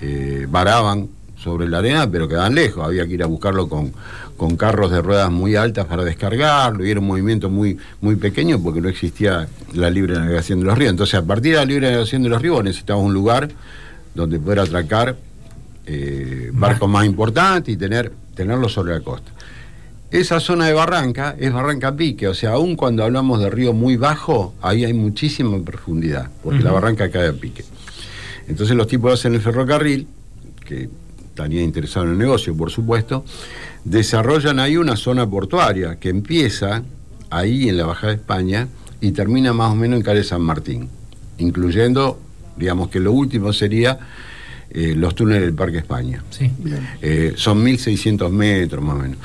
eh, 0.01 0.47
varaban 0.49 1.09
sobre 1.37 1.69
la 1.69 1.79
arena, 1.79 2.11
pero 2.11 2.29
quedaban 2.29 2.55
lejos, 2.55 2.85
había 2.85 3.07
que 3.07 3.15
ir 3.15 3.23
a 3.23 3.27
buscarlo 3.27 3.69
con, 3.69 3.93
con 4.39 4.57
carros 4.57 4.91
de 4.91 5.03
ruedas 5.03 5.31
muy 5.31 5.57
altas 5.57 5.85
para 5.85 6.05
descargarlo, 6.05 6.87
y 6.87 6.91
era 6.91 7.01
un 7.01 7.09
movimiento 7.09 7.51
muy, 7.51 7.77
muy 8.01 8.17
pequeño 8.17 8.63
porque 8.63 8.81
no 8.81 8.89
existía 8.89 9.49
la 9.75 9.91
libre 9.91 10.15
navegación 10.15 10.61
de 10.61 10.67
los 10.67 10.79
ríos. 10.79 10.93
Entonces, 10.93 11.17
a 11.17 11.25
partir 11.27 11.53
de 11.53 11.59
la 11.59 11.65
libre 11.67 11.91
navegación 11.91 12.23
de 12.23 12.29
los 12.31 12.41
ríos 12.41 12.63
necesitábamos 12.65 13.09
un 13.09 13.15
lugar 13.15 13.51
donde 14.15 14.39
poder 14.39 14.61
atracar 14.61 15.17
eh, 15.87 16.51
barcos 16.55 16.89
más 16.89 17.05
importantes 17.05 17.75
y 17.75 17.77
tener, 17.77 18.13
tenerlos 18.35 18.73
sobre 18.73 18.95
la 18.95 19.01
costa. 19.01 19.33
Esa 20.11 20.39
zona 20.41 20.67
de 20.67 20.73
barranca 20.73 21.35
es 21.39 21.53
barranca 21.53 21.95
pique, 21.97 22.29
o 22.29 22.35
sea, 22.35 22.53
aun 22.53 22.77
cuando 22.77 23.05
hablamos 23.05 23.41
de 23.41 23.51
río 23.51 23.73
muy 23.75 23.97
bajo, 23.97 24.55
ahí 24.63 24.85
hay 24.85 24.95
muchísima 24.95 25.59
profundidad, 25.63 26.31
porque 26.43 26.61
la 26.61 26.73
barranca 26.73 27.11
cae 27.11 27.29
a 27.29 27.33
pique. 27.33 27.65
Entonces 28.47 28.77
los 28.77 28.87
tipos 28.87 29.13
hacen 29.13 29.35
el 29.35 29.41
ferrocarril, 29.41 30.07
que 30.65 30.89
estarían 31.39 31.65
interesados 31.65 32.07
en 32.07 32.13
el 32.15 32.19
negocio, 32.19 32.57
por 32.57 32.71
supuesto, 32.71 33.25
desarrollan 33.85 34.59
ahí 34.59 34.77
una 34.77 34.97
zona 34.97 35.29
portuaria 35.29 35.97
que 36.01 36.09
empieza 36.09 36.83
ahí 37.31 37.69
en 37.69 37.77
la 37.77 37.87
Baja 37.87 38.09
de 38.09 38.15
España 38.15 38.67
y 39.01 39.13
termina 39.13 39.53
más 39.53 39.71
o 39.73 39.77
menos 39.77 39.99
en 39.99 40.03
Calle 40.03 40.25
San 40.25 40.43
Martín, 40.43 40.89
incluyendo, 41.39 42.19
digamos 42.57 42.89
que 42.89 42.99
lo 42.99 43.13
último 43.13 43.53
sería 43.53 43.99
eh, 44.71 44.95
los 44.97 45.15
túneles 45.15 45.43
del 45.43 45.55
Parque 45.55 45.79
España. 45.79 46.25
Sí. 46.31 46.51
Eh, 47.03 47.35
son 47.37 47.65
1.600 47.65 48.31
metros 48.31 48.83
más 48.83 48.97
o 48.97 48.99
menos. 48.99 49.19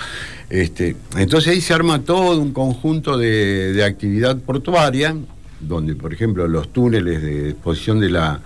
Este, 0.50 0.96
entonces 1.18 1.52
ahí 1.52 1.62
se 1.62 1.74
arma 1.74 2.00
todo 2.04 2.40
un 2.40 2.54
conjunto 2.54 3.18
de, 3.18 3.74
de 3.74 3.84
actividad 3.84 4.38
portuaria, 4.38 5.16
donde 5.60 5.96
por 5.96 6.14
ejemplo 6.14 6.48
los 6.48 6.72
túneles 6.72 7.24
de 7.24 7.50
exposición 7.50 8.00
de 8.00 8.10
la, 8.12 8.40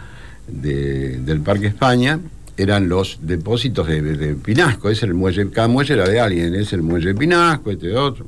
de- 0.47 1.17
del 1.17 1.41
Parque 1.41 1.67
España 1.67 2.19
eran 2.57 2.89
los 2.89 3.19
depósitos 3.21 3.87
de, 3.87 4.35
Pinasco, 4.43 4.89
era 4.89 4.99
el 5.01 5.13
muelle, 5.13 5.49
cada 5.51 5.67
muelle 5.67 5.93
era 5.93 6.09
de 6.09 6.19
alguien, 6.19 6.55
es 6.55 6.73
el 6.73 6.81
muelle 6.81 7.09
de 7.09 7.15
Pinasco, 7.15 7.69
este 7.69 7.95
otro. 7.95 8.25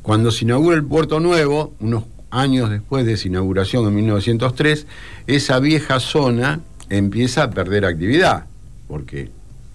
Cuando 0.00 0.30
se 0.30 0.44
inaugura 0.44 0.76
el 0.76 0.84
puerto 0.84 1.18
nuevo, 1.18 1.74
unos 1.80 2.04
años 2.30 2.70
después 2.70 3.04
de 3.04 3.16
su 3.16 3.26
inauguración 3.26 3.86
en 3.88 3.94
1903, 3.96 4.86
esa 5.26 5.58
vieja 5.58 5.98
zona 5.98 6.60
empieza 6.88 7.42
a 7.42 7.50
perder 7.50 7.84
actividad, 7.84 8.46
porque 8.86 9.30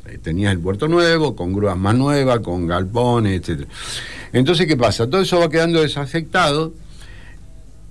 eh, 0.05 0.17
tenías 0.17 0.53
el 0.53 0.59
puerto 0.59 0.87
nuevo, 0.87 1.35
con 1.35 1.51
grúas 1.51 1.77
más 1.77 1.95
nuevas, 1.95 2.39
con 2.39 2.67
galpones, 2.67 3.49
etc. 3.49 3.67
Entonces, 4.31 4.65
¿qué 4.65 4.77
pasa? 4.77 5.09
Todo 5.09 5.21
eso 5.21 5.39
va 5.39 5.49
quedando 5.49 5.81
desafectado 5.81 6.73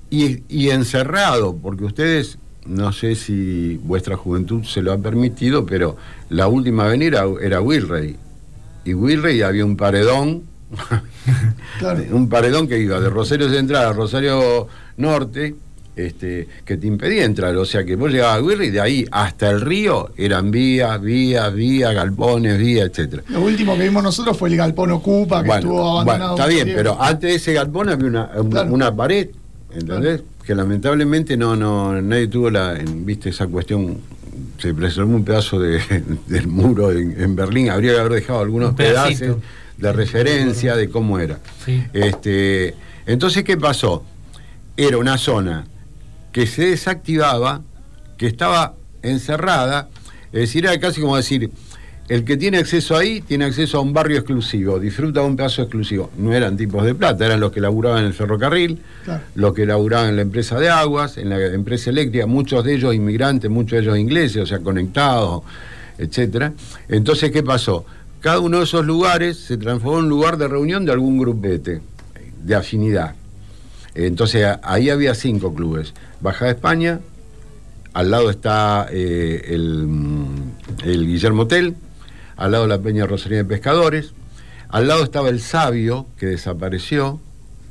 y 0.09 0.70
encerrado, 0.70 1.57
porque 1.57 1.85
ustedes, 1.85 2.39
no 2.66 2.92
sé 2.92 3.14
si 3.14 3.76
vuestra 3.82 4.16
juventud 4.16 4.64
se 4.64 4.82
lo 4.82 4.92
ha 4.92 4.98
permitido, 4.98 5.64
pero 5.66 5.96
la 6.28 6.46
última 6.48 6.84
avenida 6.84 7.24
era 7.40 7.61
Wilrey. 7.61 8.16
Y 8.84 8.94
Wilrey 8.94 9.42
había 9.42 9.64
un 9.64 9.76
paredón 9.76 10.42
Claro. 11.78 12.02
un 12.12 12.28
paredón 12.28 12.68
que 12.68 12.78
iba 12.78 13.00
de 13.00 13.08
Rosario 13.11 13.48
Central 13.50 13.86
a 13.86 13.92
Rosario 13.92 14.68
Norte, 14.98 15.54
este, 15.96 16.46
que 16.64 16.76
te 16.76 16.86
impedía 16.86 17.24
entrar. 17.24 17.56
O 17.56 17.64
sea 17.64 17.84
que 17.84 17.96
vos 17.96 18.11
llegabas 18.11 18.38
a 18.38 18.40
Guirri 18.40 18.66
y 18.66 18.70
de 18.70 18.80
ahí 18.80 19.04
hasta 19.11 19.50
el 19.50 19.61
río 19.61 20.11
eran 20.16 20.50
vías, 20.50 21.00
vías, 21.00 21.52
vías, 21.54 21.94
galpones, 21.94 22.58
vías, 22.58 22.88
etcétera. 22.88 23.22
Lo 23.28 23.40
último 23.42 23.76
que 23.76 23.84
vimos 23.84 24.02
nosotros 24.02 24.36
fue 24.36 24.48
el 24.50 24.56
galpón 24.56 24.90
Ocupa, 24.92 25.42
que 25.42 25.48
Bueno, 25.48 25.61
estuvo 25.61 25.82
bueno, 25.82 26.00
abandonado. 26.00 26.34
está 26.36 26.46
bien, 26.46 26.64
tiempo. 26.64 26.78
pero 26.78 27.02
antes 27.02 27.30
de 27.30 27.36
ese 27.36 27.52
galpón 27.52 27.88
había 27.88 28.06
una, 28.06 28.30
una, 28.36 28.50
Claro. 28.50 28.72
una 28.74 28.94
pared, 28.96 29.28
¿entendés? 29.74 30.22
Que 30.44 30.54
lamentablemente 30.54 31.36
no, 31.36 31.56
no, 31.56 32.00
nadie 32.02 32.26
tuvo 32.28 32.50
la, 32.50 32.76
en- 32.78 33.04
viste, 33.06 33.28
esa 33.30 33.46
cuestión. 33.46 33.98
Se 34.58 34.74
preservó 34.74 35.14
un 35.14 35.24
pedazo 35.24 35.58
de- 35.60 35.80
del 36.26 36.46
muro 36.48 36.92
en, 36.92 37.20
en 37.20 37.34
Berlín, 37.36 37.70
habría 37.70 37.92
que 37.94 38.00
haber 38.00 38.12
dejado 38.12 38.40
algunos 38.40 38.74
pedazos 38.74 39.36
de 39.76 39.92
referencia 39.92 40.76
de 40.76 40.88
cómo 40.90 41.18
era. 41.18 41.38
Sí. 41.64 41.82
Este, 41.92 42.74
entonces, 43.06 43.44
¿qué 43.44 43.56
pasó? 43.56 44.04
Era 44.76 44.98
una 44.98 45.16
zona 45.18 45.66
que 46.32 46.46
se 46.46 46.66
desactivaba, 46.66 47.62
que 48.18 48.26
estaba 48.26 48.74
encerrada, 49.02 49.88
es 50.32 50.40
decir, 50.40 50.64
era 50.66 50.78
casi 50.78 51.00
como 51.00 51.16
decir, 51.16 51.50
el 52.11 52.24
que 52.24 52.36
tiene 52.36 52.58
acceso 52.58 52.96
ahí 52.96 53.20
tiene 53.20 53.44
acceso 53.44 53.78
a 53.78 53.80
un 53.82 53.92
barrio 53.92 54.18
exclusivo, 54.18 54.80
disfruta 54.80 55.20
de 55.20 55.26
un 55.26 55.36
pedazo 55.36 55.62
exclusivo. 55.62 56.11
No 56.18 56.32
eran 56.34 56.56
tipos 56.56 56.84
de 56.84 56.94
plata, 56.94 57.24
eran 57.24 57.38
los 57.38 57.52
que 57.52 57.61
laburaban 57.61 58.00
en 58.00 58.06
el 58.06 58.14
ferrocarril, 58.14 58.80
Claro. 59.04 59.22
los 59.36 59.54
que 59.54 59.64
laburaban 59.64 60.08
en 60.11 60.16
la 60.16 60.22
empresa 60.22 60.58
de 60.58 60.68
aguas, 60.68 61.18
en 61.18 61.28
la 61.30 61.38
empresa 61.46 61.88
eléctrica, 61.90 62.26
muchos 62.26 62.64
de 62.64 62.74
ellos 62.74 62.94
inmigrantes, 62.96 63.48
muchos 63.48 63.70
de 63.78 63.78
ellos 63.84 63.96
ingleses, 63.96 64.42
o 64.42 64.46
sea, 64.46 64.58
conectados, 64.58 65.42
etcétera. 65.98 66.52
Entonces, 66.88 67.30
¿qué 67.30 67.44
pasó? 67.44 67.86
Cada 68.20 68.40
uno 68.40 68.58
de 68.58 68.64
esos 68.64 68.84
lugares 68.84 69.38
se 69.38 69.56
transformó 69.56 69.98
en 70.00 70.04
un 70.06 70.11
lugar 70.11 70.36
de 70.36 70.48
reunión 70.48 70.84
de 70.84 70.90
algún 70.92 71.16
grupete, 71.16 71.80
de 72.42 72.54
afinidad. 72.56 73.14
Entonces, 73.94 74.46
ahí 74.64 74.90
había 74.90 75.14
cinco 75.14 75.54
clubes. 75.54 75.94
Baja 76.20 76.46
de 76.46 76.50
España, 76.50 76.98
al 77.92 78.11
lado 78.11 78.30
está 78.30 78.88
eh, 78.90 79.42
el, 79.48 79.86
el 80.84 81.06
Guillermo 81.06 81.42
Hotel, 81.42 81.76
al 82.41 82.51
lado 82.53 82.66
la 82.66 82.78
Peña 82.80 83.07
Rosalía 83.07 83.38
de 83.38 83.45
Pescadores, 83.45 84.12
al 84.70 84.88
lado 84.88 85.05
estaba 85.05 85.28
el 85.28 85.41
Sabio, 85.41 86.07
que 86.18 86.26
desapareció, 86.26 87.20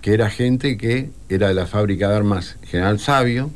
que 0.02 0.14
era 0.14 0.30
gente 0.30 0.78
que 0.78 1.10
era 1.28 1.48
de 1.50 1.54
la 1.54 1.66
fábrica 1.66 2.08
de 2.10 2.16
armas 2.16 2.56
General 2.64 3.00
Sabio, 3.00 3.50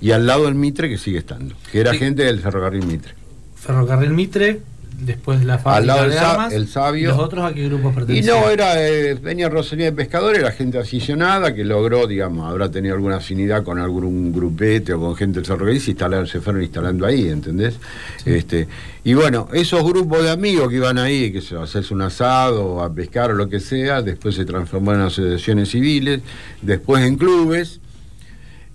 y 0.00 0.10
al 0.12 0.26
lado 0.26 0.46
el 0.46 0.54
Mitre, 0.54 0.88
que 0.88 0.98
sigue 0.98 1.18
estando, 1.18 1.54
que 1.72 1.80
era 1.80 1.92
Sí. 1.92 1.98
gente 1.98 2.22
del 2.24 2.40
ferrocarril 2.40 2.86
Mitre. 2.86 3.14
Ferrocarril 3.56 4.10
Mitre, 4.10 4.60
después 5.00 5.44
la 5.44 5.54
Al 5.54 5.60
fábrica 5.60 5.94
lado 5.94 6.04
el, 6.04 6.10
de 6.10 6.18
armas. 6.18 6.52
el 6.52 6.68
Sabio. 6.68 7.08
¿Los 7.10 7.18
otros 7.18 7.44
a 7.44 7.52
qué 7.52 7.68
grupos 7.68 7.92
Y 7.92 7.94
pertenecían? 7.94 8.40
no, 8.40 8.50
era 8.50 8.86
eh, 8.86 9.16
Peña 9.16 9.48
Rosalía 9.48 9.86
de 9.86 9.92
Pescadores, 9.92 10.40
era 10.40 10.52
gente 10.52 10.78
aficionada 10.78 11.54
que 11.54 11.64
logró, 11.64 12.06
digamos, 12.06 12.48
habrá 12.48 12.70
tenido 12.70 12.94
alguna 12.94 13.16
afinidad 13.16 13.62
con 13.62 13.78
algún 13.78 14.32
grupete 14.32 14.92
o 14.94 15.00
con 15.00 15.16
gente 15.16 15.40
del 15.40 15.80
se, 15.80 15.90
instalaron, 15.90 16.26
se 16.26 16.40
fueron 16.40 16.62
instalando 16.62 17.06
ahí, 17.06 17.28
¿entendés? 17.28 17.76
Este, 18.24 18.68
y 19.04 19.14
bueno, 19.14 19.48
esos 19.52 19.84
grupos 19.84 20.22
de 20.22 20.30
amigos 20.30 20.68
que 20.68 20.76
iban 20.76 20.98
ahí, 20.98 21.32
que 21.32 21.40
se 21.40 21.56
hacerse 21.56 21.92
un 21.92 22.02
asado, 22.02 22.82
a 22.82 22.92
pescar 22.92 23.30
o 23.30 23.34
lo 23.34 23.48
que 23.48 23.60
sea, 23.60 24.02
después 24.02 24.34
se 24.34 24.44
transformaron 24.44 25.02
en 25.02 25.06
asociaciones 25.08 25.70
civiles, 25.70 26.20
después 26.62 27.04
en 27.04 27.16
clubes, 27.16 27.80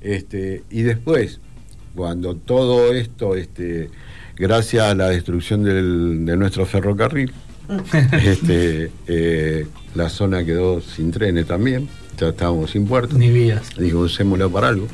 este, 0.02 0.64
y 0.70 0.84
después, 0.84 1.40
cuando 1.96 2.36
todo 2.36 2.94
esto, 2.94 3.36
este, 3.36 3.90
gracias 4.40 4.84
a 4.86 4.96
la 4.96 5.10
destrucción 5.10 5.64
del- 5.64 6.26
de 6.26 6.36
nuestro 6.38 6.66
ferrocarril, 6.66 7.32
este, 8.24 8.90
eh, 9.08 9.68
la 9.94 10.10
zona 10.10 10.44
quedó 10.44 10.82
sin 10.82 11.12
trenes 11.12 11.46
también, 11.46 11.88
ya 12.18 12.30
estábamos 12.30 12.72
sin 12.72 12.88
puerto. 12.88 13.16
Ni 13.18 13.30
vías. 13.30 13.70
Digo, 13.78 14.00
usémoslo 14.02 14.50
para 14.52 14.70
algo. 14.70 14.88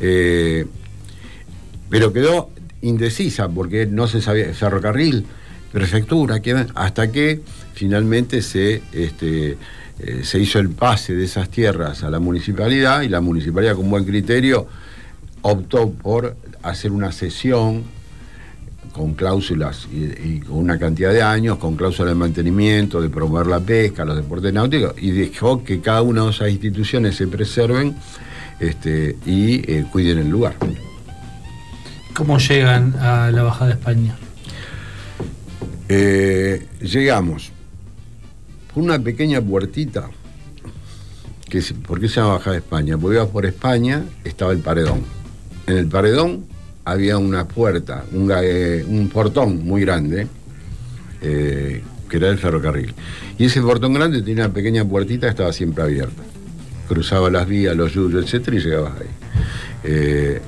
Eh, 0.00 0.64
pero 1.90 2.12
quedó 2.12 2.50
indecisa 2.80 3.48
porque 3.48 3.86
no 3.86 4.08
se 4.08 4.22
sabía, 4.22 4.52
ferrocarril, 4.54 5.26
prefectura, 5.72 6.40
hasta 6.74 7.12
que 7.12 7.40
finalmente 7.74 8.40
se, 8.42 8.82
este, 8.92 9.56
eh, 9.98 10.20
se 10.22 10.38
hizo 10.38 10.58
el 10.58 10.70
pase 10.70 11.14
de 11.14 11.24
esas 11.24 11.48
tierras 11.50 12.02
a 12.02 12.10
la 12.10 12.18
municipalidad 12.18 13.02
y 13.02 13.08
la 13.08 13.20
municipalidad 13.20 13.76
con 13.76 13.88
buen 13.90 14.04
criterio 14.04 14.66
optó 15.42 15.90
por 15.90 16.36
hacer 16.62 16.92
una 16.92 17.12
sesión 17.12 17.84
con 18.92 19.14
cláusulas 19.14 19.88
y, 19.92 20.04
y 20.04 20.40
con 20.40 20.58
una 20.58 20.78
cantidad 20.78 21.12
de 21.12 21.22
años, 21.22 21.58
con 21.58 21.76
cláusulas 21.76 22.10
de 22.10 22.14
mantenimiento, 22.14 23.00
de 23.00 23.08
promover 23.08 23.46
la 23.46 23.60
pesca, 23.60 24.04
los 24.04 24.16
deportes 24.16 24.52
náuticos, 24.52 24.94
y 24.98 25.10
dejó 25.10 25.64
que 25.64 25.80
cada 25.80 26.02
una 26.02 26.24
de 26.24 26.30
esas 26.30 26.50
instituciones 26.50 27.16
se 27.16 27.26
preserven 27.26 27.96
este, 28.60 29.16
y 29.26 29.70
eh, 29.70 29.86
cuiden 29.90 30.18
el 30.18 30.28
lugar. 30.28 30.56
¿Cómo 32.14 32.38
llegan 32.38 32.94
a 33.00 33.30
la 33.30 33.42
Bajada 33.42 33.66
de 33.68 33.72
España? 33.72 34.16
Eh, 35.88 36.66
llegamos 36.80 37.50
por 38.72 38.82
una 38.82 38.98
pequeña 38.98 39.40
puertita, 39.40 40.10
que 41.48 41.62
¿por 41.86 42.00
qué 42.00 42.08
se 42.08 42.16
llama 42.16 42.34
Baja 42.34 42.52
de 42.52 42.58
España? 42.58 42.96
Porque 42.96 43.16
iba 43.16 43.26
por 43.26 43.46
España, 43.46 44.04
estaba 44.24 44.52
el 44.52 44.58
paredón. 44.58 45.02
En 45.66 45.76
el 45.76 45.86
paredón 45.86 46.44
había 46.84 47.18
una 47.18 47.46
puerta, 47.46 48.04
un, 48.12 48.32
eh, 48.34 48.84
un 48.86 49.08
portón 49.08 49.64
muy 49.64 49.82
grande, 49.82 50.26
eh, 51.20 51.82
que 52.08 52.16
era 52.16 52.28
el 52.28 52.38
ferrocarril. 52.38 52.92
Y 53.38 53.44
ese 53.44 53.62
portón 53.62 53.94
grande 53.94 54.20
tenía 54.22 54.46
una 54.46 54.54
pequeña 54.54 54.84
puertita 54.84 55.26
que 55.26 55.30
estaba 55.30 55.52
siempre 55.52 55.84
abierta. 55.84 56.22
Cruzaba 56.88 57.30
las 57.30 57.46
vías, 57.46 57.76
los 57.76 57.92
yuyos, 57.94 58.24
etcétera, 58.24 58.56
y 58.56 58.60
llegabas 58.60 58.92
ahí. 59.00 59.06
Eh, 59.84 60.40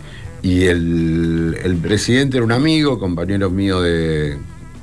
y 0.43 0.65
el, 0.65 1.57
el 1.63 1.77
presidente 1.77 2.37
era 2.37 2.45
un 2.45 2.53
amigo, 2.53 2.99
compañero 2.99 3.49
mío 3.49 3.81
de, 3.81 4.37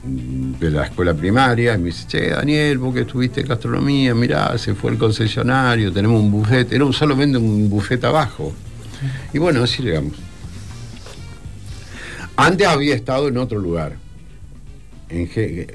de 0.03 0.71
la 0.71 0.85
escuela 0.85 1.13
primaria, 1.13 1.75
y 1.75 1.77
me 1.77 1.85
dice, 1.85 2.05
che, 2.07 2.29
Daniel, 2.29 2.79
vos 2.79 2.95
que 2.95 3.01
estuviste 3.01 3.41
en 3.41 3.47
gastronomía, 3.47 4.15
mirá, 4.15 4.57
se 4.57 4.73
fue 4.73 4.91
el 4.91 4.97
concesionario, 4.97 5.91
tenemos 5.91 6.19
un 6.19 6.31
buffet, 6.31 6.71
era 6.71 6.83
un, 6.83 6.93
solamente 6.93 7.37
un 7.37 7.69
buffet 7.69 8.03
abajo. 8.03 8.51
Y 9.33 9.37
bueno, 9.37 9.61
así 9.63 9.83
llegamos. 9.83 10.13
Antes 12.41 12.67
había 12.67 12.95
estado 12.95 13.27
en 13.27 13.37
otro 13.37 13.59
lugar. 13.59 13.93
En 15.09 15.29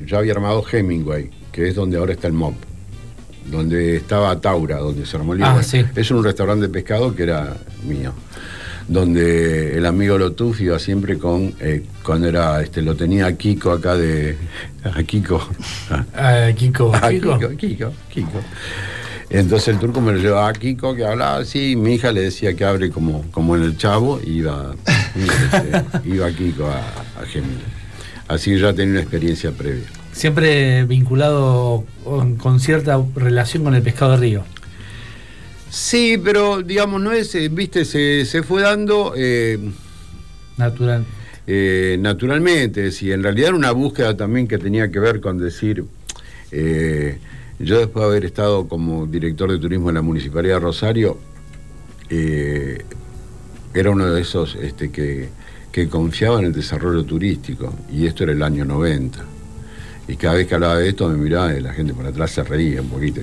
yo 0.05 0.19
había 0.19 0.33
armado 0.33 0.65
Hemingway, 0.71 1.31
que 1.53 1.69
es 1.69 1.75
donde 1.77 1.97
ahora 1.97 2.13
está 2.13 2.27
el 2.27 2.33
MOP. 2.33 2.55
Donde 3.51 3.97
estaba 3.97 4.41
Taura, 4.41 4.79
donde 4.79 5.07
se 5.07 5.17
armó 5.17 5.35
el 5.35 5.43
Ah, 5.45 5.63
sí. 5.63 5.85
Es 5.95 6.11
un 6.11 6.25
restaurante 6.25 6.67
de 6.67 6.73
pescado 6.73 7.15
que 7.15 7.23
era 7.23 7.57
mío. 7.87 8.13
Donde 8.89 9.77
el 9.77 9.87
amigo 9.87 10.19
Lotuf 10.19 10.61
iba 10.61 10.79
siempre 10.81 11.19
con, 11.19 11.55
eh, 11.61 11.85
cuando 12.03 12.29
era, 12.29 12.61
este, 12.63 12.83
lo 12.83 12.97
tenía 12.97 13.27
a 13.27 13.33
Kiko 13.33 13.71
acá 13.71 13.95
de. 13.97 14.37
A 14.83 15.03
Kiko. 15.05 15.41
Ah, 16.15 16.51
Kiko. 16.57 16.93
A 16.95 17.09
Kiko. 17.11 17.39
Kiko, 17.39 17.57
Kiko, 17.57 17.93
Kiko. 18.13 18.41
Entonces 19.39 19.69
el 19.69 19.79
turco 19.79 20.01
me 20.01 20.13
lo 20.13 20.19
llevaba 20.19 20.49
a 20.49 20.53
Kiko, 20.53 20.95
que 20.95 21.05
hablaba 21.05 21.39
así, 21.39 21.73
y 21.73 21.77
mi 21.77 21.95
hija 21.95 22.11
le 22.13 22.23
decía 22.23 22.55
que 22.55 22.65
abre 22.65 22.91
como, 22.91 23.23
como 23.33 23.55
en 23.57 23.63
el 23.63 23.77
chavo, 23.77 24.21
y 24.25 24.39
iba, 24.39 24.75
iba 26.05 26.31
Kiko 26.33 26.67
a, 26.67 26.79
a 27.21 27.27
Gemini. 27.27 27.63
Así 28.29 28.51
que 28.53 28.59
ya 28.61 28.73
tenía 28.73 28.93
una 28.93 29.01
experiencia 29.03 29.53
previa. 29.53 29.85
Siempre 30.13 30.85
vinculado 30.85 31.85
con, 32.03 32.37
con 32.37 32.61
cierta 32.61 32.99
relación 33.15 33.63
con 33.65 33.75
el 33.75 33.83
pescado 33.83 34.13
de 34.13 34.17
río. 34.17 34.45
Sí, 35.69 36.19
pero 36.23 36.63
digamos, 36.63 37.03
no 37.03 37.13
es, 37.13 37.35
eh, 37.35 37.49
viste, 37.51 37.85
se, 37.85 38.25
se 38.25 38.43
fue 38.43 38.63
dando 38.63 39.13
eh, 39.17 39.59
Natural. 40.57 41.05
eh, 41.47 41.99
naturalmente, 42.01 42.91
sí, 42.93 43.13
en 43.13 43.23
realidad 43.23 43.49
era 43.49 43.57
una 43.57 43.73
búsqueda 43.73 44.17
también 44.17 44.49
que 44.49 44.57
tenía 44.59 44.91
que 44.91 44.99
ver 44.99 45.21
con 45.21 45.37
decir, 45.39 45.85
eh, 46.51 47.19
yo 47.59 47.79
después 47.79 48.03
de 48.05 48.11
haber 48.11 48.25
estado 48.25 48.69
como 48.69 49.07
director 49.07 49.51
de 49.51 49.59
turismo 49.59 49.89
en 49.89 49.95
la 49.97 50.03
Municipalidad 50.03 50.57
de 50.57 50.61
Rosario, 50.61 51.19
eh, 52.11 52.85
era 53.75 53.91
uno 53.91 54.07
de 54.07 54.21
esos 54.21 54.55
este, 54.57 54.91
que, 54.91 55.29
que 55.73 55.89
confiaba 55.89 56.39
en 56.39 56.47
el 56.47 56.53
desarrollo 56.53 57.05
turístico, 57.05 57.73
y 57.91 58.07
esto 58.07 58.25
era 58.25 58.33
el 58.33 58.43
año 58.43 58.65
90. 58.65 59.25
Y 60.09 60.17
cada 60.17 60.35
vez 60.35 60.47
que 60.47 60.55
hablaba 60.55 60.77
de 60.77 60.89
esto 60.89 61.09
me 61.09 61.17
miraba 61.17 61.53
y 61.55 61.61
la 61.61 61.73
gente 61.73 61.93
por 61.93 62.07
atrás 62.07 62.31
se 62.31 62.45
reía 62.45 62.81
un 62.81 62.89
poquito. 62.89 63.21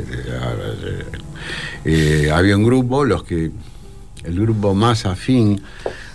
Eh, 1.85 2.29
había 2.31 2.57
un 2.57 2.63
grupo, 2.63 3.05
los 3.05 3.23
que 3.23 3.51
el 4.23 4.39
grupo 4.39 4.73
más 4.73 5.05
afín 5.05 5.61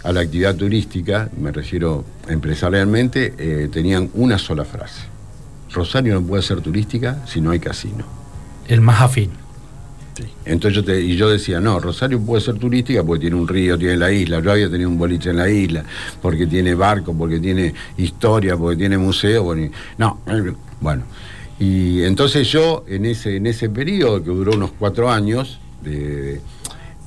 a 0.02 0.12
la 0.12 0.20
actividad 0.20 0.54
turística, 0.56 1.30
me 1.38 1.52
refiero 1.52 2.04
empresarialmente, 2.28 3.34
eh, 3.38 3.68
tenían 3.72 4.10
una 4.14 4.38
sola 4.38 4.64
frase. 4.64 5.02
Rosario 5.72 6.14
no 6.14 6.22
puede 6.26 6.42
ser 6.42 6.60
turística 6.60 7.24
si 7.26 7.40
no 7.40 7.50
hay 7.50 7.60
casino. 7.60 8.04
El 8.66 8.80
más 8.80 9.00
afín. 9.00 9.30
Entonces 10.44 10.74
yo 10.74 10.84
te- 10.84 11.00
y 11.00 11.14
yo 11.16 11.28
decía, 11.30 11.60
no, 11.60 11.78
Rosario 11.78 12.20
puede 12.20 12.42
ser 12.42 12.56
turística 12.58 13.04
porque 13.04 13.20
tiene 13.22 13.36
un 13.36 13.46
río, 13.46 13.78
tiene 13.78 13.96
la 13.96 14.10
isla, 14.10 14.40
yo 14.40 14.50
había 14.50 14.68
tenido 14.68 14.88
un 14.90 14.98
boliche 14.98 15.30
en 15.30 15.36
la 15.36 15.48
isla, 15.48 15.84
porque 16.20 16.46
tiene 16.46 16.74
barco, 16.74 17.14
porque 17.16 17.38
tiene 17.38 17.72
historia, 17.96 18.56
porque 18.56 18.76
tiene 18.76 18.98
museo, 18.98 19.56
y- 19.56 19.70
no, 19.96 20.20
eh, 20.26 20.52
bueno. 20.80 21.04
Y 21.60 22.02
entonces 22.02 22.48
yo 22.48 22.84
en 22.88 23.04
ese, 23.06 23.36
en 23.36 23.46
ese 23.46 23.68
periodo 23.70 24.22
que 24.22 24.30
duró 24.30 24.52
unos 24.54 24.72
cuatro 24.76 25.08
años, 25.10 25.60
de- 25.82 26.40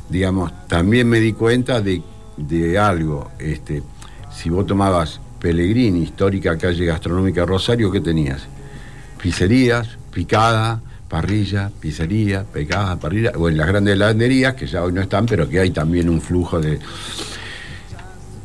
digamos, 0.10 0.52
también 0.70 1.10
me 1.10 1.20
di 1.20 1.34
cuenta 1.34 1.82
de, 1.82 2.02
de 2.38 2.78
algo. 2.80 3.32
Este, 3.40 3.84
si 4.34 4.50
vos 4.50 4.66
tomabas 4.66 5.20
Pellegrini, 5.40 6.04
histórica 6.04 6.58
calle 6.58 6.86
gastronómica 6.86 7.46
Rosario, 7.46 7.92
¿qué 7.92 8.00
tenías? 8.00 8.42
Pizzerías, 9.22 9.88
picada, 10.14 10.82
parrilla, 11.10 11.72
pizzería, 11.80 12.44
picada, 12.44 12.96
parrilla, 12.98 13.32
o 13.38 13.50
en 13.50 13.58
las 13.58 13.68
grandes 13.68 13.94
heladerías, 13.96 14.56
que 14.56 14.68
ya 14.68 14.84
hoy 14.84 14.94
no 14.94 15.02
están, 15.02 15.26
pero 15.26 15.48
que 15.50 15.60
hay 15.60 15.72
también 15.72 16.10
un 16.10 16.22
flujo 16.22 16.60
de... 16.60 16.80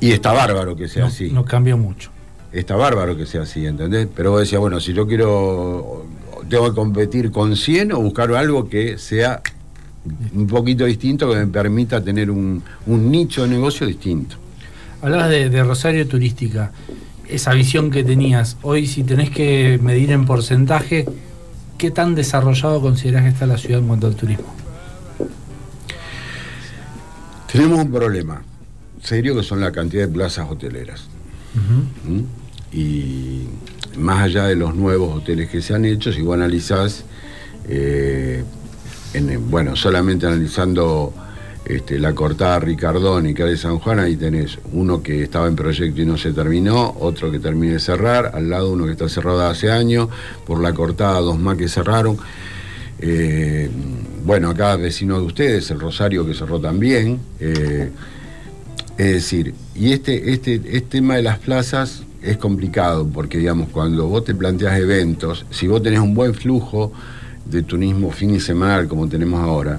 Y 0.01 0.13
está 0.13 0.33
bárbaro 0.33 0.77
que 0.77 0.89
sea 0.89 1.03
No, 1.03 1.09
así. 1.09 1.31
no 1.31 1.45
cambió 1.45 1.77
mucho. 1.79 2.11
Está 2.53 2.77
bárbaro 2.77 3.17
que 3.17 3.27
sea 3.27 3.43
así, 3.43 3.67
¿entendés? 3.67 4.09
Pero 4.15 4.33
vos 4.33 4.41
decías, 4.41 4.61
bueno, 4.61 4.79
si 4.81 4.93
yo 4.93 5.07
quiero, 5.07 6.07
tengo 6.49 6.69
que 6.69 6.75
competir 6.75 7.31
con 7.31 7.57
100 7.57 7.93
o 7.93 8.01
buscar 8.01 8.33
algo 8.35 8.69
que 8.69 8.99
sea 8.99 9.41
un 10.35 10.47
poquito 10.47 10.85
distinto, 10.85 11.29
que 11.31 11.37
me 11.37 11.47
permita 11.47 12.01
tener 12.03 12.31
un, 12.31 12.63
un 12.87 13.11
nicho 13.11 13.43
de 13.43 13.49
negocio 13.49 13.87
distinto. 13.87 14.37
Hablabas 15.03 15.31
de, 15.31 15.51
de 15.51 15.63
Rosario 15.65 16.07
Turística. 16.07 16.71
Esa 17.29 17.53
visión 17.55 17.91
que 17.91 18.05
tenías. 18.05 18.57
Hoy, 18.63 18.87
si 18.87 19.03
tenés 19.03 19.31
que 19.31 19.79
medir 19.83 20.13
en 20.13 20.27
porcentaje, 20.27 21.07
¿qué 21.79 21.91
tan 21.91 22.15
desarrollado 22.15 22.81
considerás 22.81 23.25
que 23.25 23.31
está 23.31 23.47
la 23.47 23.59
ciudad 23.59 23.81
en 23.81 23.87
cuanto 23.89 24.07
al 24.07 24.15
turismo? 24.15 24.55
Tenemos 27.51 27.81
un 27.85 27.91
problema 27.91 28.43
serio 29.03 29.35
que 29.37 29.43
son 29.43 29.61
la 29.61 29.73
cantidad 29.73 30.07
de 30.07 30.13
plazas 30.13 30.49
hoteleras. 30.51 31.05
¿Mm? 32.05 32.77
Y 32.77 33.47
más 33.99 34.23
allá 34.25 34.45
de 34.45 34.57
los 34.57 34.75
nuevos 34.75 35.17
hoteles 35.17 35.49
que 35.49 35.63
se 35.63 35.75
han 35.75 35.85
hecho, 35.85 36.13
si 36.13 36.21
vos 36.23 36.35
analizás, 36.35 37.05
eh, 37.69 38.45
en- 39.15 39.51
bueno, 39.51 39.75
solamente 39.77 40.27
analizando 40.27 41.15
este, 41.67 41.99
la 41.99 42.15
cortada 42.15 42.61
Ricardón 42.61 43.27
y 43.27 43.35
Calle 43.35 43.57
San 43.57 43.79
Juan, 43.79 43.99
ahí 43.99 44.17
tenés 44.17 44.59
uno 44.73 45.03
que 45.03 45.23
estaba 45.23 45.49
en 45.49 45.57
proyecto 45.57 46.01
y 46.01 46.07
no 46.07 46.17
se 46.17 46.33
terminó, 46.33 46.97
otro 47.01 47.31
que 47.31 47.41
termine 47.41 47.75
de 47.75 47.81
cerrar, 47.81 48.31
al 48.35 48.49
lado 48.49 48.73
uno 48.73 48.87
que 48.87 48.93
está 48.93 49.09
cerrado 49.09 49.45
hace 49.47 49.71
años, 49.71 50.09
por 50.47 50.63
la 50.63 50.73
cortada 50.73 51.21
dos 51.21 51.39
más 51.39 51.57
que 51.57 51.69
cerraron. 51.69 52.17
Eh, 53.01 53.69
bueno, 54.25 54.51
acá 54.51 54.77
vecino 54.77 55.19
de 55.19 55.27
ustedes, 55.27 55.71
el 55.71 55.81
Rosario 55.81 56.25
que 56.25 56.35
cerró 56.35 56.61
también. 56.61 57.21
eh, 57.41 57.91
es 58.97 59.13
decir, 59.13 59.55
y 59.75 59.93
este, 59.93 60.33
este, 60.33 60.55
este 60.55 60.81
tema 60.81 61.17
de 61.17 61.23
las 61.23 61.39
plazas 61.39 62.03
es 62.23 62.39
complicado 62.39 63.07
porque, 63.07 63.39
digamos, 63.39 63.69
cuando 63.69 64.07
vos 64.07 64.25
te 64.25 64.35
planteas 64.35 64.79
eventos, 64.79 65.45
si 65.51 65.67
vos 65.67 65.83
tenés 65.83 66.01
un 66.01 66.15
buen 66.15 66.33
flujo 66.33 66.93
de 67.45 67.63
turismo 67.63 68.11
fin 68.11 68.35
y 68.35 68.41
semanal 68.41 68.89
como 68.89 69.07
tenemos 69.07 69.41
ahora, 69.41 69.79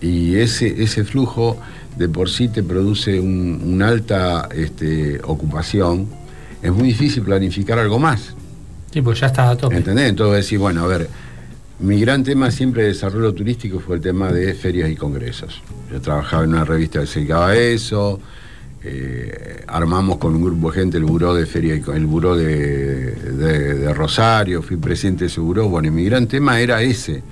y 0.00 0.36
ese, 0.36 0.82
ese 0.82 1.04
flujo 1.04 1.58
de 1.96 2.08
por 2.08 2.30
sí 2.30 2.48
te 2.48 2.62
produce 2.62 3.20
un- 3.20 3.60
una 3.64 3.88
alta 3.88 4.48
este, 4.54 5.20
ocupación, 5.24 6.06
es 6.62 6.72
muy 6.72 6.88
difícil 6.88 7.22
planificar 7.22 7.78
algo 7.78 7.98
más. 7.98 8.34
Sí, 8.92 9.00
pues 9.02 9.20
ya 9.20 9.26
está 9.26 9.50
a 9.50 9.56
tope. 9.56 9.76
¿Entendés? 9.76 10.08
Entonces 10.08 10.36
decir, 10.36 10.58
bueno, 10.58 10.82
a 10.84 10.86
ver, 10.86 11.08
mi 11.80 12.00
gran 12.00 12.22
tema 12.24 12.50
siempre 12.50 12.82
de 12.82 12.88
desarrollo 12.88 13.32
turístico 13.32 13.80
fue 13.80 13.96
el 13.96 14.02
tema 14.02 14.32
de 14.32 14.54
ferias 14.54 14.90
y 14.90 14.96
congresos. 14.96 15.62
Yo 15.92 16.00
trabajaba 16.00 16.44
en 16.44 16.50
una 16.50 16.64
revista 16.64 17.00
que 17.00 17.06
se 17.06 17.20
dedicaba 17.20 17.48
a 17.50 17.56
eso, 17.56 18.20
eh, 18.82 19.62
armamos 19.66 20.18
con 20.18 20.34
un 20.34 20.42
grupo 20.42 20.70
de 20.72 20.80
gente 20.80 20.96
el 20.98 21.04
buró 21.04 21.34
de 21.34 21.44
feria 21.46 21.74
y 21.76 21.82
el 21.94 22.06
buró 22.06 22.36
de, 22.36 23.12
de- 23.12 23.74
de 23.74 23.94
Rosario, 23.94 24.62
fui 24.62 24.76
presidente 24.76 25.24
de 25.24 25.26
ese 25.28 25.40
buró, 25.40 25.68
bueno, 25.68 25.88
y 25.88 25.90
mi 25.90 26.04
gran 26.04 26.26
tema 26.26 26.58
era 26.60 26.80
ese. 26.82 27.22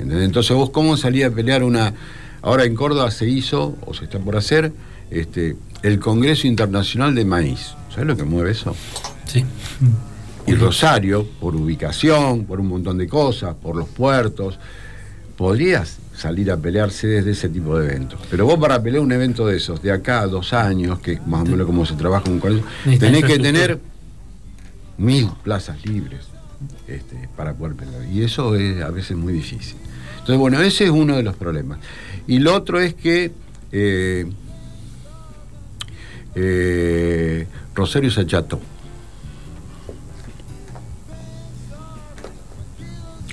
¿Entendés? 0.00 0.26
Entonces 0.26 0.56
vos 0.56 0.70
cómo 0.70 0.96
salía 0.96 1.28
a 1.28 1.30
pelear 1.30 1.62
una... 1.62 1.94
Ahora 2.42 2.64
en 2.64 2.74
Córdoba 2.74 3.10
se 3.10 3.28
hizo, 3.28 3.76
o 3.84 3.92
se 3.92 4.04
está 4.04 4.18
por 4.18 4.36
hacer, 4.36 4.72
este, 5.10 5.56
el 5.82 5.98
Congreso 5.98 6.46
Internacional 6.46 7.14
de 7.14 7.24
Maíz. 7.24 7.74
¿Sabes 7.90 8.06
lo 8.06 8.16
que 8.16 8.24
mueve 8.24 8.52
eso? 8.52 8.74
Sí. 9.26 9.44
Y 10.46 10.54
Rosario, 10.54 11.26
por 11.38 11.54
ubicación, 11.54 12.44
por 12.44 12.60
un 12.60 12.68
montón 12.68 12.98
de 12.98 13.06
cosas, 13.06 13.54
por 13.54 13.76
los 13.76 13.88
puertos, 13.88 14.58
podrías 15.36 15.98
salir 16.16 16.50
a 16.50 16.56
pelearse 16.56 17.06
desde 17.06 17.30
ese 17.30 17.48
tipo 17.48 17.78
de 17.78 17.86
eventos. 17.88 18.20
Pero 18.30 18.46
vos 18.46 18.58
para 18.58 18.82
pelear 18.82 19.02
un 19.02 19.12
evento 19.12 19.46
de 19.46 19.56
esos, 19.56 19.82
de 19.82 19.92
acá 19.92 20.20
a 20.20 20.26
dos 20.26 20.52
años, 20.52 20.98
que 21.00 21.12
es 21.12 21.26
más 21.26 21.42
o 21.42 21.44
menos 21.44 21.66
como 21.66 21.86
se 21.86 21.94
trabaja 21.94 22.30
un 22.30 22.40
colegio, 22.40 22.64
tenés 22.98 23.24
que 23.24 23.38
tener 23.38 23.80
mil 24.98 25.30
plazas 25.42 25.84
libres 25.84 26.20
este, 26.86 27.28
para 27.36 27.54
poder 27.54 27.74
pelear. 27.74 28.04
Y 28.12 28.22
eso 28.22 28.54
es 28.54 28.82
a 28.82 28.90
veces 28.90 29.16
muy 29.16 29.32
difícil. 29.32 29.76
Entonces, 30.20 30.38
bueno, 30.38 30.60
ese 30.62 30.84
es 30.84 30.90
uno 30.90 31.16
de 31.16 31.22
los 31.22 31.34
problemas. 31.36 31.78
Y 32.26 32.38
lo 32.38 32.54
otro 32.54 32.80
es 32.80 32.94
que 32.94 33.32
eh, 33.72 34.26
eh, 36.34 37.46
Rosario 37.74 38.10
se 38.10 38.20
acható. 38.22 38.60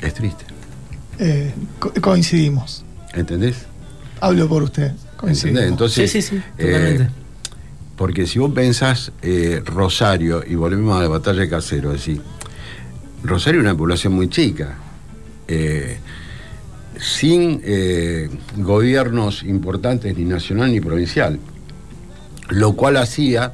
Es 0.02 0.14
triste, 0.14 0.46
Eh, 1.20 1.52
co- 1.80 1.92
coincidimos. 2.02 2.84
¿entendés? 3.14 3.66
Hablo 4.22 4.48
por 4.48 4.62
usted. 4.64 4.84
¿Entendés? 4.92 5.16
Coincidimos. 5.18 5.64
Entonces, 5.64 6.12
Sí, 6.12 6.22
sí, 6.22 6.36
sí, 6.38 6.44
eh, 6.60 6.66
totalmente. 6.66 7.10
porque 7.98 8.28
si 8.28 8.38
vos 8.40 8.52
pensás 8.54 9.12
eh, 9.24 9.62
Rosario, 9.66 10.44
y 10.48 10.54
volvemos 10.56 10.98
a 10.98 11.02
la 11.02 11.08
batalla 11.08 11.42
de 11.42 11.50
Casero, 11.50 11.92
es 11.94 12.00
decir, 12.06 12.22
Rosario 13.24 13.60
es 13.62 13.66
una 13.66 13.76
población 13.76 14.14
muy 14.14 14.30
chica, 14.30 14.76
eh, 15.48 15.98
sin 17.00 17.62
eh, 17.64 18.30
gobiernos 18.58 19.44
importantes 19.44 20.18
ni 20.18 20.26
nacional 20.26 20.72
ni 20.72 20.80
provincial, 20.82 21.40
lo 22.50 22.74
cual 22.74 22.98
hacía 22.98 23.54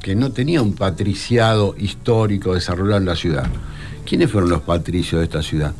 que 0.00 0.14
no 0.14 0.30
tenía 0.32 0.62
un 0.62 0.74
patriciado 0.74 1.74
histórico 1.78 2.54
desarrollado 2.54 2.98
en 2.98 3.06
la 3.06 3.16
ciudad. 3.16 3.46
¿Quiénes 4.06 4.30
fueron 4.30 4.48
los 4.50 4.62
patricios 4.62 5.18
de 5.20 5.24
esta 5.24 5.42
ciudad? 5.42 5.72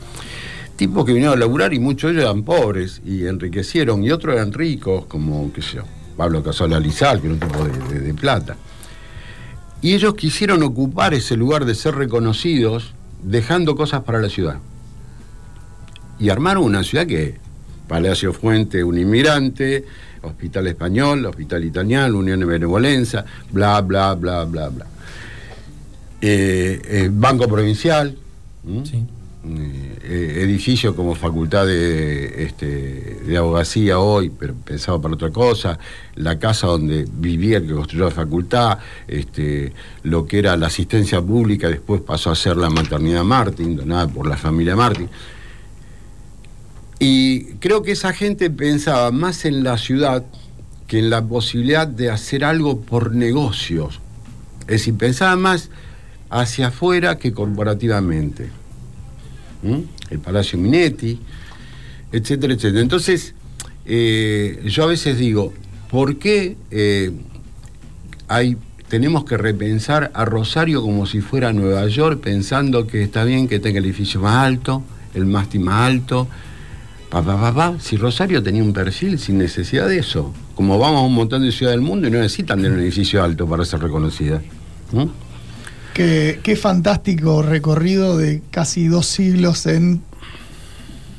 Tipos 0.77 1.05
que 1.05 1.13
vinieron 1.13 1.37
a 1.37 1.41
laburar 1.41 1.73
y 1.73 1.79
muchos 1.79 2.11
de 2.11 2.19
ellos 2.19 2.31
eran 2.31 2.43
pobres 2.43 3.01
y 3.05 3.27
enriquecieron, 3.27 4.05
y 4.05 4.11
otros 4.11 4.35
eran 4.35 4.53
ricos, 4.53 5.07
como, 5.07 5.53
qué 5.53 5.63
sé 5.63 5.77
yo, 5.77 5.83
Pablo 6.17 6.43
Casola 6.43 6.79
Lizal, 6.79 7.21
que 7.21 7.27
era 7.29 7.35
un 7.35 7.41
tipo 7.41 7.65
de, 7.65 7.95
de- 7.95 8.01
de 8.01 8.15
plata. 8.15 8.57
Y 9.81 9.95
ellos 9.95 10.15
quisieron 10.15 10.63
ocupar 10.63 11.15
ese 11.15 11.37
lugar 11.37 11.65
de 11.65 11.75
ser 11.75 11.95
reconocidos, 11.95 12.93
dejando 13.23 13.77
cosas 13.77 14.03
para 14.03 14.21
la 14.21 14.29
ciudad. 14.29 14.59
Y 16.19 16.31
armaron 16.31 16.65
una 16.65 16.83
ciudad 16.83 17.07
que, 17.07 17.37
Palacio 17.87 18.33
Fuente, 18.33 18.83
un 18.85 18.99
inmigrante, 18.99 19.85
Hospital 20.23 20.67
Español, 20.67 21.25
Hospital 21.27 21.65
Italiano, 21.65 22.19
Unión 22.19 22.41
de 22.41 22.47
Benevolencia, 22.47 23.25
bla, 23.51 23.81
bla, 23.81 24.15
bla, 24.15 24.45
bla, 24.45 24.69
bla. 24.69 24.87
Eh, 26.21 26.81
eh, 26.85 27.11
Banco 27.13 27.47
Provincial. 27.49 28.17
Sí. 28.85 29.07
Eh, 29.45 29.99
eh, 30.03 30.43
edificio 30.43 30.97
como 30.97 31.15
facultad 31.15 31.65
de, 31.65 32.43
este, 32.45 33.21
de 33.25 33.37
abogacía 33.37 33.99
hoy, 34.01 34.31
pero 34.31 34.53
pensado 34.53 35.01
para 35.01 35.15
otra 35.15 35.31
cosa, 35.31 35.79
la 36.17 36.39
casa 36.41 36.67
donde 36.67 37.07
vivía 37.11 37.59
el 37.59 37.67
que 37.67 37.73
construyó 37.73 38.07
la 38.07 38.11
facultad, 38.11 38.79
este, 39.07 39.73
lo 40.03 40.27
que 40.27 40.41
era 40.41 40.57
la 40.57 40.67
asistencia 40.67 41.23
pública, 41.23 41.69
después 41.69 42.01
pasó 42.03 42.31
a 42.31 42.35
ser 42.35 42.57
la 42.57 42.69
maternidad 42.69 43.23
Martín, 43.23 43.77
donada 43.77 44.09
por 44.09 44.27
la 44.27 44.37
familia 44.37 44.75
Martín. 44.75 45.09
Y 46.99 47.45
creo 47.61 47.83
que 47.83 47.93
esa 47.93 48.13
gente 48.13 48.51
pensaba 48.51 49.11
más 49.11 49.45
en 49.45 49.63
la 49.63 49.79
ciudad 49.79 50.25
que 50.89 50.99
en 50.99 51.11
la 51.11 51.25
posibilidad 51.25 51.87
de 51.87 52.11
hacer 52.11 52.45
algo 52.45 52.81
por 52.81 53.15
negocios. 53.15 54.01
Es 54.63 54.67
decir, 54.67 54.95
pensaba 54.97 55.37
más 55.37 55.71
hacia 56.31 56.69
afuera 56.69 57.19
que 57.19 57.33
corporativamente. 57.33 58.49
¿Mm? 59.63 59.81
El 60.11 60.19
Palacio 60.21 60.59
Minetti, 60.59 61.21
etcétera, 62.11 62.55
etcétera. 62.55 62.81
Entonces, 62.81 63.35
eh, 63.85 64.63
yo 64.65 64.85
a 64.85 64.87
veces 64.87 65.19
digo, 65.19 65.53
¿por 65.91 66.19
qué 66.19 66.57
eh, 66.71 67.13
hay, 68.29 68.57
tenemos 68.89 69.25
que 69.25 69.37
repensar 69.37 70.11
a 70.15 70.25
Rosario 70.25 70.83
como 70.83 71.07
si 71.07 71.21
fuera 71.21 71.53
Nueva 71.53 71.87
York, 71.87 72.21
pensando 72.21 72.87
que 72.87 73.03
está 73.03 73.25
bien 73.25 73.47
que 73.47 73.61
tenga 73.61 73.79
el 73.79 73.85
edificio 73.85 74.21
más 74.21 74.37
alto, 74.47 74.83
el 75.15 75.27
mástil 75.27 75.61
más 75.61 75.87
alto? 75.87 76.29
Pa, 77.11 77.23
pa, 77.23 77.41
pa, 77.41 77.55
pa. 77.55 77.75
Si 77.81 77.97
Rosario 77.97 78.43
tenía 78.43 78.63
un 78.63 78.73
perfil 78.73 79.19
sin 79.19 79.39
necesidad 79.39 79.89
de 79.89 79.99
eso, 79.99 80.33
como 80.55 80.79
vamos 80.79 81.01
a 81.01 81.05
un 81.05 81.15
montón 81.15 81.43
de 81.43 81.53
ciudades 81.53 81.79
del 81.79 81.87
mundo 81.87 82.09
y 82.09 82.11
no 82.11 82.19
necesitan 82.19 82.59
tener 82.59 82.73
un 82.73 82.81
edificio 82.81 83.23
alto 83.23 83.47
para 83.47 83.65
ser 83.65 83.81
reconocida. 83.81 84.43
¿Mm? 84.93 85.05
Qué, 85.95 86.41
qué 86.43 86.57
fantástico 86.57 87.43
recorrido 87.43 88.17
de 88.17 88.43
casi 88.51 88.87
dos 88.89 89.07
siglos 89.07 89.67
en 89.67 90.03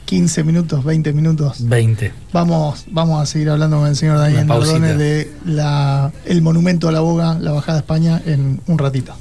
15 0.09 0.43
minutos, 0.43 0.83
20 0.83 1.13
minutos. 1.13 1.67
20. 1.67 2.11
Vamos, 2.33 2.85
vamos 2.89 3.21
a 3.21 3.27
seguir 3.27 3.51
hablando 3.51 3.77
con 3.77 3.87
el 3.87 3.95
señor 3.95 4.17
Daniel 4.17 4.45
Una 4.45 4.55
pausita. 4.55 4.79
Nardone 4.79 5.03
de 5.03 5.31
la, 5.45 6.11
el 6.25 6.41
monumento 6.41 6.89
a 6.89 6.91
la 6.91 7.01
boga, 7.01 7.37
la 7.37 7.51
bajada 7.51 7.77
a 7.77 7.81
España, 7.81 8.21
en 8.25 8.59
un 8.65 8.79
ratito. 8.79 9.13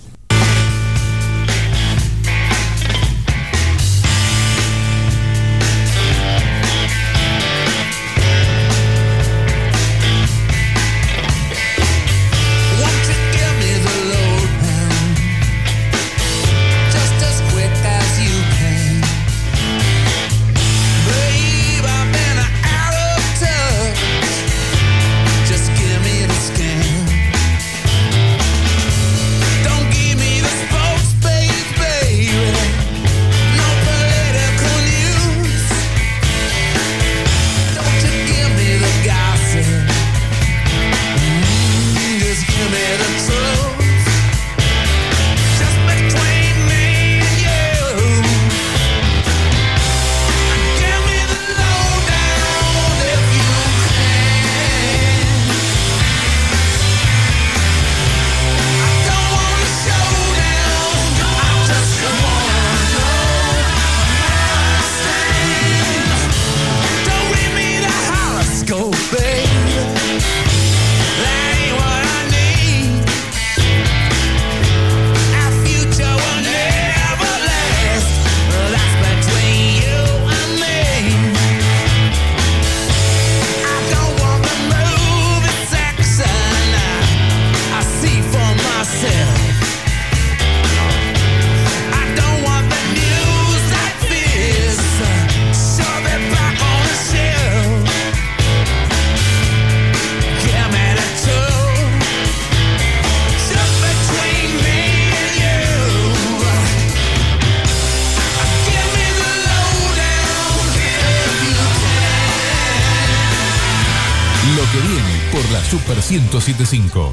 Super 115.70 115.96
1075. 115.96 117.12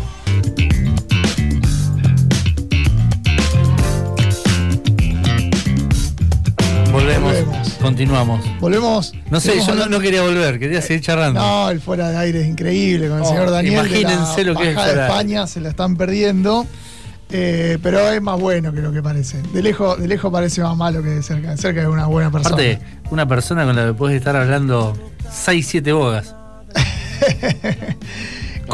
Volvemos. 6.91 7.33
Volvemos. 7.33 7.69
Continuamos. 7.81 8.59
Volvemos. 8.59 9.13
No 9.29 9.39
sé, 9.39 9.59
yo 9.65 9.87
no, 9.87 9.99
quería 9.99 10.21
volver, 10.21 10.59
quería 10.59 10.81
seguir 10.81 11.01
charlando. 11.03 11.39
No, 11.41 11.69
el 11.69 11.81
fuera 11.81 12.09
de 12.09 12.17
aire 12.17 12.41
es 12.41 12.47
increíble 12.47 13.09
con 13.09 13.17
el 13.17 13.23
Oh, 13.23 13.27
señor 13.27 13.51
Daniel. 13.51 13.73
de 13.73 13.79
imagínense 13.99 14.43
la 14.43 14.53
lo 14.53 14.59
que 14.59 14.69
es 14.71 14.75
de 14.75 14.91
España, 15.01 15.47
se 15.47 15.59
la 15.61 15.69
están 15.69 15.97
perdiendo. 15.97 16.65
eh, 17.31 17.77
pero 17.81 18.07
es 18.11 18.21
más 18.21 18.39
bueno 18.39 18.71
que 18.71 18.81
lo 18.81 18.91
que 18.93 19.01
parece. 19.01 19.41
De 19.53 19.61
lejos, 19.61 19.99
de 19.99 20.07
lejos 20.07 20.31
parece 20.31 20.61
más 20.61 20.77
malo 20.77 21.03
que 21.03 21.09
de 21.09 21.23
cerca. 21.23 21.51
De 21.51 21.57
cerca 21.57 21.81
es 21.81 21.87
una 21.87 22.05
buena 22.05 22.31
persona. 22.31 22.55
Aparte, 22.55 22.79
una 23.11 23.27
persona 23.27 23.65
con 23.65 23.75
la 23.75 23.87
que 23.87 23.93
puedes 23.93 24.17
estar 24.17 24.35
hablando 24.35 24.97
6, 25.31 25.67
7 25.69 25.91
bogas. 25.91 26.33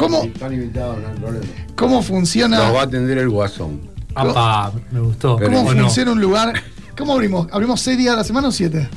¿Cómo, 0.01 0.23
Están 0.23 0.53
invitados, 0.53 0.97
no 1.01 1.07
hay 1.07 1.15
problema. 1.15 1.45
¿Cómo 1.75 1.95
Nos 1.97 2.05
funciona, 2.05 2.71
va 2.71 2.81
a 2.81 2.83
atender 2.83 3.17
el 3.17 3.29
guasón. 3.29 3.81
Apa, 4.15 4.73
me 4.91 4.99
gustó. 4.99 5.37
Pero- 5.37 5.51
cómo 5.51 5.69
funciona 5.71 6.11
un 6.11 6.21
lugar? 6.21 6.53
¿Cómo 6.97 7.13
abrimos? 7.13 7.47
¿Abrimos 7.51 7.79
seis 7.81 7.97
días 7.97 8.13
a 8.13 8.17
la 8.17 8.23
semana 8.23 8.49
o 8.49 8.51
siete? 8.51 8.89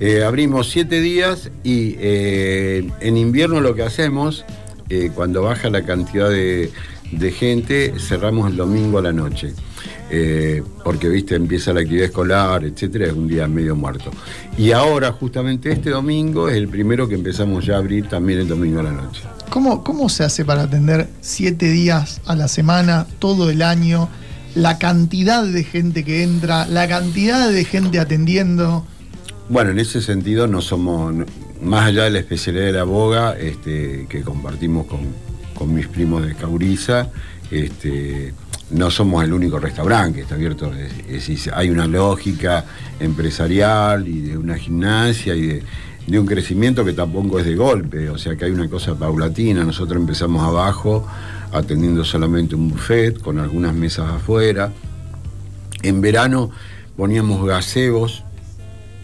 Eh, 0.00 0.24
abrimos 0.24 0.70
siete 0.70 1.00
días 1.00 1.50
y 1.62 1.96
eh, 1.98 2.90
en 3.00 3.16
invierno 3.16 3.60
lo 3.60 3.74
que 3.74 3.82
hacemos, 3.82 4.44
eh, 4.88 5.10
cuando 5.14 5.42
baja 5.42 5.68
la 5.70 5.82
cantidad 5.84 6.28
de, 6.30 6.70
de 7.12 7.30
gente, 7.30 7.94
cerramos 7.98 8.50
el 8.50 8.56
domingo 8.56 8.98
a 8.98 9.02
la 9.02 9.12
noche. 9.12 9.52
Eh, 10.14 10.62
porque, 10.84 11.08
viste, 11.08 11.34
empieza 11.36 11.72
la 11.72 11.80
actividad 11.80 12.06
escolar, 12.06 12.64
etcétera, 12.64 13.06
es 13.06 13.12
un 13.12 13.28
día 13.28 13.46
medio 13.48 13.74
muerto. 13.76 14.10
Y 14.58 14.72
ahora, 14.72 15.12
justamente 15.12 15.70
este 15.72 15.90
domingo, 15.90 16.48
es 16.48 16.56
el 16.56 16.68
primero 16.68 17.08
que 17.08 17.14
empezamos 17.14 17.64
ya 17.64 17.76
a 17.76 17.78
abrir 17.78 18.08
también 18.08 18.40
el 18.40 18.48
domingo 18.48 18.80
a 18.80 18.82
la 18.82 18.92
noche. 18.92 19.22
¿Cómo, 19.52 19.84
¿Cómo 19.84 20.08
se 20.08 20.24
hace 20.24 20.46
para 20.46 20.62
atender 20.62 21.10
siete 21.20 21.70
días 21.70 22.22
a 22.24 22.34
la 22.34 22.48
semana, 22.48 23.06
todo 23.18 23.50
el 23.50 23.60
año? 23.60 24.08
La 24.54 24.78
cantidad 24.78 25.44
de 25.44 25.62
gente 25.62 26.04
que 26.04 26.22
entra, 26.22 26.66
la 26.66 26.88
cantidad 26.88 27.50
de 27.50 27.62
gente 27.66 28.00
atendiendo. 28.00 28.86
Bueno, 29.50 29.72
en 29.72 29.78
ese 29.78 30.00
sentido 30.00 30.46
no 30.46 30.62
somos, 30.62 31.14
más 31.60 31.88
allá 31.88 32.04
de 32.04 32.12
la 32.12 32.20
especialidad 32.20 32.64
de 32.64 32.72
la 32.72 32.84
boga, 32.84 33.36
este, 33.38 34.06
que 34.08 34.22
compartimos 34.22 34.86
con, 34.86 35.00
con 35.52 35.74
mis 35.74 35.86
primos 35.86 36.24
de 36.24 36.34
Cauriza, 36.34 37.10
este, 37.50 38.32
no 38.70 38.90
somos 38.90 39.22
el 39.22 39.34
único 39.34 39.58
restaurante 39.58 40.16
que 40.16 40.22
está 40.22 40.34
abierto. 40.34 40.72
Hay 41.52 41.68
una 41.68 41.86
lógica 41.86 42.64
empresarial 42.98 44.08
y 44.08 44.20
de 44.20 44.38
una 44.38 44.56
gimnasia 44.56 45.34
y 45.34 45.46
de, 45.46 45.62
de 46.06 46.18
un 46.18 46.26
crecimiento 46.26 46.84
que 46.84 46.92
tampoco 46.92 47.38
es 47.38 47.46
de 47.46 47.54
golpe, 47.54 48.10
o 48.10 48.18
sea 48.18 48.36
que 48.36 48.46
hay 48.46 48.50
una 48.50 48.68
cosa 48.68 48.94
paulatina. 48.94 49.64
Nosotros 49.64 50.00
empezamos 50.00 50.42
abajo 50.42 51.06
atendiendo 51.52 52.04
solamente 52.04 52.54
un 52.54 52.70
buffet 52.70 53.20
con 53.20 53.38
algunas 53.38 53.74
mesas 53.74 54.10
afuera. 54.10 54.72
En 55.82 56.00
verano 56.00 56.50
poníamos 56.96 57.46
gazebos 57.46 58.24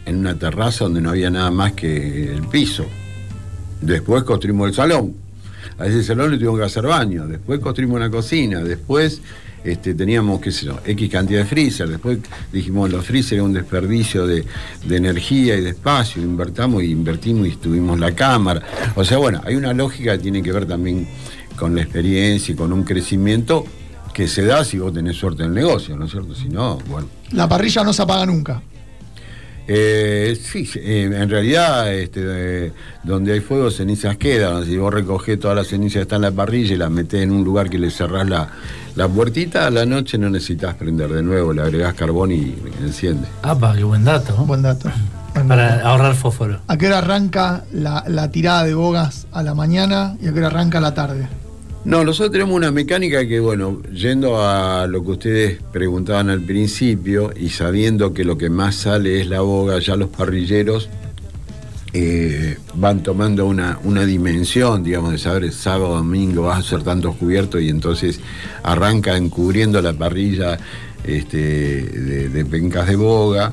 en 0.06 0.16
una 0.16 0.38
terraza 0.38 0.84
donde 0.84 1.00
no 1.00 1.10
había 1.10 1.30
nada 1.30 1.50
más 1.50 1.72
que 1.72 2.32
el 2.32 2.42
piso. 2.42 2.86
Después 3.80 4.24
construimos 4.24 4.68
el 4.68 4.74
salón. 4.74 5.14
A 5.78 5.86
ese 5.86 6.02
salón 6.02 6.32
le 6.32 6.38
tuvimos 6.38 6.58
que 6.58 6.64
hacer 6.64 6.84
baño. 6.84 7.26
Después 7.26 7.60
construimos 7.60 7.96
una 7.96 8.10
cocina. 8.10 8.60
Después 8.60 9.20
este, 9.68 9.94
teníamos, 9.94 10.40
qué 10.40 10.50
sé 10.50 10.66
yo, 10.66 10.78
X 10.84 11.10
cantidad 11.10 11.40
de 11.40 11.46
freezer. 11.46 11.88
Después 11.88 12.18
dijimos, 12.52 12.90
los 12.90 13.04
freezer 13.04 13.36
era 13.36 13.44
un 13.44 13.52
desperdicio 13.52 14.26
de, 14.26 14.44
energía 14.88 15.56
y 15.56 15.60
de 15.60 15.70
espacio. 15.70 16.22
Invertamos 16.22 16.82
y 16.82 16.90
invertimos 16.90 17.48
y 17.48 17.52
tuvimos 17.52 17.98
la 17.98 18.14
cámara. 18.14 18.62
O 18.94 19.04
sea, 19.04 19.18
bueno, 19.18 19.40
hay 19.44 19.56
una 19.56 19.72
lógica 19.72 20.16
que 20.16 20.22
tiene 20.22 20.42
que 20.42 20.52
ver 20.52 20.66
también 20.66 21.06
con 21.56 21.74
la 21.74 21.82
experiencia 21.82 22.52
y 22.52 22.56
con 22.56 22.72
un 22.72 22.84
crecimiento 22.84 23.64
que 24.14 24.26
se 24.26 24.44
da 24.44 24.64
si 24.64 24.78
vos 24.78 24.92
tenés 24.92 25.16
suerte 25.16 25.42
en 25.42 25.50
el 25.50 25.54
negocio, 25.54 25.96
¿no 25.96 26.06
es 26.06 26.10
cierto? 26.10 26.34
Si 26.34 26.48
no, 26.48 26.78
bueno. 26.88 27.08
La 27.32 27.48
parrilla 27.48 27.84
no 27.84 27.92
se 27.92 28.02
apaga 28.02 28.26
nunca. 28.26 28.62
Eh, 29.70 30.34
sí, 30.42 30.66
eh, 30.76 31.10
en 31.12 31.28
realidad, 31.28 31.92
este, 31.92 32.20
eh, 32.24 32.72
donde 33.04 33.34
hay 33.34 33.40
fuego, 33.40 33.70
cenizas 33.70 34.16
quedan. 34.16 34.64
Si 34.64 34.78
vos 34.78 34.92
recogés 34.92 35.38
todas 35.38 35.54
las 35.54 35.66
cenizas 35.66 35.96
que 35.96 36.02
están 36.02 36.16
en 36.16 36.22
la 36.22 36.30
parrilla 36.32 36.74
y 36.74 36.78
las 36.78 36.90
metés 36.90 37.22
en 37.22 37.32
un 37.32 37.44
lugar 37.44 37.68
que 37.68 37.78
le 37.78 37.90
cerrás 37.90 38.26
la, 38.26 38.48
la 38.96 39.08
puertita, 39.08 39.66
a 39.66 39.70
la 39.70 39.84
noche 39.84 40.16
no 40.16 40.30
necesitas 40.30 40.74
prender 40.74 41.10
de 41.12 41.22
nuevo, 41.22 41.52
le 41.52 41.60
agregás 41.60 41.92
carbón 41.92 42.32
y 42.32 42.54
enciende. 42.80 43.28
Apa, 43.42 43.76
qué 43.76 43.84
buen 43.84 44.04
dato. 44.04 44.34
¿no? 44.38 44.46
Buen 44.46 44.62
dato. 44.62 44.90
Buen 45.34 45.46
Para 45.48 45.76
dato. 45.76 45.88
ahorrar 45.88 46.14
fósforo. 46.14 46.60
¿A 46.66 46.76
qué 46.78 46.86
hora 46.86 46.98
arranca 46.98 47.64
la, 47.70 48.04
la 48.08 48.30
tirada 48.30 48.64
de 48.64 48.72
bogas 48.72 49.26
a 49.32 49.42
la 49.42 49.54
mañana 49.54 50.16
y 50.22 50.28
a 50.28 50.32
qué 50.32 50.38
hora 50.38 50.46
arranca 50.48 50.78
a 50.78 50.80
la 50.80 50.94
tarde? 50.94 51.28
No, 51.88 52.04
nosotros 52.04 52.32
tenemos 52.32 52.54
una 52.54 52.70
mecánica 52.70 53.26
que, 53.26 53.40
bueno, 53.40 53.80
yendo 53.90 54.42
a 54.42 54.86
lo 54.86 55.02
que 55.02 55.10
ustedes 55.10 55.58
preguntaban 55.72 56.28
al 56.28 56.42
principio 56.42 57.32
y 57.34 57.48
sabiendo 57.48 58.12
que 58.12 58.24
lo 58.24 58.36
que 58.36 58.50
más 58.50 58.74
sale 58.74 59.22
es 59.22 59.26
la 59.26 59.40
boga, 59.40 59.78
ya 59.78 59.96
los 59.96 60.10
parrilleros 60.10 60.90
eh, 61.94 62.58
van 62.74 63.02
tomando 63.02 63.46
una, 63.46 63.78
una 63.84 64.04
dimensión, 64.04 64.84
digamos, 64.84 65.12
de 65.12 65.18
saber 65.18 65.50
sábado, 65.50 65.96
domingo 65.96 66.42
vas 66.42 66.56
a 66.56 66.60
hacer 66.60 66.82
tantos 66.82 67.16
cubiertos 67.16 67.62
y 67.62 67.70
entonces 67.70 68.20
arrancan 68.62 69.30
cubriendo 69.30 69.80
la 69.80 69.94
parrilla 69.94 70.58
este, 71.04 71.38
de, 71.38 72.28
de 72.28 72.44
pencas 72.44 72.86
de 72.86 72.96
boga. 72.96 73.50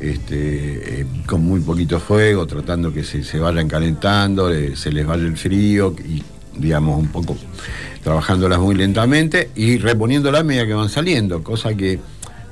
Este, 0.00 1.00
eh, 1.00 1.06
con 1.24 1.42
muy 1.42 1.60
poquito 1.60 1.98
fuego, 2.00 2.46
tratando 2.46 2.92
que 2.92 3.02
se, 3.02 3.22
se 3.22 3.38
vayan 3.38 3.66
calentando, 3.66 4.52
eh, 4.52 4.76
se 4.76 4.92
les 4.92 5.06
vaya 5.06 5.22
el 5.22 5.38
frío 5.38 5.94
y 6.06 6.22
digamos, 6.58 6.98
un 6.98 7.08
poco 7.08 7.36
trabajándolas 8.02 8.60
muy 8.60 8.74
lentamente 8.74 9.50
y 9.56 9.78
reponiéndolas 9.78 10.42
a 10.42 10.44
medida 10.44 10.66
que 10.66 10.74
van 10.74 10.88
saliendo, 10.88 11.42
cosa 11.42 11.74
que 11.74 11.98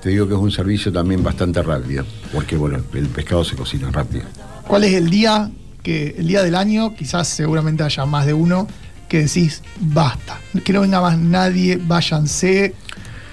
te 0.02 0.10
digo 0.10 0.26
que 0.26 0.34
es 0.34 0.40
un 0.40 0.50
servicio 0.50 0.92
también 0.92 1.22
bastante 1.22 1.62
rápido, 1.62 2.04
porque 2.32 2.56
bueno, 2.56 2.78
el 2.92 3.06
pescado 3.06 3.44
se 3.44 3.56
cocina 3.56 3.90
rápido. 3.90 4.24
¿Cuál 4.66 4.84
es 4.84 4.94
el 4.94 5.08
día 5.08 5.50
que 5.82 6.16
el 6.18 6.26
día 6.26 6.42
del 6.42 6.54
año, 6.54 6.94
quizás 6.94 7.28
seguramente 7.28 7.82
haya 7.84 8.04
más 8.04 8.26
de 8.26 8.34
uno, 8.34 8.66
que 9.08 9.20
decís 9.20 9.62
basta, 9.78 10.40
que 10.64 10.72
no 10.72 10.80
venga 10.80 11.00
más 11.00 11.16
nadie, 11.18 11.78
váyanse, 11.80 12.74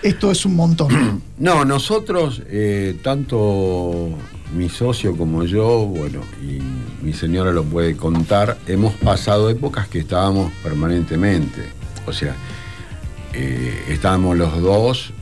esto 0.01 0.32
es 0.32 0.45
un 0.45 0.55
montón? 0.55 1.22
No, 1.41 1.65
nosotros, 1.65 2.43
eh, 2.51 2.99
tanto 3.01 4.09
mi 4.53 4.69
socio 4.69 5.15
como 5.15 5.43
yo, 5.43 5.85
bueno, 5.85 6.21
y 6.41 6.59
mi 7.03 7.13
señora 7.13 7.51
lo 7.51 7.63
puede 7.63 7.95
contar, 7.95 8.57
hemos 8.67 8.93
pasado 8.95 9.49
épocas 9.49 9.87
que 9.87 9.99
estábamos 9.99 10.51
permanentemente. 10.63 11.63
O 12.05 12.13
sea, 12.13 12.35
eh, 13.33 13.85
estábamos 13.89 14.37
los 14.37 14.61
dos 14.61 15.13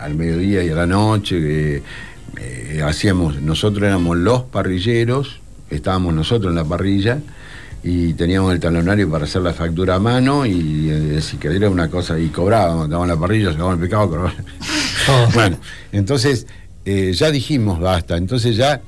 al 0.00 0.14
mediodía 0.14 0.62
y 0.62 0.68
a 0.68 0.74
la 0.74 0.86
noche, 0.86 1.76
eh, 1.76 1.82
eh, 2.36 2.82
hacíamos, 2.84 3.40
nosotros 3.40 3.84
éramos 3.84 4.16
los 4.18 4.42
parrilleros, 4.42 5.40
estábamos 5.70 6.12
nosotros 6.12 6.50
en 6.50 6.56
la 6.56 6.64
parrilla 6.64 7.18
y 7.82 8.12
teníamos 8.14 8.52
el 8.52 8.60
talonario 8.60 9.10
para 9.10 9.24
hacer 9.24 9.42
la 9.42 9.54
factura 9.54 9.94
a 9.94 9.98
mano 9.98 10.44
y 10.44 11.18
si 11.22 11.38
quería 11.38 11.70
una 11.70 11.88
cosa 11.88 12.18
y 12.18 12.28
cobrábamos, 12.28 12.84
estábamos 12.84 13.08
en 13.08 13.14
la 13.14 13.20
parrilla, 13.20 13.52
sacábamos 13.52 13.74
el 13.74 13.80
pescado, 13.80 14.08
cobrábamos. 14.10 14.34
Oh. 15.10 15.26
Bueno, 15.32 15.56
entonces 15.90 16.46
eh, 16.90 17.12
ya 17.12 17.30
dijimos 17.30 17.78
basta, 17.78 18.16
entonces 18.16 18.56
ya 18.56 18.80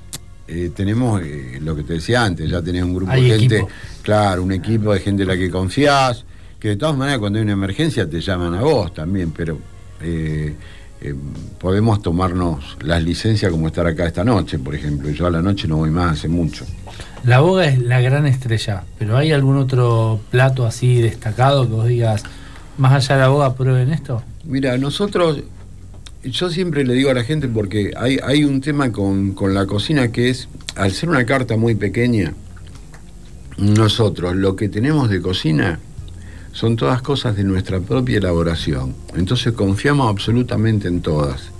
eh, 0.48 0.70
tenemos 0.74 1.20
eh, 1.20 1.58
lo 1.60 1.76
que 1.76 1.82
te 1.82 1.92
decía 1.92 2.24
antes, 2.24 2.48
ya 2.48 2.62
tenés 2.62 2.82
un 2.82 2.94
grupo 2.94 3.12
Hay 3.12 3.24
de 3.24 3.38
gente, 3.38 3.56
equipo. 3.56 3.70
claro, 4.00 4.42
un 4.42 4.52
equipo 4.52 4.94
de 4.94 5.00
gente 5.00 5.24
en 5.24 5.28
la 5.28 5.36
que 5.36 5.50
confías, 5.50 6.24
que 6.58 6.68
de 6.68 6.76
todas 6.76 6.96
maneras 6.96 7.18
cuando 7.18 7.38
hay 7.38 7.42
una 7.42 7.52
emergencia 7.52 8.08
te 8.08 8.22
llaman 8.22 8.54
a 8.54 8.62
vos 8.62 8.94
también, 8.94 9.32
pero 9.32 9.58
podemos 11.58 12.00
tomarnos 12.00 12.78
las 12.80 13.02
licencias 13.02 13.52
como 13.52 13.66
estar 13.66 13.86
acá 13.86 14.06
esta 14.06 14.24
noche, 14.24 14.58
por 14.58 14.74
ejemplo. 14.74 15.10
Yo 15.10 15.26
a 15.26 15.30
la 15.30 15.42
noche 15.42 15.68
no 15.68 15.76
voy 15.76 15.90
más 15.90 16.12
hace 16.12 16.28
mucho. 16.28 16.64
La 17.24 17.40
boga 17.40 17.66
es 17.66 17.78
la 17.78 18.00
gran 18.00 18.26
estrella, 18.26 18.84
pero 18.98 19.18
¿hay 19.18 19.30
algún 19.32 19.58
otro 19.58 20.20
plato 20.30 20.64
así 20.64 21.02
destacado 21.02 21.68
que 21.68 21.74
vos 21.74 21.86
digas, 21.86 22.22
más 22.78 22.92
allá 22.94 23.16
de 23.16 23.20
la 23.20 23.28
boga, 23.28 23.54
prueben 23.54 23.92
esto? 23.92 24.22
Mira, 24.44 24.78
nosotros, 24.78 25.42
yo 26.24 26.50
siempre 26.50 26.84
le 26.84 26.94
digo 26.94 27.10
a 27.10 27.14
la 27.14 27.24
gente 27.24 27.48
porque 27.48 27.92
hay, 27.96 28.18
hay 28.22 28.44
un 28.44 28.60
tema 28.60 28.92
con, 28.92 29.32
con 29.32 29.54
la 29.54 29.66
cocina 29.66 30.12
que 30.12 30.30
es, 30.30 30.48
al 30.76 30.92
ser 30.92 31.08
una 31.08 31.24
carta 31.24 31.56
muy 31.56 31.74
pequeña, 31.74 32.34
nosotros 33.56 34.36
lo 34.36 34.56
que 34.56 34.68
tenemos 34.68 35.10
de 35.10 35.20
cocina 35.20 35.80
son 36.52 36.76
todas 36.76 37.00
cosas 37.02 37.36
de 37.36 37.44
nuestra 37.44 37.80
propia 37.80 38.18
elaboración. 38.18 38.94
Entonces 39.16 39.52
confiamos 39.52 40.08
absolutamente 40.10 40.88
en 40.88 41.00
todas. 41.00 41.50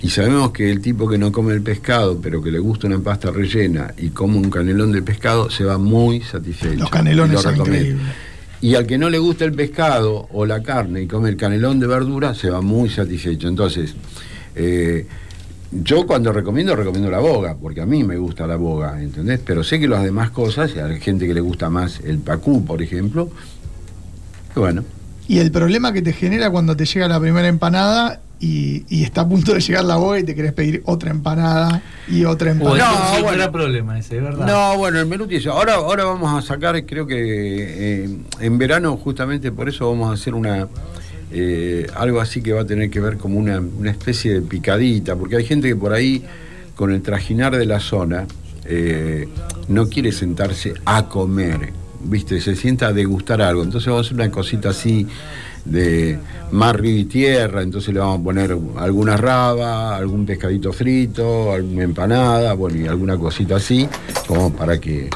Y 0.00 0.10
sabemos 0.10 0.50
que 0.52 0.70
el 0.70 0.80
tipo 0.80 1.08
que 1.08 1.18
no 1.18 1.32
come 1.32 1.54
el 1.54 1.62
pescado, 1.62 2.20
pero 2.20 2.42
que 2.42 2.50
le 2.50 2.58
gusta 2.58 2.86
una 2.86 2.98
pasta 2.98 3.30
rellena 3.30 3.94
y 3.96 4.10
come 4.10 4.36
un 4.36 4.50
canelón 4.50 4.92
de 4.92 5.02
pescado, 5.02 5.50
se 5.50 5.64
va 5.64 5.78
muy 5.78 6.20
satisfecho. 6.22 6.78
Los 6.80 6.90
canelones 6.90 7.34
lo 7.36 7.42
son 7.42 7.52
recomiendo. 7.52 7.88
increíbles. 7.88 8.14
Y 8.60 8.74
al 8.74 8.86
que 8.86 8.98
no 8.98 9.10
le 9.10 9.18
gusta 9.18 9.44
el 9.44 9.52
pescado 9.52 10.28
o 10.32 10.46
la 10.46 10.62
carne 10.62 11.02
y 11.02 11.06
come 11.06 11.28
el 11.28 11.36
canelón 11.36 11.78
de 11.78 11.86
verdura, 11.86 12.34
se 12.34 12.50
va 12.50 12.62
muy 12.62 12.88
satisfecho. 12.88 13.48
Entonces, 13.48 13.94
eh, 14.54 15.06
yo 15.70 16.06
cuando 16.06 16.32
recomiendo, 16.32 16.74
recomiendo 16.74 17.10
la 17.10 17.18
boga, 17.18 17.56
porque 17.56 17.80
a 17.80 17.86
mí 17.86 18.02
me 18.04 18.16
gusta 18.16 18.46
la 18.46 18.56
boga, 18.56 19.02
¿entendés? 19.02 19.40
Pero 19.44 19.62
sé 19.62 19.78
que 19.78 19.88
las 19.88 20.02
demás 20.02 20.30
cosas, 20.30 20.72
y 20.74 20.78
hay 20.78 21.00
gente 21.00 21.26
que 21.26 21.34
le 21.34 21.40
gusta 21.40 21.68
más 21.68 22.00
el 22.00 22.18
pacú, 22.18 22.64
por 22.64 22.82
ejemplo, 22.82 23.30
bueno, 24.54 24.84
Y 25.28 25.38
el 25.38 25.50
problema 25.50 25.92
que 25.92 26.02
te 26.02 26.12
genera 26.12 26.50
cuando 26.50 26.76
te 26.76 26.86
llega 26.86 27.08
la 27.08 27.20
primera 27.20 27.48
empanada 27.48 28.20
y, 28.40 28.84
y 28.88 29.02
está 29.04 29.22
a 29.22 29.28
punto 29.28 29.54
de 29.54 29.60
llegar 29.60 29.84
la 29.84 29.96
boga 29.96 30.18
y 30.18 30.24
te 30.24 30.34
querés 30.34 30.52
pedir 30.52 30.82
otra 30.84 31.10
empanada 31.10 31.82
y 32.08 32.24
otra 32.24 32.50
empanada. 32.50 33.10
No, 33.12 33.16
un 33.16 33.22
bueno. 33.22 33.52
problema 33.52 33.98
ese, 33.98 34.20
¿verdad? 34.20 34.46
No, 34.46 34.76
bueno, 34.78 34.98
el 35.00 35.06
menú 35.06 35.26
tiene- 35.26 35.48
Ahora, 35.50 35.74
ahora 35.74 36.04
vamos 36.04 36.32
a 36.36 36.46
sacar, 36.46 36.84
creo 36.84 37.06
que 37.06 37.16
eh, 38.04 38.10
en 38.40 38.58
verano, 38.58 38.96
justamente 38.96 39.50
por 39.52 39.68
eso 39.68 39.88
vamos 39.90 40.10
a 40.10 40.14
hacer 40.14 40.34
una. 40.34 40.68
eh, 41.32 41.86
algo 41.96 42.20
así 42.20 42.40
que 42.42 42.52
va 42.52 42.60
a 42.62 42.66
tener 42.66 42.88
que 42.90 43.00
ver 43.00 43.16
como 43.16 43.38
una, 43.38 43.58
una 43.60 43.90
especie 43.90 44.34
de 44.34 44.42
picadita, 44.42 45.16
porque 45.16 45.36
hay 45.36 45.44
gente 45.44 45.68
que 45.68 45.76
por 45.76 45.92
ahí, 45.92 46.22
con 46.76 46.92
el 46.92 47.02
trajinar 47.02 47.56
de 47.56 47.66
la 47.66 47.80
zona, 47.80 48.26
eh, 48.64 49.26
no 49.68 49.88
quiere 49.88 50.12
sentarse 50.12 50.74
a 50.84 51.06
comer, 51.08 51.72
¿viste? 52.04 52.40
Se 52.40 52.54
sienta 52.54 52.88
a 52.88 52.92
degustar 52.92 53.40
algo. 53.42 53.62
Entonces 53.62 53.88
vamos 53.88 54.06
a 54.06 54.08
hacer 54.08 54.14
una 54.14 54.30
cosita 54.30 54.68
así 54.70 55.06
de 55.66 56.18
mar, 56.52 56.80
río 56.80 56.96
y 56.98 57.04
tierra, 57.04 57.62
entonces 57.62 57.92
le 57.92 58.00
vamos 58.00 58.20
a 58.20 58.22
poner 58.24 58.56
alguna 58.76 59.16
raba, 59.16 59.96
algún 59.96 60.24
pescadito 60.24 60.72
frito, 60.72 61.52
alguna 61.52 61.82
empanada, 61.82 62.52
bueno, 62.54 62.78
y 62.80 62.86
alguna 62.86 63.16
cosita 63.18 63.56
así, 63.56 63.88
como 64.26 64.52
para 64.52 64.78
que 64.78 65.10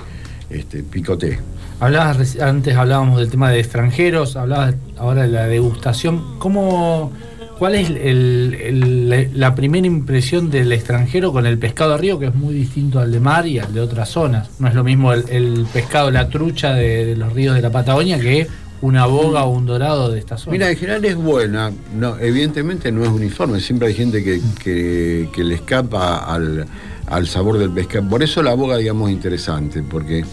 este, 0.51 0.83
picotee. 0.83 1.39
Hablabas, 1.79 2.39
antes 2.41 2.77
hablábamos 2.77 3.19
del 3.21 3.31
tema 3.31 3.51
de 3.51 3.61
extranjeros, 3.61 4.37
hablabas 4.37 4.75
ahora 4.99 5.23
de 5.23 5.29
la 5.29 5.47
degustación. 5.47 6.39
¿Cómo, 6.39 7.11
¿Cuál 7.59 7.75
es 7.77 7.89
el- 7.91 9.31
la 9.35 9.55
primera 9.55 9.87
impresión 9.87 10.51
del 10.51 10.73
extranjero 10.73 11.33
con 11.33 11.47
el 11.47 11.59
pescado 11.59 11.93
de 11.93 11.99
río, 11.99 12.19
que 12.19 12.27
es 12.27 12.35
muy 12.35 12.55
distinto 12.55 13.01
al 13.01 13.13
de 13.13 13.21
mar 13.21 13.47
y 13.47 13.59
al 13.59 13.73
de 13.73 13.81
otras 13.81 14.09
zonas? 14.09 14.49
No 14.59 14.69
es 14.69 14.75
lo 14.75 14.85
mismo 14.85 15.13
el, 15.13 15.25
el 15.31 15.67
pescado, 15.73 16.11
la 16.11 16.29
trucha 16.29 16.75
de, 16.75 17.07
de 17.07 17.17
los 17.17 17.33
ríos 17.33 17.55
de 17.55 17.63
la 17.63 17.71
Patagonia 17.71 18.19
que 18.19 18.47
una 18.83 19.07
boga 19.07 19.45
o 19.45 19.51
un 19.51 19.67
dorado 19.67 20.11
de 20.11 20.19
esta 20.19 20.39
zona. 20.39 20.53
Mira, 20.53 20.71
en 20.71 20.77
general 20.77 21.05
es 21.05 21.17
buena, 21.17 21.71
no, 21.99 22.19
evidentemente 22.19 22.91
no 22.91 23.03
es 23.03 23.11
uniforme, 23.11 23.61
siempre 23.61 23.89
hay 23.89 23.95
gente 23.95 24.25
que, 24.25 24.41
que- 24.63 25.29
que 25.33 25.45
le 25.45 25.55
escapa 25.57 26.19
al, 26.33 26.67
al 27.07 27.29
sabor 27.29 27.59
del 27.59 27.71
pescado. 27.71 28.09
Por 28.09 28.23
eso 28.23 28.43
la 28.43 28.55
boga, 28.55 28.77
digamos, 28.79 29.11
es 29.11 29.15
interesante, 29.17 29.83
porque 29.83 30.25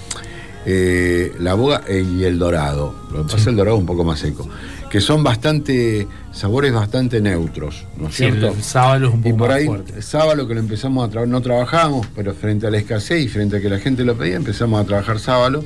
eh, 0.65 1.33
la 1.39 1.53
boga 1.53 1.81
y 1.89 2.23
el 2.23 2.39
dorado, 2.39 2.93
lo 3.11 3.17
que 3.19 3.23
pasa 3.23 3.37
es 3.37 3.43
que 3.45 3.49
el 3.51 3.55
dorado 3.57 3.77
es 3.77 3.81
un 3.81 3.87
poco 3.87 4.03
más 4.03 4.19
seco, 4.19 4.47
que 4.89 5.01
son 5.01 5.23
bastante, 5.23 6.07
sabores 6.31 6.73
bastante 6.73 7.19
neutros, 7.21 7.85
¿no 7.97 8.07
es 8.07 8.15
Sí, 8.15 8.25
el 8.25 8.39
cierto? 8.39 8.55
sábalo 8.61 9.07
es 9.09 9.13
un 9.13 9.19
Y 9.19 9.23
poco 9.23 9.37
por 9.37 9.47
más 9.49 9.57
ahí, 9.57 9.65
fuerte. 9.65 10.01
sábalo 10.01 10.47
que 10.47 10.53
lo 10.53 10.59
empezamos 10.61 11.05
a 11.05 11.09
trabajar, 11.09 11.29
no 11.31 11.41
trabajamos, 11.41 12.07
pero 12.15 12.33
frente 12.33 12.67
a 12.67 12.71
la 12.71 12.77
escasez 12.77 13.21
y 13.25 13.27
frente 13.27 13.57
a 13.57 13.61
que 13.61 13.69
la 13.69 13.79
gente 13.79 14.03
lo 14.05 14.15
pedía, 14.17 14.35
empezamos 14.37 14.81
a 14.81 14.85
trabajar 14.85 15.19
sábalo, 15.19 15.63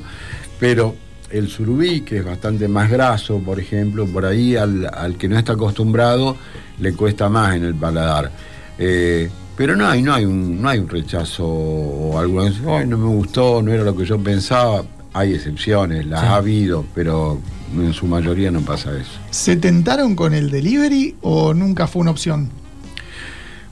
pero 0.58 0.94
el 1.32 1.48
surubí, 1.48 2.02
que 2.02 2.18
es 2.18 2.24
bastante 2.24 2.68
más 2.68 2.90
graso, 2.90 3.38
por 3.38 3.58
ejemplo, 3.58 4.06
por 4.06 4.24
ahí 4.26 4.54
al, 4.56 4.88
al 4.92 5.16
que 5.16 5.28
no 5.28 5.38
está 5.38 5.54
acostumbrado 5.54 6.36
le 6.78 6.92
cuesta 6.94 7.28
más 7.28 7.56
en 7.56 7.64
el 7.64 7.74
paladar. 7.74 8.30
Eh, 8.78 9.28
pero 9.56 9.76
no 9.76 9.86
hay, 9.86 10.02
no 10.02 10.14
hay 10.14 10.24
un, 10.24 10.60
no 10.60 10.68
hay 10.68 10.78
un 10.78 10.88
rechazo 10.88 11.44
o 11.46 12.18
algo 12.18 12.40
así, 12.40 12.58
"Ay, 12.68 12.86
no 12.86 12.98
me 12.98 13.06
gustó, 13.06 13.62
no 13.62 13.72
era 13.72 13.84
lo 13.84 13.96
que 13.96 14.04
yo 14.04 14.18
pensaba. 14.18 14.82
Hay 15.14 15.34
excepciones, 15.34 16.06
las 16.06 16.20
Sí. 16.20 16.26
ha 16.26 16.36
habido, 16.36 16.84
pero 16.94 17.38
en 17.76 17.92
su 17.92 18.06
mayoría 18.06 18.50
no 18.50 18.60
pasa 18.62 18.90
eso. 18.98 19.10
¿Se 19.30 19.56
tentaron 19.56 20.14
con 20.16 20.32
el 20.34 20.50
delivery 20.50 21.16
o 21.20 21.52
nunca 21.54 21.86
fue 21.86 22.00
una 22.02 22.10
opción? 22.12 22.48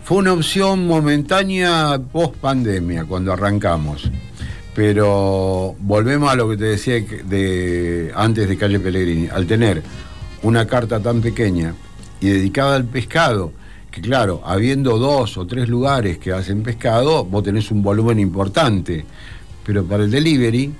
Fue 0.04 0.18
una 0.18 0.32
opción 0.32 0.86
momentánea 0.86 2.00
post 2.12 2.34
pandemia 2.36 3.04
cuando 3.04 3.32
arrancamos. 3.32 4.10
Pero 4.74 5.74
volvemos 5.80 6.30
a 6.30 6.36
lo 6.36 6.48
que 6.48 6.56
te 6.56 6.64
decía 6.64 6.94
de, 7.00 8.12
antes 8.14 8.48
de 8.48 8.56
Calle 8.56 8.78
Pellegrini. 8.78 9.28
Al 9.28 9.46
tener 9.46 9.82
una 10.42 10.66
carta 10.66 11.00
tan 11.00 11.20
pequeña 11.20 11.74
y 12.20 12.28
dedicada 12.28 12.76
al 12.76 12.84
pescado, 12.84 13.52
que 13.90 14.00
claro, 14.00 14.40
habiendo 14.44 14.98
dos 14.98 15.36
o 15.36 15.46
tres 15.46 15.68
lugares 15.68 16.18
que 16.18 16.32
hacen 16.32 16.62
pescado, 16.62 17.24
vos 17.24 17.42
tenés 17.42 17.70
un 17.70 17.82
volumen 17.82 18.20
importante. 18.20 19.04
Pero 19.64 19.84
para 19.84 20.04
el 20.04 20.10
delivery, 20.10 20.72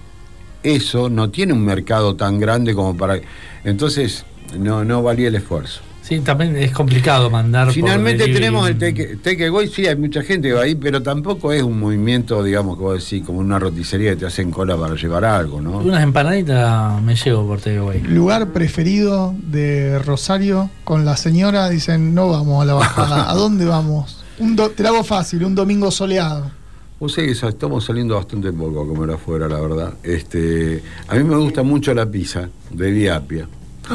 eso 0.63 1.11
no 1.11 1.31
tiene 1.31 1.53
un 1.53 1.65
mercado 1.65 2.15
tan 2.15 2.39
grande 2.39 2.75
como 2.75 2.97
para. 2.97 3.21
Entonces, 3.65 4.25
no, 4.57 4.85
no 4.85 5.03
valía 5.03 5.29
el 5.29 5.35
esfuerzo. 5.35 5.81
Sí, 6.03 6.19
también 6.21 6.57
es 6.57 6.73
complicado 6.73 7.31
mandar. 7.31 7.71
Finalmente 7.73 8.27
tenemos 8.27 8.69
el 8.69 8.77
take, 8.79 9.17
take 9.23 9.47
away, 9.47 9.69
sí, 9.69 9.87
hay 9.87 9.95
mucha 9.97 10.23
gente 10.23 10.49
que 10.49 10.55
va 10.55 10.63
ahí, 10.63 10.75
pero 10.75 11.01
tampoco 11.03 11.53
es 11.53 11.63
un 11.63 11.79
movimiento, 11.79 12.43
digamos, 12.43 12.77
que 12.77 12.83
vos 12.83 13.05
decís, 13.05 13.25
como 13.25 13.39
una 13.39 13.59
roticería 13.61 14.11
que 14.11 14.17
te 14.17 14.27
hacen 14.27 14.51
cola 14.51 14.77
para 14.77 14.97
llevar 14.97 15.25
algo, 15.25 15.61
¿no? 15.61 15.79
Unas 15.79 16.03
empanaditas 16.03 17.01
me 17.03 17.15
llevo 17.15 17.47
por 17.47 17.59
takeaway. 17.61 18.01
¿Lugar 18.03 18.49
preferido 18.49 19.35
de 19.43 20.01
Rosario 20.01 20.69
con 20.83 21.05
la 21.05 21.17
señora? 21.17 21.69
Dicen, 21.69 22.13
no 22.15 22.29
vamos 22.29 22.63
a 22.63 22.65
la 22.67 22.75
bajada. 22.75 23.31
¿A 23.31 23.35
dónde 23.37 23.67
vamos? 23.67 24.25
Un 24.41 24.57
do- 24.57 24.71
te 24.71 24.83
la 24.83 24.89
hago 24.89 25.05
fácil, 25.05 25.45
un 25.45 25.55
domingo 25.55 25.91
soleado. 25.93 26.51
Vos 26.99 27.13
sabés 27.15 27.39
sa- 27.39 27.51
estamos 27.51 27.85
saliendo 27.85 28.17
bastante 28.17 28.53
poco 28.53 28.83
a 28.83 28.87
comer 28.87 29.11
afuera, 29.15 29.49
la 29.49 29.61
verdad. 29.61 29.95
Este, 30.03 30.83
a 31.07 31.15
mí 31.15 31.23
me 31.25 31.37
gusta 31.37 31.63
mucho 31.63 31.95
la 31.95 32.05
pizza 32.07 32.49
de 32.71 32.91
Viapia. 32.91 33.47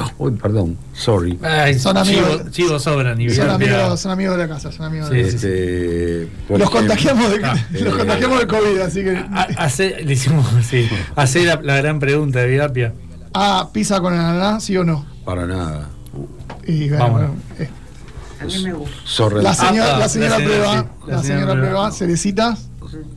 Uy, 0.18 0.32
perdón, 0.34 0.78
sorry. 0.93 1.38
Ay, 1.41 1.78
Son 1.80 1.96
amigos- 1.98 2.38
chivo, 2.38 2.50
chivo 2.52 2.80
sobran 2.80 3.20
y 3.22 3.30
Son 3.30 3.50
amigos, 3.50 4.00
son 4.00 4.12
amigos 4.12 4.38
de 4.38 4.43
la 4.48 4.54
casa, 4.54 4.72
son 4.72 4.86
amigos 4.86 5.10
Sí, 5.10 5.16
de 5.16 5.22
la 5.24 5.28
casa. 5.32 5.36
Este, 5.48 6.30
Los 6.58 6.70
contagiamos 6.70 7.32
de, 7.32 7.46
Ah, 7.46 7.56
los 7.72 7.82
eh, 7.82 7.98
contagiamos 7.98 8.39
de 8.39 8.48
COVID, 8.48 8.80
así 8.80 9.04
que. 9.04 9.16
Ha- 9.18 9.48
hace- 9.58 10.04
le 10.04 10.14
hicimos, 10.14 10.46
sí, 10.70 10.88
hace 11.16 11.46
la, 11.46 11.60
la 11.62 11.78
gran 11.78 12.00
pregunta 12.00 12.39
de 12.39 12.48
Viapia. 12.48 12.93
Ah, 13.34 13.70
pizza 13.74 14.00
con 14.00 14.14
ananá, 14.14 14.60
sí 14.60 14.76
o 14.78 14.84
no. 14.84 15.06
Para 15.26 15.46
nada. 15.46 15.89
Y 16.66 16.89
bueno, 16.89 17.04
Vamos. 17.04 17.20
bueno, 17.22 17.36
eh, 17.60 17.70
A 18.41 18.46
mí 18.46 18.64
me 18.64 18.74
gusta. 18.74 19.41
La 19.41 19.54
señora, 19.54 19.96
Ah, 19.96 20.00
la 20.00 20.10
señora 20.10 20.30
la 20.30 20.38
señora, 20.38 20.46
prueba, 20.46 20.82
sí, 20.82 21.12
la, 21.12 21.24
señora, 21.24 21.54
prueba, 21.54 21.91
cerecitas, 21.91 22.70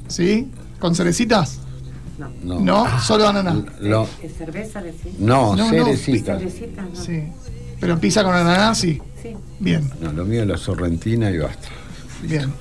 ¿sí? 0.09 0.51
¿Con 0.79 0.95
cerecitas? 0.95 1.61
No, 2.43 2.61
No, 2.61 3.01
solo 3.01 3.29
ananá. 3.29 3.57
Lo- 3.81 4.09
¿Es 4.23 4.35
cerveza 4.37 4.83
no, 5.19 5.55
No, 5.57 5.71
no, 5.71 5.87
no. 5.87 5.95
Sí. 5.95 7.23
Pero 7.81 7.99
pizza 8.01 8.25
con 8.25 8.35
ananá, 8.35 8.75
sí. 8.75 9.01
Sí. 9.23 9.37
Bien, 9.61 9.89
No, 10.01 10.13
lo 10.13 10.25
mío 10.25 10.43
es 10.43 10.49
la 10.49 10.57
sorrentina 10.57 11.31
y 11.31 11.39
basta. 11.39 11.69
bien. 12.23 12.53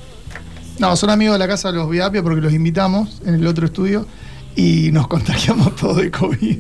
No, 0.80 0.96
son 0.96 1.10
amigos 1.10 1.34
de 1.36 1.40
la 1.40 1.48
casa 1.48 1.72
de 1.72 1.78
los 1.80 1.90
Viapia 1.90 2.22
porque 2.22 2.40
los 2.42 2.54
invitamos 2.54 3.20
en 3.26 3.34
el 3.36 3.48
otro 3.48 3.66
estudio 3.66 4.06
y 4.56 4.92
nos 4.92 5.08
contagiamos 5.08 5.76
todos 5.76 5.98
de 5.98 6.12
COVID. 6.12 6.58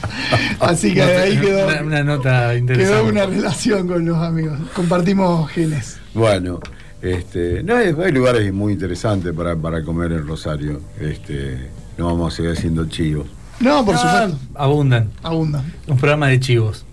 Así 0.60 0.94
que 0.94 1.02
ahí 1.02 1.38
quedó, 1.38 1.66
Una, 1.66 1.82
una 1.82 2.04
nota 2.04 2.48
quedó 2.50 2.56
interesante. 2.58 3.02
una 3.10 3.26
relación 3.26 3.86
con 3.86 4.04
los 4.06 4.16
amigos. 4.18 4.58
Compartimos 4.74 5.50
genes. 5.50 5.98
Bueno, 6.14 6.60
este, 7.02 7.62
no, 7.62 7.76
hay, 7.76 7.94
hay 8.02 8.12
lugares 8.12 8.52
muy 8.52 8.72
interesantes 8.74 9.32
para, 9.34 9.56
para 9.56 9.82
comer 9.84 10.12
en 10.12 10.26
Rosario. 10.26 10.80
Este, 10.98 11.68
no 12.00 12.06
vamos 12.06 12.32
a 12.32 12.36
seguir 12.36 12.52
haciendo 12.52 12.86
chivos. 12.86 13.26
No, 13.60 13.84
por 13.84 13.94
Ah, 13.96 13.98
supuesto, 13.98 14.38
Abundan. 14.54 15.10
abundan. 15.22 15.70
Un 15.86 15.98
programa 15.98 16.28
de 16.28 16.40
chivos. 16.40 16.86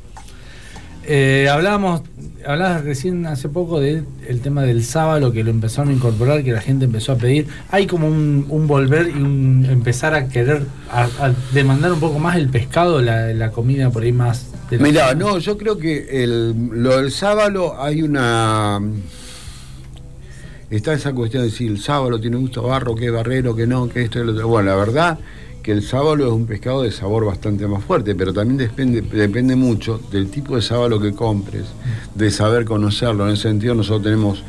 Eh, 1.10 1.48
hablábamos, 1.50 2.02
hablabas 2.46 2.84
recién 2.84 3.26
hace 3.26 3.48
poco 3.48 3.80
del 3.80 4.06
tema 4.44 4.64
del 4.64 4.84
sábalo 4.84 5.32
que 5.32 5.42
lo 5.46 5.52
empezaron 5.52 5.90
a 5.92 5.94
incorporar, 5.94 6.44
que 6.44 6.52
la 6.52 6.60
gente 6.60 6.84
empezó 6.84 7.14
a 7.14 7.16
pedir. 7.16 7.48
Hay 7.72 7.88
como 7.88 8.08
un, 8.08 8.46
un 8.50 8.68
volver 8.68 9.08
y 9.16 9.22
un 9.22 9.66
empezar 9.70 10.14
a 10.14 10.28
querer 10.28 10.64
a, 10.92 11.04
a 11.04 11.34
demandar 11.54 11.94
un 11.94 12.02
poco 12.02 12.20
más 12.20 12.36
el 12.36 12.50
pescado, 12.50 13.02
la, 13.02 13.28
la 13.34 13.52
comida 13.52 13.90
por 13.90 14.04
ahí 14.04 14.12
más. 14.12 14.48
de 14.70 14.80
Mirá, 14.80 15.16
no, 15.16 15.38
yo 15.38 15.58
creo 15.58 15.78
que 15.78 16.24
el, 16.26 16.54
lo 16.74 16.98
del 16.98 17.12
sábalo 17.14 17.82
hay 17.82 18.02
una. 18.02 18.82
Está 20.70 20.94
esa 20.94 21.14
cuestión 21.14 21.44
de 21.44 21.50
si 21.50 21.66
el 21.66 21.80
sábalo 21.80 22.20
tiene 22.20 22.36
gusto 22.36 22.66
a 22.66 22.68
barro, 22.68 22.94
que 22.94 23.10
barrero, 23.10 23.56
que 23.56 23.66
no, 23.66 23.88
que 23.88 24.04
esto 24.04 24.20
y 24.20 24.26
lo 24.26 24.34
otro. 24.34 24.50
Bueno, 24.50 24.70
la 24.70 24.76
verdad 24.76 25.18
que 25.64 25.72
el 25.72 25.82
sábalo 25.82 26.28
es 26.28 26.32
un 26.34 26.46
pescado 26.46 26.84
de 26.84 26.92
sabor 26.92 27.26
bastante 27.26 27.68
más 27.68 27.84
fuerte, 27.84 28.16
pero 28.16 28.34
también 28.34 28.58
depende, 28.58 29.02
depende 29.02 29.56
mucho 29.56 30.00
del 30.12 30.30
tipo 30.30 30.56
de 30.56 30.62
sábalo 30.62 31.00
que 31.00 31.14
compres, 31.14 31.66
de 32.16 32.32
saber 32.32 32.66
conocerlo. 32.66 33.28
En 33.28 33.34
ese 33.34 33.44
sentido, 33.44 33.76
nosotros 33.76 34.04
tenemos 34.04 34.44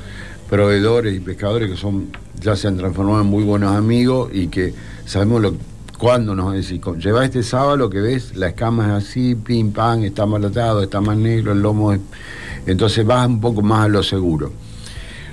proveedores 0.50 1.16
y 1.16 1.20
pescadores 1.20 1.70
que 1.70 1.76
son 1.76 2.08
ya 2.40 2.56
se 2.56 2.68
han 2.68 2.76
transformado 2.76 3.20
en 3.20 3.26
muy 3.26 3.44
buenos 3.44 3.74
amigos 3.76 4.30
y 4.32 4.48
que 4.48 4.74
sabemos 5.04 5.42
lo 5.42 5.54
cuándo 5.98 6.34
nos 6.34 6.52
decís, 6.52 6.80
lleva 6.98 7.24
este 7.24 7.42
sábalo 7.42 7.90
que 7.90 8.00
ves, 8.00 8.36
la 8.36 8.48
escama 8.48 8.86
es 8.86 9.04
así, 9.04 9.34
pim 9.34 9.72
pam, 9.72 10.04
está 10.04 10.26
malatado, 10.26 10.82
está 10.82 11.00
más 11.00 11.16
negro, 11.16 11.52
el 11.52 11.60
lomo 11.60 11.92
es. 11.92 12.00
Entonces 12.66 13.04
vas 13.04 13.26
un 13.26 13.40
poco 13.40 13.62
más 13.62 13.84
a 13.84 13.88
lo 13.88 14.02
seguro. 14.02 14.52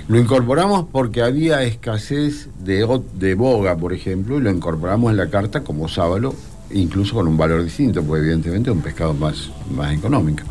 Lo 0.08 0.18
incorporamos 0.20 0.86
porque 0.92 1.22
había 1.22 1.62
escasez 1.64 2.48
de, 2.60 2.86
de 3.14 3.34
boga, 3.34 3.76
por 3.76 3.92
ejemplo, 3.92 4.38
y 4.38 4.40
lo 4.40 4.50
incorporamos 4.50 5.10
en 5.10 5.16
la 5.16 5.28
carta 5.28 5.62
como 5.64 5.88
sábalo 5.88 6.34
incluso 6.68 7.14
con 7.14 7.28
un 7.28 7.36
valor 7.36 7.62
distinto, 7.62 8.02
porque 8.02 8.22
evidentemente 8.22 8.70
es 8.70 8.76
un 8.76 8.82
pescado 8.82 9.14
más, 9.14 9.50
más 9.72 9.94
económico. 9.94 10.42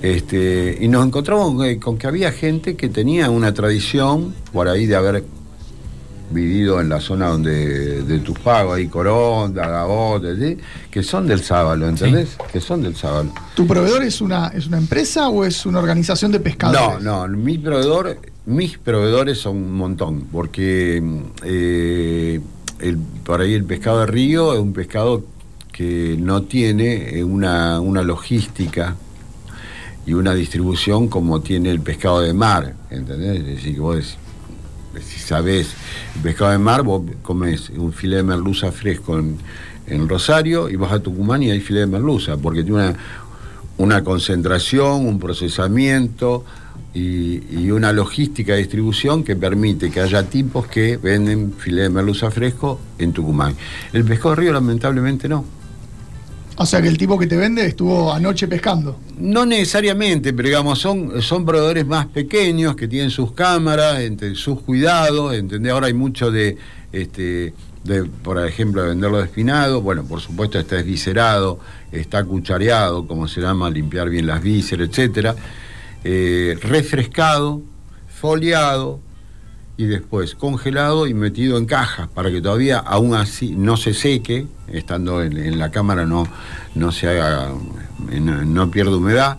Este, 0.00 0.78
y 0.80 0.86
nos 0.86 1.04
encontramos 1.04 1.54
con 1.54 1.64
que- 1.64 1.78
con 1.80 1.98
que 1.98 2.06
había 2.06 2.30
gente 2.30 2.76
que 2.76 2.88
tenía 2.88 3.30
una 3.30 3.52
tradición 3.52 4.32
por 4.52 4.68
ahí 4.68 4.86
de 4.86 4.94
haber 4.94 5.24
vivido 6.30 6.80
en 6.80 6.88
la 6.88 7.00
zona 7.00 7.28
donde 7.28 8.02
de 8.02 8.18
Tupago, 8.20 8.74
ahí 8.74 8.86
Coronda, 8.86 9.68
Gabote, 9.68 10.36
¿sí? 10.36 10.58
que 10.90 11.02
son 11.02 11.26
del 11.26 11.42
sábalo, 11.42 11.88
¿entendés? 11.88 12.36
Que 12.52 12.60
son 12.60 12.82
del 12.82 12.94
sábalo. 12.94 13.32
¿Tu 13.56 13.66
proveedor 13.66 14.04
es 14.04 14.20
una, 14.20 14.48
es 14.48 14.68
una 14.68 14.78
empresa 14.78 15.28
o 15.28 15.44
es 15.44 15.66
una 15.66 15.80
organización 15.80 16.30
de 16.30 16.38
No, 16.38 16.44
pescadores? 16.44 17.02
no, 17.02 17.26
mi 17.28 17.58
proveedor, 17.58 18.18
mis 18.46 18.78
proveedores 18.78 19.38
son 19.38 19.56
un 19.56 19.72
montón, 19.74 20.22
porque 20.32 21.02
eh, 21.44 22.40
el- 22.80 22.98
por 23.24 23.40
ahí 23.40 23.54
el 23.54 23.64
pescado 23.64 24.00
de 24.00 24.06
río 24.06 24.54
es 24.54 24.60
un 24.60 24.72
pescado 24.72 25.24
que 25.72 26.16
no 26.18 26.42
tiene 26.42 27.18
eh, 27.18 27.24
una, 27.24 27.80
una 27.80 28.02
logística 28.02 28.96
y 30.06 30.12
una 30.12 30.34
distribución 30.34 31.08
como 31.08 31.40
tiene 31.40 31.70
el 31.70 31.80
pescado 31.80 32.20
de 32.20 32.32
mar, 32.32 32.74
¿entendés? 32.90 33.40
Es 33.40 33.46
decir, 33.46 33.74
que 33.74 33.80
vos 33.80 34.16
si 35.04 35.18
sabés 35.18 35.74
el 36.14 36.22
pescado 36.22 36.52
de 36.52 36.58
mar, 36.58 36.82
vos 36.82 37.02
comes 37.22 37.68
un 37.70 37.92
filete 37.92 38.18
de 38.18 38.22
merluza 38.22 38.72
fresco 38.72 39.18
en, 39.18 39.36
en 39.88 40.08
Rosario 40.08 40.70
y 40.70 40.76
vas 40.76 40.92
a 40.92 41.00
Tucumán 41.00 41.42
y 41.42 41.50
hay 41.50 41.60
filete 41.60 41.86
de 41.86 41.92
merluza, 41.92 42.36
porque 42.38 42.62
tiene 42.62 42.78
una, 42.78 42.96
una 43.76 44.04
concentración, 44.04 45.04
un 45.06 45.18
procesamiento 45.18 46.44
y, 46.96 47.42
y 47.50 47.70
una 47.70 47.92
logística 47.92 48.52
de 48.52 48.60
distribución 48.60 49.22
que 49.22 49.36
permite 49.36 49.90
que 49.90 50.00
haya 50.00 50.22
tipos 50.22 50.66
que 50.66 50.96
venden 50.96 51.52
filete 51.52 51.82
de 51.82 51.90
merluza 51.90 52.30
fresco 52.30 52.80
en 52.98 53.12
Tucumán. 53.12 53.54
El 53.92 54.04
pescado 54.04 54.30
de 54.30 54.36
río 54.36 54.52
lamentablemente 54.54 55.28
no. 55.28 55.44
O 56.58 56.64
sea 56.64 56.80
que 56.80 56.88
el 56.88 56.96
tipo 56.96 57.18
que 57.18 57.26
te 57.26 57.36
vende 57.36 57.66
estuvo 57.66 58.10
anoche 58.10 58.48
pescando. 58.48 58.98
No 59.18 59.44
necesariamente, 59.44 60.32
pero 60.32 60.48
digamos, 60.48 60.78
son, 60.78 61.20
son 61.20 61.44
proveedores 61.44 61.86
más 61.86 62.06
pequeños 62.06 62.74
que 62.76 62.88
tienen 62.88 63.10
sus 63.10 63.32
cámaras, 63.32 64.00
entre 64.00 64.34
sus 64.34 64.62
cuidados, 64.62 65.34
¿entendés? 65.34 65.72
Ahora 65.72 65.88
hay 65.88 65.92
mucho 65.92 66.30
de, 66.30 66.56
este, 66.92 67.52
de, 67.84 68.04
por 68.04 68.42
ejemplo, 68.42 68.80
de 68.80 68.88
venderlo 68.88 69.18
despinado, 69.18 69.82
bueno, 69.82 70.04
por 70.04 70.22
supuesto 70.22 70.58
está 70.58 70.76
desviscerado, 70.76 71.58
está 71.92 72.24
cuchareado, 72.24 73.06
como 73.06 73.28
se 73.28 73.42
llama, 73.42 73.68
limpiar 73.68 74.08
bien 74.08 74.26
las 74.26 74.42
vísceras, 74.42 74.88
etcétera, 74.88 75.36
eh, 76.08 76.56
refrescado, 76.62 77.62
foliado 78.08 79.00
y 79.76 79.86
después 79.86 80.36
congelado 80.36 81.08
y 81.08 81.14
metido 81.14 81.58
en 81.58 81.66
cajas 81.66 82.06
para 82.06 82.30
que 82.30 82.40
todavía 82.40 82.78
aún 82.78 83.16
así 83.16 83.56
no 83.56 83.76
se 83.76 83.92
seque, 83.92 84.46
estando 84.68 85.20
en, 85.20 85.36
en 85.36 85.58
la 85.58 85.72
cámara 85.72 86.06
no, 86.06 86.28
no 86.76 86.92
se 86.92 87.08
haga, 87.08 87.50
no, 88.20 88.44
no 88.44 88.70
pierda 88.70 88.96
humedad. 88.96 89.38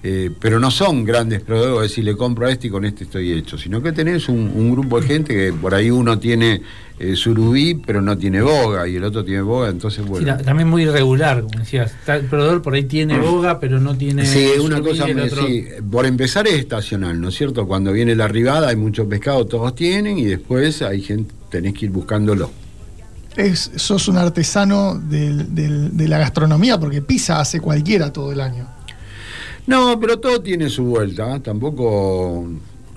Eh, 0.00 0.30
pero 0.40 0.60
no 0.60 0.70
son 0.70 1.04
grandes 1.04 1.40
proveedores, 1.40 1.90
decir, 1.90 2.04
le 2.04 2.16
compro 2.16 2.46
a 2.46 2.52
este 2.52 2.68
y 2.68 2.70
con 2.70 2.84
este 2.84 3.02
estoy 3.02 3.32
hecho, 3.32 3.58
sino 3.58 3.82
que 3.82 3.90
tenés 3.90 4.28
un, 4.28 4.38
un 4.54 4.70
grupo 4.70 5.00
de 5.00 5.06
gente 5.08 5.34
que 5.34 5.52
por 5.52 5.74
ahí 5.74 5.90
uno 5.90 6.20
tiene 6.20 6.62
eh, 7.00 7.16
surubí, 7.16 7.74
pero 7.74 8.00
no 8.00 8.16
tiene 8.16 8.40
boga, 8.40 8.86
y 8.86 8.94
el 8.94 9.02
otro 9.02 9.24
tiene 9.24 9.40
boga, 9.42 9.68
entonces 9.70 10.06
bueno. 10.06 10.36
también 10.38 10.68
muy 10.68 10.82
irregular, 10.84 11.42
como 11.42 11.58
decías. 11.58 11.92
El 12.06 12.26
proveedor 12.26 12.62
por 12.62 12.74
ahí 12.74 12.84
tiene 12.84 13.18
boga, 13.18 13.58
pero 13.58 13.80
no 13.80 13.96
tiene. 13.96 14.24
Sí, 14.24 14.50
una 14.60 14.76
surubí, 14.76 14.90
cosa, 14.98 15.06
me- 15.12 15.22
otro- 15.22 15.46
sí, 15.46 15.64
por 15.90 16.06
empezar 16.06 16.46
es 16.46 16.54
estacional, 16.54 17.20
¿no 17.20 17.30
es 17.30 17.34
cierto? 17.34 17.66
Cuando 17.66 17.92
viene 17.92 18.14
la 18.14 18.26
arribada 18.26 18.68
hay 18.68 18.76
mucho 18.76 19.08
pescado, 19.08 19.46
todos 19.46 19.74
tienen, 19.74 20.16
y 20.18 20.26
después 20.26 20.80
hay 20.82 21.02
gente, 21.02 21.34
tenés 21.50 21.74
que 21.74 21.86
ir 21.86 21.90
buscándolo. 21.90 22.52
Es, 23.36 23.70
sos 23.76 24.06
un 24.06 24.16
artesano 24.18 24.94
del- 24.96 25.52
del- 25.54 25.96
de 25.96 26.08
la 26.08 26.18
gastronomía 26.18 26.78
porque 26.78 27.02
pizza 27.02 27.40
hace 27.40 27.60
cualquiera 27.60 28.12
todo 28.12 28.30
el 28.32 28.40
año. 28.40 28.66
No, 29.68 30.00
pero 30.00 30.18
todo 30.18 30.40
tiene 30.40 30.70
su 30.70 30.84
vuelta. 30.84 31.36
¿eh? 31.36 31.40
Tampoco. 31.40 32.48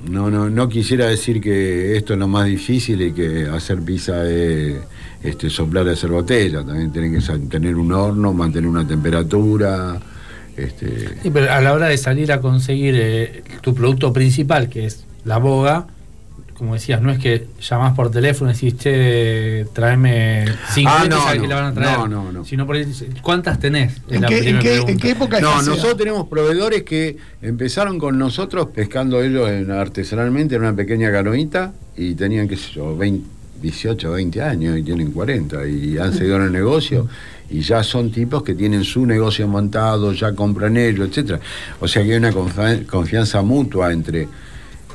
No, 0.09 0.31
no, 0.31 0.49
no 0.49 0.69
quisiera 0.69 1.07
decir 1.07 1.41
que 1.41 1.95
esto 1.97 2.13
es 2.13 2.19
lo 2.19 2.27
más 2.27 2.47
difícil 2.47 3.01
y 3.01 3.11
que 3.11 3.45
hacer 3.45 3.81
pizza 3.81 4.27
es 4.27 4.77
este, 5.21 5.49
soplar 5.49 5.85
y 5.85 5.89
hacer 5.89 6.09
botella. 6.09 6.63
También 6.63 6.91
tienen 6.91 7.19
que 7.19 7.37
tener 7.49 7.75
un 7.75 7.91
horno, 7.91 8.33
mantener 8.33 8.69
una 8.69 8.87
temperatura. 8.87 9.99
Este, 10.55 11.19
Sí, 11.21 11.29
pero 11.29 11.51
a 11.51 11.59
la 11.59 11.73
hora 11.73 11.87
de 11.87 11.97
salir 11.97 12.31
a 12.31 12.39
conseguir 12.39 12.95
eh, 12.97 13.43
tu 13.61 13.75
producto 13.75 14.13
principal, 14.13 14.69
que 14.69 14.85
es 14.85 15.03
la 15.25 15.37
boga, 15.39 15.87
como 16.61 16.75
decías, 16.75 17.01
no 17.01 17.09
es 17.09 17.17
que 17.17 17.47
llamás 17.59 17.95
por 17.95 18.11
teléfono 18.11 18.51
y 18.51 18.53
decís, 18.53 18.77
che, 18.77 19.65
tráeme 19.73 20.45
cinco 20.71 20.91
Ah, 20.93 21.03
y 21.07 21.09
no, 21.09 21.41
que 21.41 21.47
la 21.47 21.55
van 21.55 21.65
a 21.65 21.73
traer. 21.73 21.97
no, 21.97 22.07
no, 22.07 22.31
no. 22.31 22.45
Sino 22.45 22.67
por 22.67 22.75
ahí, 22.75 22.85
¿cuántas 23.23 23.59
tenés? 23.59 23.93
¿En 24.07 24.21
qué, 24.25 24.47
en 24.47 24.59
qué- 24.59 24.77
en 24.77 24.97
qué 24.99 25.09
época 25.09 25.39
No, 25.41 25.59
nosotros 25.63 25.97
tenemos 25.97 26.27
proveedores 26.27 26.83
que 26.83 27.17
empezaron 27.41 27.97
con 27.97 28.19
nosotros 28.19 28.67
pescando 28.75 29.23
ellos 29.23 29.49
en- 29.49 29.71
artesanalmente 29.71 30.53
en 30.53 30.61
una 30.61 30.75
pequeña 30.75 31.11
canoita 31.11 31.73
y 31.97 32.13
tenían, 32.13 32.47
qué 32.47 32.57
sé 32.57 32.73
yo, 32.73 32.95
20, 32.95 33.27
18, 33.59 34.11
20 34.11 34.43
años 34.43 34.77
y 34.77 34.83
tienen 34.83 35.11
40 35.11 35.65
y 35.67 35.97
han 35.97 36.13
seguido 36.13 36.35
en 36.35 36.43
el 36.43 36.51
negocio 36.51 37.07
y 37.49 37.61
ya 37.61 37.81
son 37.81 38.11
tipos 38.11 38.43
que 38.43 38.53
tienen 38.53 38.83
su 38.83 39.03
negocio 39.07 39.47
montado, 39.47 40.13
ya 40.13 40.33
compran 40.33 40.77
ellos, 40.77 41.09
etcétera. 41.09 41.39
O 41.79 41.87
sea 41.87 42.03
que 42.03 42.11
hay 42.11 42.17
una 42.17 42.31
confianza 42.87 43.41
mutua 43.41 43.91
entre 43.91 44.27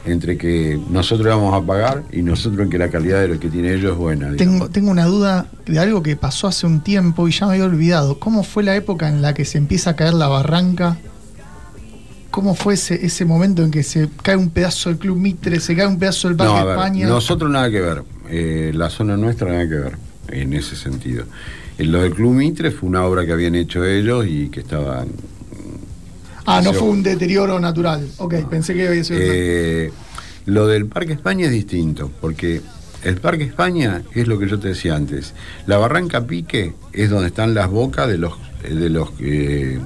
entre 0.07 0.39
que 0.39 0.81
nosotros 0.89 1.27
vamos 1.27 1.53
a 1.55 1.67
pagar 1.67 2.05
y 2.13 2.23
nosotros 2.23 2.63
en 2.63 2.71
que 2.71 2.79
la 2.79 2.89
calidad 2.89 3.21
de 3.21 3.29
lo 3.29 3.41
que 3.41 3.49
tiene 3.49 3.73
ellos 3.75 3.93
es 3.93 3.99
buena. 3.99 4.31
digamos. 4.31 4.39
Tengo, 4.39 4.71
tengo 4.71 4.91
una 4.91 5.05
duda 5.05 5.47
de 5.67 5.79
algo 5.79 6.03
que 6.03 6.17
pasó 6.17 6.47
hace 6.47 6.67
un 6.67 6.81
tiempo 6.81 7.29
y 7.29 7.33
ya 7.33 7.47
me 7.47 7.53
había 7.55 7.65
olvidado. 7.65 8.19
¿Cómo 8.19 8.43
fue 8.45 8.63
la 8.63 8.77
época 8.77 9.09
en 9.09 9.21
la 9.21 9.35
que 9.35 9.45
se 9.45 9.59
empieza 9.59 9.91
a 9.91 9.97
caer 9.97 10.15
la 10.15 10.29
barranca? 10.29 10.97
¿Cómo 12.31 12.55
fue 12.55 12.75
ese, 12.75 13.05
ese 13.07 13.25
momento 13.25 13.65
en 13.65 13.71
que 13.71 13.83
se 13.83 14.09
cae 14.23 14.37
un 14.37 14.51
pedazo 14.51 14.91
del 14.91 14.99
Club 14.99 15.17
Mitre, 15.17 15.59
se 15.59 15.75
cae 15.75 15.87
un 15.87 15.99
pedazo 15.99 16.29
del 16.29 16.37
Parque 16.37 16.53
No, 16.53 16.59
a 16.59 16.65
ver, 16.65 16.77
España? 16.77 17.07
nosotros 17.09 17.51
nada 17.51 17.71
que 17.71 17.81
ver. 17.81 18.03
Eh, 18.29 18.73
la 18.75 18.91
zona 18.91 19.17
nuestra 19.17 19.49
nada 19.51 19.67
que 19.69 19.75
ver 19.75 19.97
en 20.29 20.53
ese 20.53 20.77
sentido. 20.77 21.25
En 21.79 21.93
lo 21.93 22.03
del 22.03 22.13
Club 22.15 22.33
Mitre 22.35 22.71
fue 22.71 22.89
una 22.89 23.05
obra 23.05 23.25
que 23.25 23.33
habían 23.33 23.55
hecho 23.55 23.85
ellos 23.85 24.27
y 24.29 24.49
que 24.51 24.61
estaban. 24.61 25.09
Ah, 26.47 26.63
no 26.63 26.73
fue 26.73 26.89
un 26.89 27.03
deterioro 27.03 27.59
natural. 27.61 28.09
Ok, 28.19 28.35
pensé 28.49 28.75
que 28.75 28.89
había 28.89 29.05
sido. 29.05 29.21
Eh, 29.23 29.93
lo 30.47 30.67
del 30.67 30.87
Parque 30.87 31.13
España 31.13 31.47
es 31.47 31.53
distinto, 31.53 32.11
porque 32.21 32.63
el 33.03 33.17
Parque 33.17 33.45
España 33.45 34.03
es 34.15 34.29
lo 34.29 34.39
que 34.39 34.49
yo 34.49 34.59
te 34.59 34.69
decía 34.69 34.97
antes. 34.97 35.35
La 35.67 35.79
Barranca 35.79 36.27
Pique 36.27 36.75
es 36.93 37.11
donde 37.11 37.29
están 37.29 37.55
las 37.55 37.69
bocas 37.69 38.09
de 38.09 38.19
los 38.19 38.35
de 38.63 38.91
los 38.91 39.11
eh, 39.21 39.79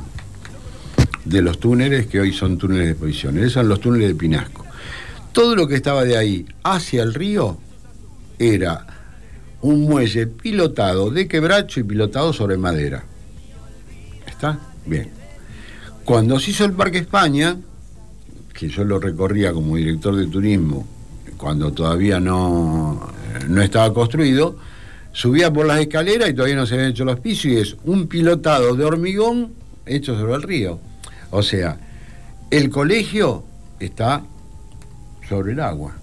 de 1.25 1.43
los 1.43 1.61
túneles 1.61 2.07
que 2.07 2.21
hoy 2.21 2.33
son 2.33 2.59
túneles 2.59 2.87
de 2.87 2.91
exposición. 2.93 3.39
Esos 3.39 3.53
son 3.53 3.69
los 3.69 3.81
túneles 3.81 4.09
de 4.09 4.15
Pinasco. 4.15 4.65
Todo 5.33 5.55
lo 5.55 5.69
que 5.69 5.77
estaba 5.77 6.05
de 6.05 6.17
ahí 6.17 6.47
hacia 6.63 7.03
el 7.03 7.15
río 7.15 7.59
era 8.39 8.87
un 9.63 9.83
muelle 9.83 10.27
pilotado 10.27 11.11
de 11.11 11.29
quebracho 11.29 11.81
y 11.81 11.85
pilotado 11.85 12.33
sobre 12.33 12.57
madera. 12.57 13.05
¿Está? 14.27 14.59
Bien. 14.87 15.20
Cuando 16.11 16.41
se 16.41 16.51
hizo 16.51 16.65
el 16.65 16.73
Parque 16.73 16.99
España, 16.99 17.57
que 18.53 18.69
yo 18.69 18.83
lo 18.83 18.99
recorría 18.99 19.53
como 19.53 19.77
director 19.77 20.17
de 20.17 20.27
turismo, 20.27 20.85
cuando 21.37 21.73
todavía 21.73 22.19
no, 22.19 23.13
no 23.47 23.63
estaba 23.63 23.95
construido, 23.95 24.57
subía 25.13 25.53
por 25.53 25.67
las 25.67 25.79
escaleras 25.79 26.29
y 26.29 26.35
todavía 26.35 26.57
no 26.57 26.67
se 26.67 26.75
habían 26.75 26.91
hecho 26.91 27.05
los 27.05 27.21
pisos 27.21 27.45
y 27.45 27.59
es 27.59 27.77
un 27.85 28.09
pilotado 28.09 28.75
de 28.75 28.85
hormigón 28.85 29.53
hecho 29.87 30.19
sobre 30.19 30.35
el 30.35 30.43
río. 30.43 30.81
O 31.31 31.45
sea, 31.45 31.79
el 32.51 32.71
colegio 32.71 33.45
está 33.79 34.25
sobre 35.29 35.53
el 35.53 35.61
agua, 35.61 35.95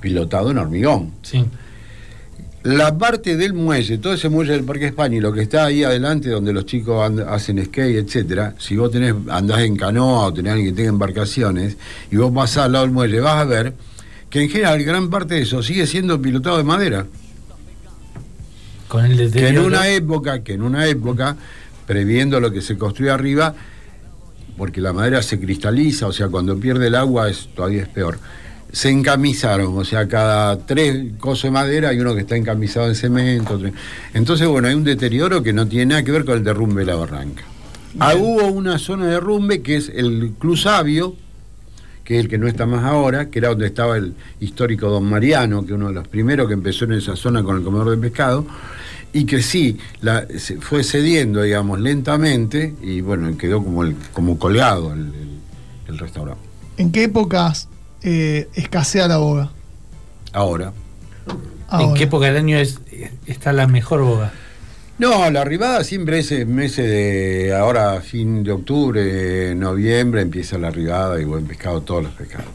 pilotado 0.00 0.50
en 0.50 0.58
hormigón. 0.58 1.12
Sí. 1.22 1.44
La 2.66 2.98
parte 2.98 3.36
del 3.36 3.54
muelle, 3.54 3.98
todo 3.98 4.14
ese 4.14 4.28
muelle 4.28 4.54
del 4.54 4.64
Parque 4.64 4.86
España 4.86 5.16
y 5.18 5.20
lo 5.20 5.32
que 5.32 5.40
está 5.40 5.66
ahí 5.66 5.84
adelante 5.84 6.30
donde 6.30 6.52
los 6.52 6.66
chicos 6.66 7.12
hacen 7.28 7.64
skate, 7.64 7.98
etcétera, 7.98 8.56
si 8.58 8.76
vos 8.76 8.90
tenés, 8.90 9.14
andás 9.28 9.60
en 9.60 9.76
canoa 9.76 10.26
o 10.26 10.32
tenés 10.32 10.54
alguien 10.54 10.70
que 10.70 10.76
tenga 10.78 10.88
embarcaciones 10.88 11.76
y 12.10 12.16
vos 12.16 12.32
pasás 12.34 12.64
al 12.64 12.72
lado 12.72 12.84
del 12.86 12.92
muelle, 12.92 13.20
vas 13.20 13.36
a 13.36 13.44
ver 13.44 13.72
que 14.30 14.42
en 14.42 14.50
general 14.50 14.82
gran 14.82 15.10
parte 15.10 15.34
de 15.34 15.42
eso 15.42 15.62
sigue 15.62 15.86
siendo 15.86 16.20
pilotado 16.20 16.56
de 16.56 16.64
madera. 16.64 17.06
Con 18.88 19.04
el 19.04 19.30
Que 19.30 19.46
en 19.46 19.58
una 19.60 19.88
época, 19.88 20.42
que 20.42 20.54
en 20.54 20.62
una 20.62 20.88
época, 20.88 21.36
previendo 21.86 22.40
lo 22.40 22.50
que 22.50 22.62
se 22.62 22.76
construye 22.76 23.12
arriba, 23.12 23.54
porque 24.58 24.80
la 24.80 24.92
madera 24.92 25.22
se 25.22 25.38
cristaliza, 25.38 26.08
o 26.08 26.12
sea, 26.12 26.26
cuando 26.26 26.58
pierde 26.58 26.88
el 26.88 26.96
agua 26.96 27.28
es 27.30 27.48
todavía 27.54 27.82
es 27.82 27.88
peor. 27.88 28.18
Se 28.72 28.90
encamisaron, 28.90 29.76
o 29.78 29.84
sea, 29.84 30.06
cada 30.06 30.58
tres 30.58 31.12
cosos 31.18 31.44
de 31.44 31.50
madera 31.50 31.88
hay 31.90 31.98
uno 32.00 32.14
que 32.14 32.20
está 32.20 32.36
encamisado 32.36 32.88
en 32.88 32.94
cemento. 32.94 33.58
Entonces, 34.12 34.46
bueno, 34.48 34.68
hay 34.68 34.74
un 34.74 34.84
deterioro 34.84 35.42
que 35.42 35.52
no 35.52 35.66
tiene 35.66 35.86
nada 35.86 36.02
que 36.02 36.12
ver 36.12 36.24
con 36.24 36.36
el 36.36 36.44
derrumbe 36.44 36.82
de 36.82 36.86
la 36.86 36.96
barranca. 36.96 37.44
Ah, 37.98 38.14
hubo 38.14 38.46
una 38.48 38.78
zona 38.78 39.06
de 39.06 39.12
derrumbe 39.12 39.62
que 39.62 39.76
es 39.76 39.88
el 39.94 40.32
Club 40.38 40.58
Sabio, 40.58 41.14
que 42.04 42.16
es 42.18 42.20
el 42.24 42.28
que 42.28 42.36
no 42.36 42.46
está 42.46 42.66
más 42.66 42.84
ahora, 42.84 43.30
que 43.30 43.38
era 43.38 43.48
donde 43.48 43.66
estaba 43.66 43.96
el 43.96 44.14
histórico 44.40 44.90
Don 44.90 45.08
Mariano, 45.08 45.64
que 45.64 45.72
uno 45.72 45.88
de 45.88 45.94
los 45.94 46.06
primeros 46.08 46.46
que 46.46 46.54
empezó 46.54 46.84
en 46.84 46.92
esa 46.92 47.16
zona 47.16 47.42
con 47.42 47.56
el 47.56 47.62
comedor 47.64 47.90
de 47.90 47.96
pescado, 47.96 48.46
y 49.14 49.24
que 49.24 49.40
sí, 49.42 49.78
la, 50.02 50.26
se 50.38 50.60
fue 50.60 50.84
cediendo, 50.84 51.40
digamos, 51.40 51.80
lentamente 51.80 52.74
y 52.82 53.00
bueno, 53.00 53.34
quedó 53.38 53.64
como, 53.64 53.82
el, 53.84 53.96
como 54.12 54.38
colgado 54.38 54.92
el, 54.92 55.00
el- 55.06 55.36
el 55.88 55.98
restaurante. 55.98 56.42
¿En 56.76 56.92
qué 56.92 57.04
épocas 57.04 57.68
eh, 58.02 58.48
escasea 58.54 59.08
la 59.08 59.18
boga? 59.18 59.50
Ahora. 60.32 60.72
¿En 61.72 61.94
qué 61.94 62.04
época 62.04 62.26
del 62.26 62.36
año 62.36 62.58
es, 62.58 62.78
está 63.26 63.52
la 63.52 63.66
mejor 63.66 64.02
boga? 64.02 64.32
No, 64.98 65.28
la 65.30 65.42
arribada 65.42 65.84
siempre 65.84 66.20
es 66.20 66.32
en 66.32 66.54
meses 66.54 66.88
de 66.88 67.54
ahora, 67.54 68.00
fin 68.00 68.42
de 68.44 68.52
octubre, 68.52 69.54
noviembre, 69.54 70.22
empieza 70.22 70.56
la 70.56 70.68
arribada 70.68 71.20
y 71.20 71.24
buen 71.24 71.44
pescado, 71.46 71.82
todos 71.82 72.04
los 72.04 72.12
pescados. 72.12 72.46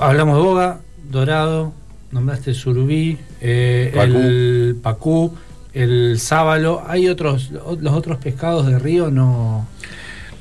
Hablamos 0.00 0.36
de 0.36 0.42
boga, 0.42 0.80
dorado, 1.10 1.72
nombraste 2.10 2.50
el 2.50 2.56
surubí, 2.56 3.18
eh, 3.40 3.90
Pacú. 3.94 4.16
el 4.16 4.76
pacú, 4.82 5.34
el 5.74 6.18
sábalo. 6.18 6.82
¿Hay 6.86 7.08
otros, 7.08 7.50
los 7.50 7.92
otros 7.92 8.18
pescados 8.18 8.66
de 8.66 8.78
río? 8.78 9.10
No. 9.10 9.66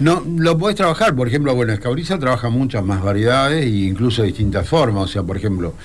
No, 0.02 0.24
lo 0.26 0.58
podés 0.58 0.76
trabajar, 0.76 1.16
por 1.16 1.28
ejemplo, 1.28 1.54
bueno, 1.54 1.74
Escauriza 1.74 2.18
trabaja 2.18 2.50
muchas 2.50 2.84
más 2.84 3.04
variedades 3.04 3.66
e 3.66 3.70
incluso 3.70 4.24
de 4.24 4.30
distintas 4.30 4.68
formas. 4.68 5.04
O 5.04 5.08
sea, 5.08 5.22
por 5.22 5.38
ejemplo, 5.38 5.76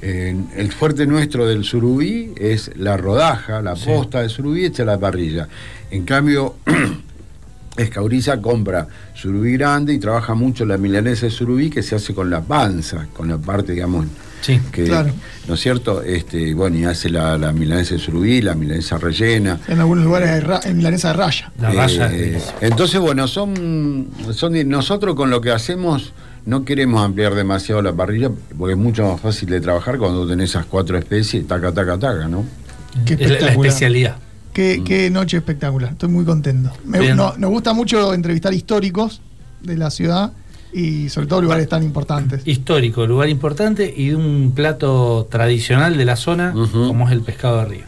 el 0.00 0.72
fuerte 0.72 1.06
nuestro 1.06 1.46
del 1.46 1.64
surubí 1.64 2.32
es 2.36 2.70
la 2.76 2.96
rodaja, 2.96 3.60
la 3.60 3.74
posta 3.74 4.22
de 4.22 4.30
surubí 4.30 4.64
hecha 4.64 4.86
la 4.86 4.98
parrilla. 4.98 5.48
En 5.90 6.04
cambio, 6.04 6.54
Escauriza 7.76 8.40
compra 8.40 8.88
surubí 9.14 9.52
grande 9.52 9.92
y 9.92 9.98
trabaja 9.98 10.34
mucho 10.34 10.64
la 10.64 10.78
milanesa 10.78 11.26
de 11.26 11.30
surubí 11.30 11.68
que 11.68 11.82
se 11.82 11.94
hace 11.94 12.14
con 12.14 12.30
la 12.30 12.40
panza, 12.40 13.06
con 13.12 13.28
la 13.28 13.36
parte, 13.36 13.72
digamos, 13.72 14.06
Sí, 14.40 14.60
que, 14.72 14.84
claro. 14.84 15.10
¿no 15.46 15.54
es 15.54 15.60
cierto? 15.60 16.02
Este, 16.02 16.54
bueno, 16.54 16.76
y 16.78 16.84
hace 16.84 17.10
la, 17.10 17.36
la 17.36 17.52
milanesa 17.52 17.94
de 17.94 18.00
surubí, 18.00 18.40
la 18.40 18.54
milanesa 18.54 18.96
rellena. 18.98 19.58
En 19.68 19.80
algunos 19.80 20.04
lugares 20.04 20.30
hay 20.30 20.40
ra- 20.40 20.60
en 20.64 20.76
milanesa 20.76 21.08
de 21.08 21.14
raya. 21.14 21.52
La 21.60 21.70
raya 21.70 22.08
Eh, 22.12 22.40
entonces, 22.60 23.00
bueno, 23.00 23.26
son, 23.28 24.08
son 24.32 24.68
nosotros 24.68 25.14
con 25.16 25.30
lo 25.30 25.40
que 25.40 25.50
hacemos 25.50 26.12
no 26.46 26.64
queremos 26.64 27.04
ampliar 27.04 27.34
demasiado 27.34 27.82
la 27.82 27.92
parrilla 27.92 28.30
porque 28.56 28.72
es 28.72 28.78
mucho 28.78 29.06
más 29.06 29.20
fácil 29.20 29.50
de 29.50 29.60
trabajar 29.60 29.98
cuando 29.98 30.26
tenés 30.26 30.50
esas 30.50 30.64
cuatro 30.64 30.96
especies, 30.96 31.46
taca, 31.46 31.72
taca, 31.72 31.98
taca, 31.98 32.26
¿no? 32.26 32.44
Qué 33.04 33.14
Es 33.20 33.42
la- 33.42 33.48
especialidad. 33.50 34.16
Qué, 34.54 34.82
qué 34.84 35.10
noche 35.10 35.36
espectacular. 35.36 35.90
Estoy 35.92 36.08
muy 36.08 36.24
contento. 36.24 36.72
Me- 36.84 37.14
no- 37.14 37.34
nos 37.36 37.50
gusta 37.50 37.74
mucho 37.74 38.14
entrevistar 38.14 38.54
históricos 38.54 39.20
de 39.62 39.76
la 39.76 39.90
ciudad 39.90 40.32
y 40.72 41.08
sobre 41.08 41.26
todo 41.26 41.42
lugares 41.42 41.68
tan 41.68 41.82
importantes. 41.82 42.42
Histórico, 42.46 43.06
lugar 43.06 43.28
importante 43.28 43.92
y 43.96 44.10
de 44.10 44.16
un 44.16 44.52
plato 44.54 45.26
tradicional 45.30 45.96
de 45.96 46.04
la 46.04 46.16
zona, 46.16 46.52
como 46.52 47.06
es 47.06 47.12
el 47.12 47.22
pescado 47.22 47.58
de 47.58 47.64
río. 47.64 47.84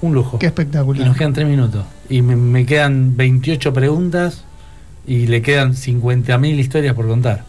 Un 0.00 0.14
lujo. 0.14 0.38
Qué 0.38 0.46
Y 0.46 0.48
espectacular. 0.48 1.06
nos 1.06 1.16
quedan 1.16 1.32
tres 1.32 1.46
minutos. 1.46 1.84
Y 2.08 2.22
me, 2.22 2.34
me 2.36 2.66
quedan 2.66 3.16
28 3.16 3.72
preguntas 3.72 4.44
y 5.06 5.26
le 5.28 5.42
quedan 5.42 5.74
50.000 5.74 6.58
historias 6.58 6.94
por 6.94 7.06
contar. 7.06 7.44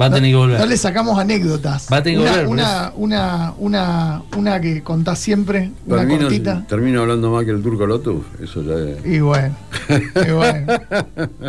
Va 0.00 0.06
a 0.06 0.10
tener 0.10 0.30
que 0.30 0.36
volver. 0.36 0.60
No 0.60 0.66
le 0.66 0.76
sacamos 0.76 1.18
anécdotas. 1.18 1.86
Va 1.92 1.96
a 1.98 2.02
tener 2.02 2.18
que 2.20 2.24
una, 2.24 2.32
volver, 2.32 2.48
una, 2.48 2.92
una, 2.96 3.52
una, 3.58 4.22
una 4.36 4.60
que 4.60 4.82
contás 4.82 5.18
siempre, 5.18 5.70
una 5.86 5.98
Termino, 5.98 6.20
cortita. 6.22 6.64
termino 6.68 7.00
hablando 7.02 7.30
más 7.30 7.44
que 7.44 7.52
el 7.52 7.62
turco 7.62 7.86
Lotus, 7.86 8.24
eso 8.42 8.62
ya 8.62 8.74
es. 8.78 9.06
Y 9.06 9.20
bueno, 9.20 9.56
y 9.88 10.30
bueno. 10.32 10.66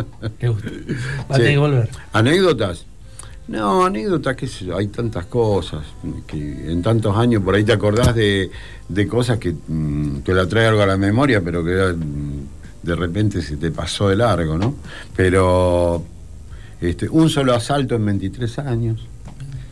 Va 0.00 0.04
a 1.28 1.36
Sí. 1.36 1.42
tener 1.42 1.50
que 1.52 1.58
volver. 1.58 1.90
¿Anécdotas? 2.12 2.84
No, 3.48 3.84
anécdotas, 3.84 4.36
qué 4.36 4.46
sé 4.46 4.64
yo, 4.66 4.76
hay 4.76 4.86
tantas 4.88 5.26
cosas 5.26 5.80
que 6.26 6.70
en 6.70 6.82
tantos 6.82 7.16
años 7.16 7.42
por 7.42 7.54
ahí 7.56 7.64
te 7.64 7.72
acordás 7.72 8.14
de, 8.14 8.48
de 8.88 9.08
cosas 9.08 9.38
que 9.38 9.52
mm, 9.66 10.18
te 10.20 10.32
la 10.34 10.46
trae 10.46 10.68
algo 10.68 10.82
a 10.82 10.86
la 10.86 10.96
memoria, 10.96 11.40
pero 11.40 11.64
que 11.64 11.72
mm, 11.96 12.86
de 12.86 12.94
repente 12.94 13.42
se 13.42 13.56
te 13.56 13.72
pasó 13.72 14.08
de 14.08 14.16
largo, 14.16 14.56
¿no? 14.56 14.76
Pero 15.16 16.02
este, 16.80 17.08
un 17.08 17.28
solo 17.30 17.54
asalto 17.54 17.94
en 17.96 18.06
23 18.06 18.58
años, 18.60 19.06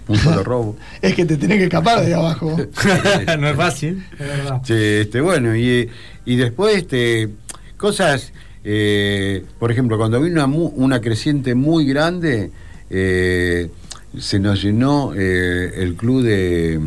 un 0.09 0.17
solo 0.17 0.43
robo. 0.45 0.77
Es 1.03 1.15
que 1.15 1.25
te 1.25 1.37
tenés 1.37 1.59
que 1.59 1.65
escapar 1.65 2.05
de 2.05 2.15
abajo. 2.15 2.57
no 3.39 3.49
es 3.49 3.57
fácil, 3.57 4.05
es 4.13 4.19
verdad. 4.19 4.71
Este, 4.71 5.21
bueno, 5.21 5.55
y, 5.57 5.89
y 6.25 6.37
después 6.37 6.77
este, 6.77 7.29
cosas, 7.77 8.33
eh, 8.65 9.45
por 9.59 9.71
ejemplo, 9.71 9.97
cuando 9.99 10.21
vino 10.21 10.35
una, 10.35 10.47
mu- 10.47 10.73
una 10.77 11.01
creciente 11.01 11.55
muy 11.55 11.87
grande, 11.87 12.51
eh, 12.91 13.69
se 14.19 14.39
nos 14.39 14.63
llenó 14.63 15.13
eh, 15.15 15.73
el 15.83 15.95
club 15.95 16.23
de, 16.23 16.81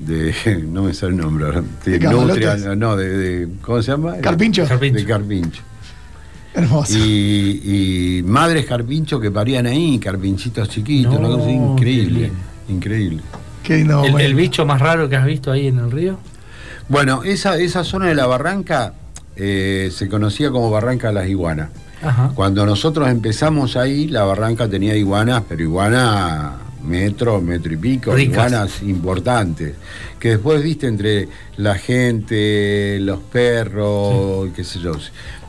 de- 0.00 0.62
no 0.68 0.82
me 0.84 0.94
sale 0.94 1.12
el 1.12 1.18
nombre 1.18 1.46
ahora, 1.46 1.62
¿De 1.84 1.98
Nutria, 1.98 2.50
camalotes? 2.54 2.76
no, 2.78 2.96
de, 2.96 3.08
de- 3.16 3.48
¿cómo 3.62 3.82
se 3.82 3.90
llama? 3.92 4.16
Carpincho. 4.18 4.66
Carpincho. 4.66 4.98
De 5.00 5.04
Carpincho. 5.06 5.62
Hermoso. 6.58 6.98
Y, 6.98 8.18
y 8.18 8.22
madres 8.24 8.66
carpincho 8.66 9.20
que 9.20 9.30
parían 9.30 9.66
ahí, 9.66 9.98
carpinchitos 9.98 10.68
chiquitos, 10.68 11.14
No, 11.14 11.20
una 11.20 11.28
cosa 11.28 11.46
qué 11.46 11.52
increíble, 11.52 12.32
increíble. 12.68 13.22
Qué 13.62 13.82
el, 13.82 14.34
bicho 14.34 14.64
más 14.64 14.80
raro 14.80 15.08
que 15.08 15.16
has 15.16 15.26
visto 15.26 15.52
ahí 15.52 15.66
en 15.66 15.78
el 15.78 15.90
río? 15.90 16.18
Bueno, 16.88 17.22
esa, 17.22 17.58
esa 17.58 17.84
zona 17.84 18.06
de 18.06 18.14
la 18.14 18.26
barranca 18.26 18.94
eh, 19.36 19.90
se 19.92 20.08
conocía 20.08 20.50
como 20.50 20.70
Barranca 20.70 21.08
de 21.08 21.14
las 21.14 21.28
Iguanas. 21.28 21.70
Ajá. 22.02 22.32
Cuando 22.34 22.64
nosotros 22.66 23.08
empezamos 23.08 23.76
ahí, 23.76 24.08
la 24.08 24.24
barranca 24.24 24.68
tenía 24.68 24.96
iguanas, 24.96 25.42
pero 25.48 25.62
iguanas 25.62 26.52
metro, 26.84 27.40
metro 27.40 27.72
y 27.72 27.76
pico, 27.76 28.14
Ricas. 28.14 28.32
iguanas 28.32 28.82
importantes. 28.82 29.74
Que 30.18 30.30
después, 30.30 30.62
viste, 30.62 30.86
entre 30.86 31.28
la 31.56 31.74
gente, 31.76 32.98
los 33.00 33.20
perros, 33.20 34.48
qué 34.54 34.64
sé 34.64 34.80
yo. 34.80 34.92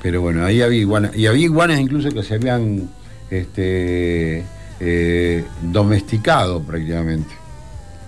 Pero 0.01 0.21
bueno, 0.21 0.45
ahí 0.45 0.61
había 0.61 0.79
iguanas. 0.79 1.15
Y 1.15 1.27
había 1.27 1.43
iguanas 1.45 1.79
incluso 1.79 2.09
que 2.09 2.23
se 2.23 2.35
habían 2.35 2.89
este, 3.29 4.43
eh, 4.79 5.43
domesticado 5.61 6.61
prácticamente. 6.61 7.33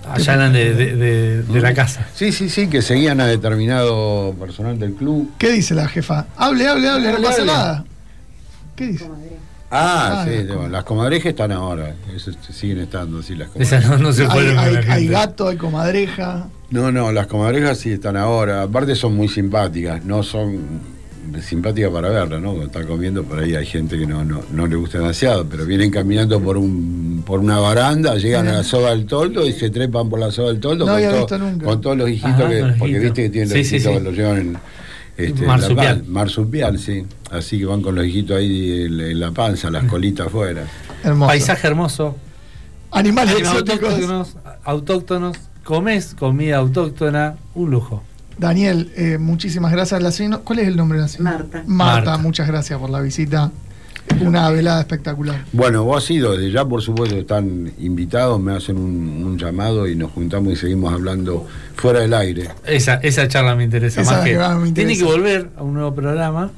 Allá 0.09 0.33
eran 0.33 0.53
de, 0.53 0.73
de- 0.73 0.95
de- 0.95 1.43
de 1.43 1.61
la 1.61 1.73
casa. 1.75 2.07
Sí, 2.15 2.31
sí, 2.31 2.49
sí, 2.49 2.67
que 2.67 2.81
seguían 2.81 3.21
a 3.21 3.27
determinado 3.27 4.33
personal 4.39 4.79
del 4.79 4.93
club. 4.93 5.29
¿Qué 5.37 5.51
dice 5.51 5.75
la 5.75 5.87
jefa? 5.87 6.25
Hable, 6.37 6.67
hable, 6.67 6.89
hable, 6.89 7.11
no 7.11 7.21
pasa 7.21 7.41
hable. 7.41 7.45
nada. 7.51 7.85
¿Qué 8.75 8.87
dice? 8.87 9.05
Ah, 9.73 10.23
Ah, 10.23 10.25
sí, 10.27 10.45
las 10.69 10.83
comadrejas 10.83 11.27
están 11.27 11.51
ahora, 11.53 11.95
eso 12.13 12.31
siguen 12.51 12.79
estando, 12.79 13.21
sí, 13.23 13.35
las 13.35 13.49
Esas 13.55 13.85
comadrejas. 13.85 13.89
no, 13.89 13.97
no 14.07 14.11
se 14.11 14.25
Hay, 14.25 14.47
hay- 14.75 14.89
hay 14.89 15.07
gato, 15.07 15.47
hay 15.47 15.55
comadreja. 15.57 16.47
No, 16.71 16.91
no, 16.91 17.11
las 17.13 17.27
comadrejas 17.27 17.77
sí 17.77 17.91
están 17.91 18.17
ahora, 18.17 18.63
aparte 18.63 18.95
son 18.95 19.15
muy 19.15 19.29
simpáticas, 19.29 20.03
no 20.03 20.23
son 20.23 20.81
simpáticas 21.41 21.91
para 21.91 22.09
verlas, 22.09 22.41
¿no? 22.41 22.49
Cuando 22.49 22.65
están 22.67 22.85
comiendo, 22.87 23.23
por 23.23 23.39
ahí 23.39 23.55
hay 23.55 23.65
gente 23.65 23.97
que 23.97 24.05
no, 24.05 24.23
no, 24.25 24.41
no 24.51 24.67
le 24.67 24.75
gusta 24.75 24.97
demasiado, 24.99 25.45
pero 25.47 25.65
vienen 25.65 25.89
caminando 25.91 26.39
por 26.41 26.57
un 26.57 27.23
por 27.25 27.39
una 27.39 27.59
baranda, 27.59 28.15
llegan 28.15 28.47
a 28.47 28.53
la 28.53 28.63
soga 28.63 28.89
del 28.89 29.05
toldo 29.05 29.45
y 29.47 29.53
se 29.53 29.69
trepan 29.69 30.09
por 30.09 30.19
la 30.19 30.31
soga 30.31 30.49
del 30.49 30.59
toldo 30.59 30.85
No 30.85 30.91
con, 30.91 30.95
había 30.95 31.09
todo- 31.09 31.19
visto 31.19 31.37
nunca. 31.37 31.65
con 31.65 31.81
todos 31.81 31.97
los 31.97 32.09
hijitos, 32.09 32.31
Ajá, 32.31 32.49
que, 32.49 32.59
los 32.61 32.77
porque 32.77 32.85
hijitos. 32.93 33.03
viste 33.03 33.23
que 33.23 33.29
tienen 33.29 33.49
los 33.49 33.67
Sí, 33.67 33.75
hijitos 33.75 33.91
sí. 33.93 33.97
que 33.99 34.03
los 34.03 34.15
llevan 34.17 34.37
en, 34.37 34.57
este, 35.17 35.45
Marsupial. 35.45 35.97
la 36.05 36.09
marsupial, 36.11 36.79
sí. 36.79 37.05
Así 37.29 37.59
que 37.59 37.65
van 37.65 37.81
con 37.81 37.93
los 37.95 38.05
hijitos 38.05 38.37
ahí 38.37 38.81
en, 38.85 38.99
en 38.99 39.19
la 39.19 39.31
panza, 39.31 39.69
las 39.69 39.83
colitas 39.85 40.27
afuera. 40.27 40.63
Hermoso. 41.03 41.27
Paisaje 41.27 41.67
hermoso. 41.67 42.15
Animales 42.91 43.35
Animales 43.35 43.61
exóticos. 43.61 43.89
autóctonos, 43.93 44.37
autóctonos. 44.63 45.37
Comés 45.63 46.15
comida 46.17 46.57
autóctona. 46.57 47.35
Un 47.53 47.69
lujo. 47.71 48.03
Daniel, 48.37 48.91
eh, 48.95 49.17
muchísimas 49.19 49.71
gracias. 49.71 50.01
La 50.01 50.11
señora- 50.11 50.41
¿Cuál 50.43 50.59
es 50.59 50.67
el 50.67 50.75
nombre 50.77 50.97
de 50.97 51.03
la 51.03 51.07
señora? 51.07 51.31
Marta. 51.37 51.63
Marta, 51.65 51.65
Marta. 52.11 52.17
muchas 52.17 52.47
gracias 52.47 52.79
por 52.79 52.89
la 52.89 52.99
visita. 53.01 53.51
Una 54.19 54.49
velada 54.49 54.81
espectacular. 54.81 55.45
Bueno, 55.53 55.83
vos 55.85 56.03
has 56.03 56.11
ido, 56.11 56.35
desde 56.35 56.51
ya 56.51 56.65
por 56.65 56.81
supuesto 56.81 57.15
están 57.15 57.71
invitados, 57.79 58.41
me 58.41 58.53
hacen 58.53 58.77
un, 58.77 59.23
un 59.23 59.37
llamado 59.37 59.87
y 59.87 59.95
nos 59.95 60.11
juntamos 60.11 60.53
y 60.53 60.55
seguimos 60.55 60.91
hablando 60.91 61.47
fuera 61.75 61.99
del 62.01 62.13
aire. 62.13 62.49
Esa, 62.65 62.95
esa 62.95 63.27
charla 63.27 63.55
me 63.55 63.63
interesa 63.63 64.01
Esa 64.01 64.11
más 64.11 64.23
que. 64.23 64.37
Tiene 64.73 64.97
que 64.97 65.03
volver 65.03 65.51
a 65.55 65.63
un 65.63 65.75
nuevo 65.75 65.93
programa. 65.93 66.51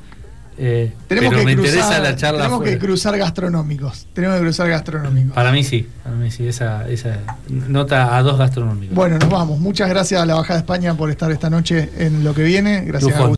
Eh, 0.58 0.94
Tenemos 1.08 1.30
pero 1.30 1.40
que 1.40 1.46
me 1.46 1.56
cruzar, 1.56 1.74
interesa 1.76 2.00
la 2.00 2.16
charla. 2.16 2.44
tenemos 2.44 2.64
que 2.64 2.78
cruzar 2.78 3.18
gastronómicos. 3.18 4.08
Tenemos 4.14 4.38
que 4.38 4.44
cruzar 4.44 4.70
gastronómicos. 4.70 5.34
Para 5.34 5.52
mí 5.52 5.64
sí, 5.64 5.88
para 6.04 6.16
mí 6.16 6.32
sí, 6.32 6.48
esa, 6.48 6.88
esa 6.90 7.20
nota 7.50 8.16
a 8.18 8.22
dos 8.24 8.38
gastronómicos. 8.38 8.96
Bueno, 8.96 9.18
nos 9.20 9.30
vamos. 9.30 9.60
Muchas 9.60 9.90
gracias 9.90 10.22
a 10.22 10.26
la 10.26 10.36
Bajada 10.36 10.56
de 10.56 10.60
España 10.60 10.94
por 10.96 11.10
estar 11.10 11.32
esta 11.32 11.50
noche 11.50 11.90
en 11.98 12.24
lo 12.24 12.34
que 12.34 12.44
viene. 12.44 12.82
Gracias 12.82 13.12
Lujón. 13.12 13.28
a 13.28 13.32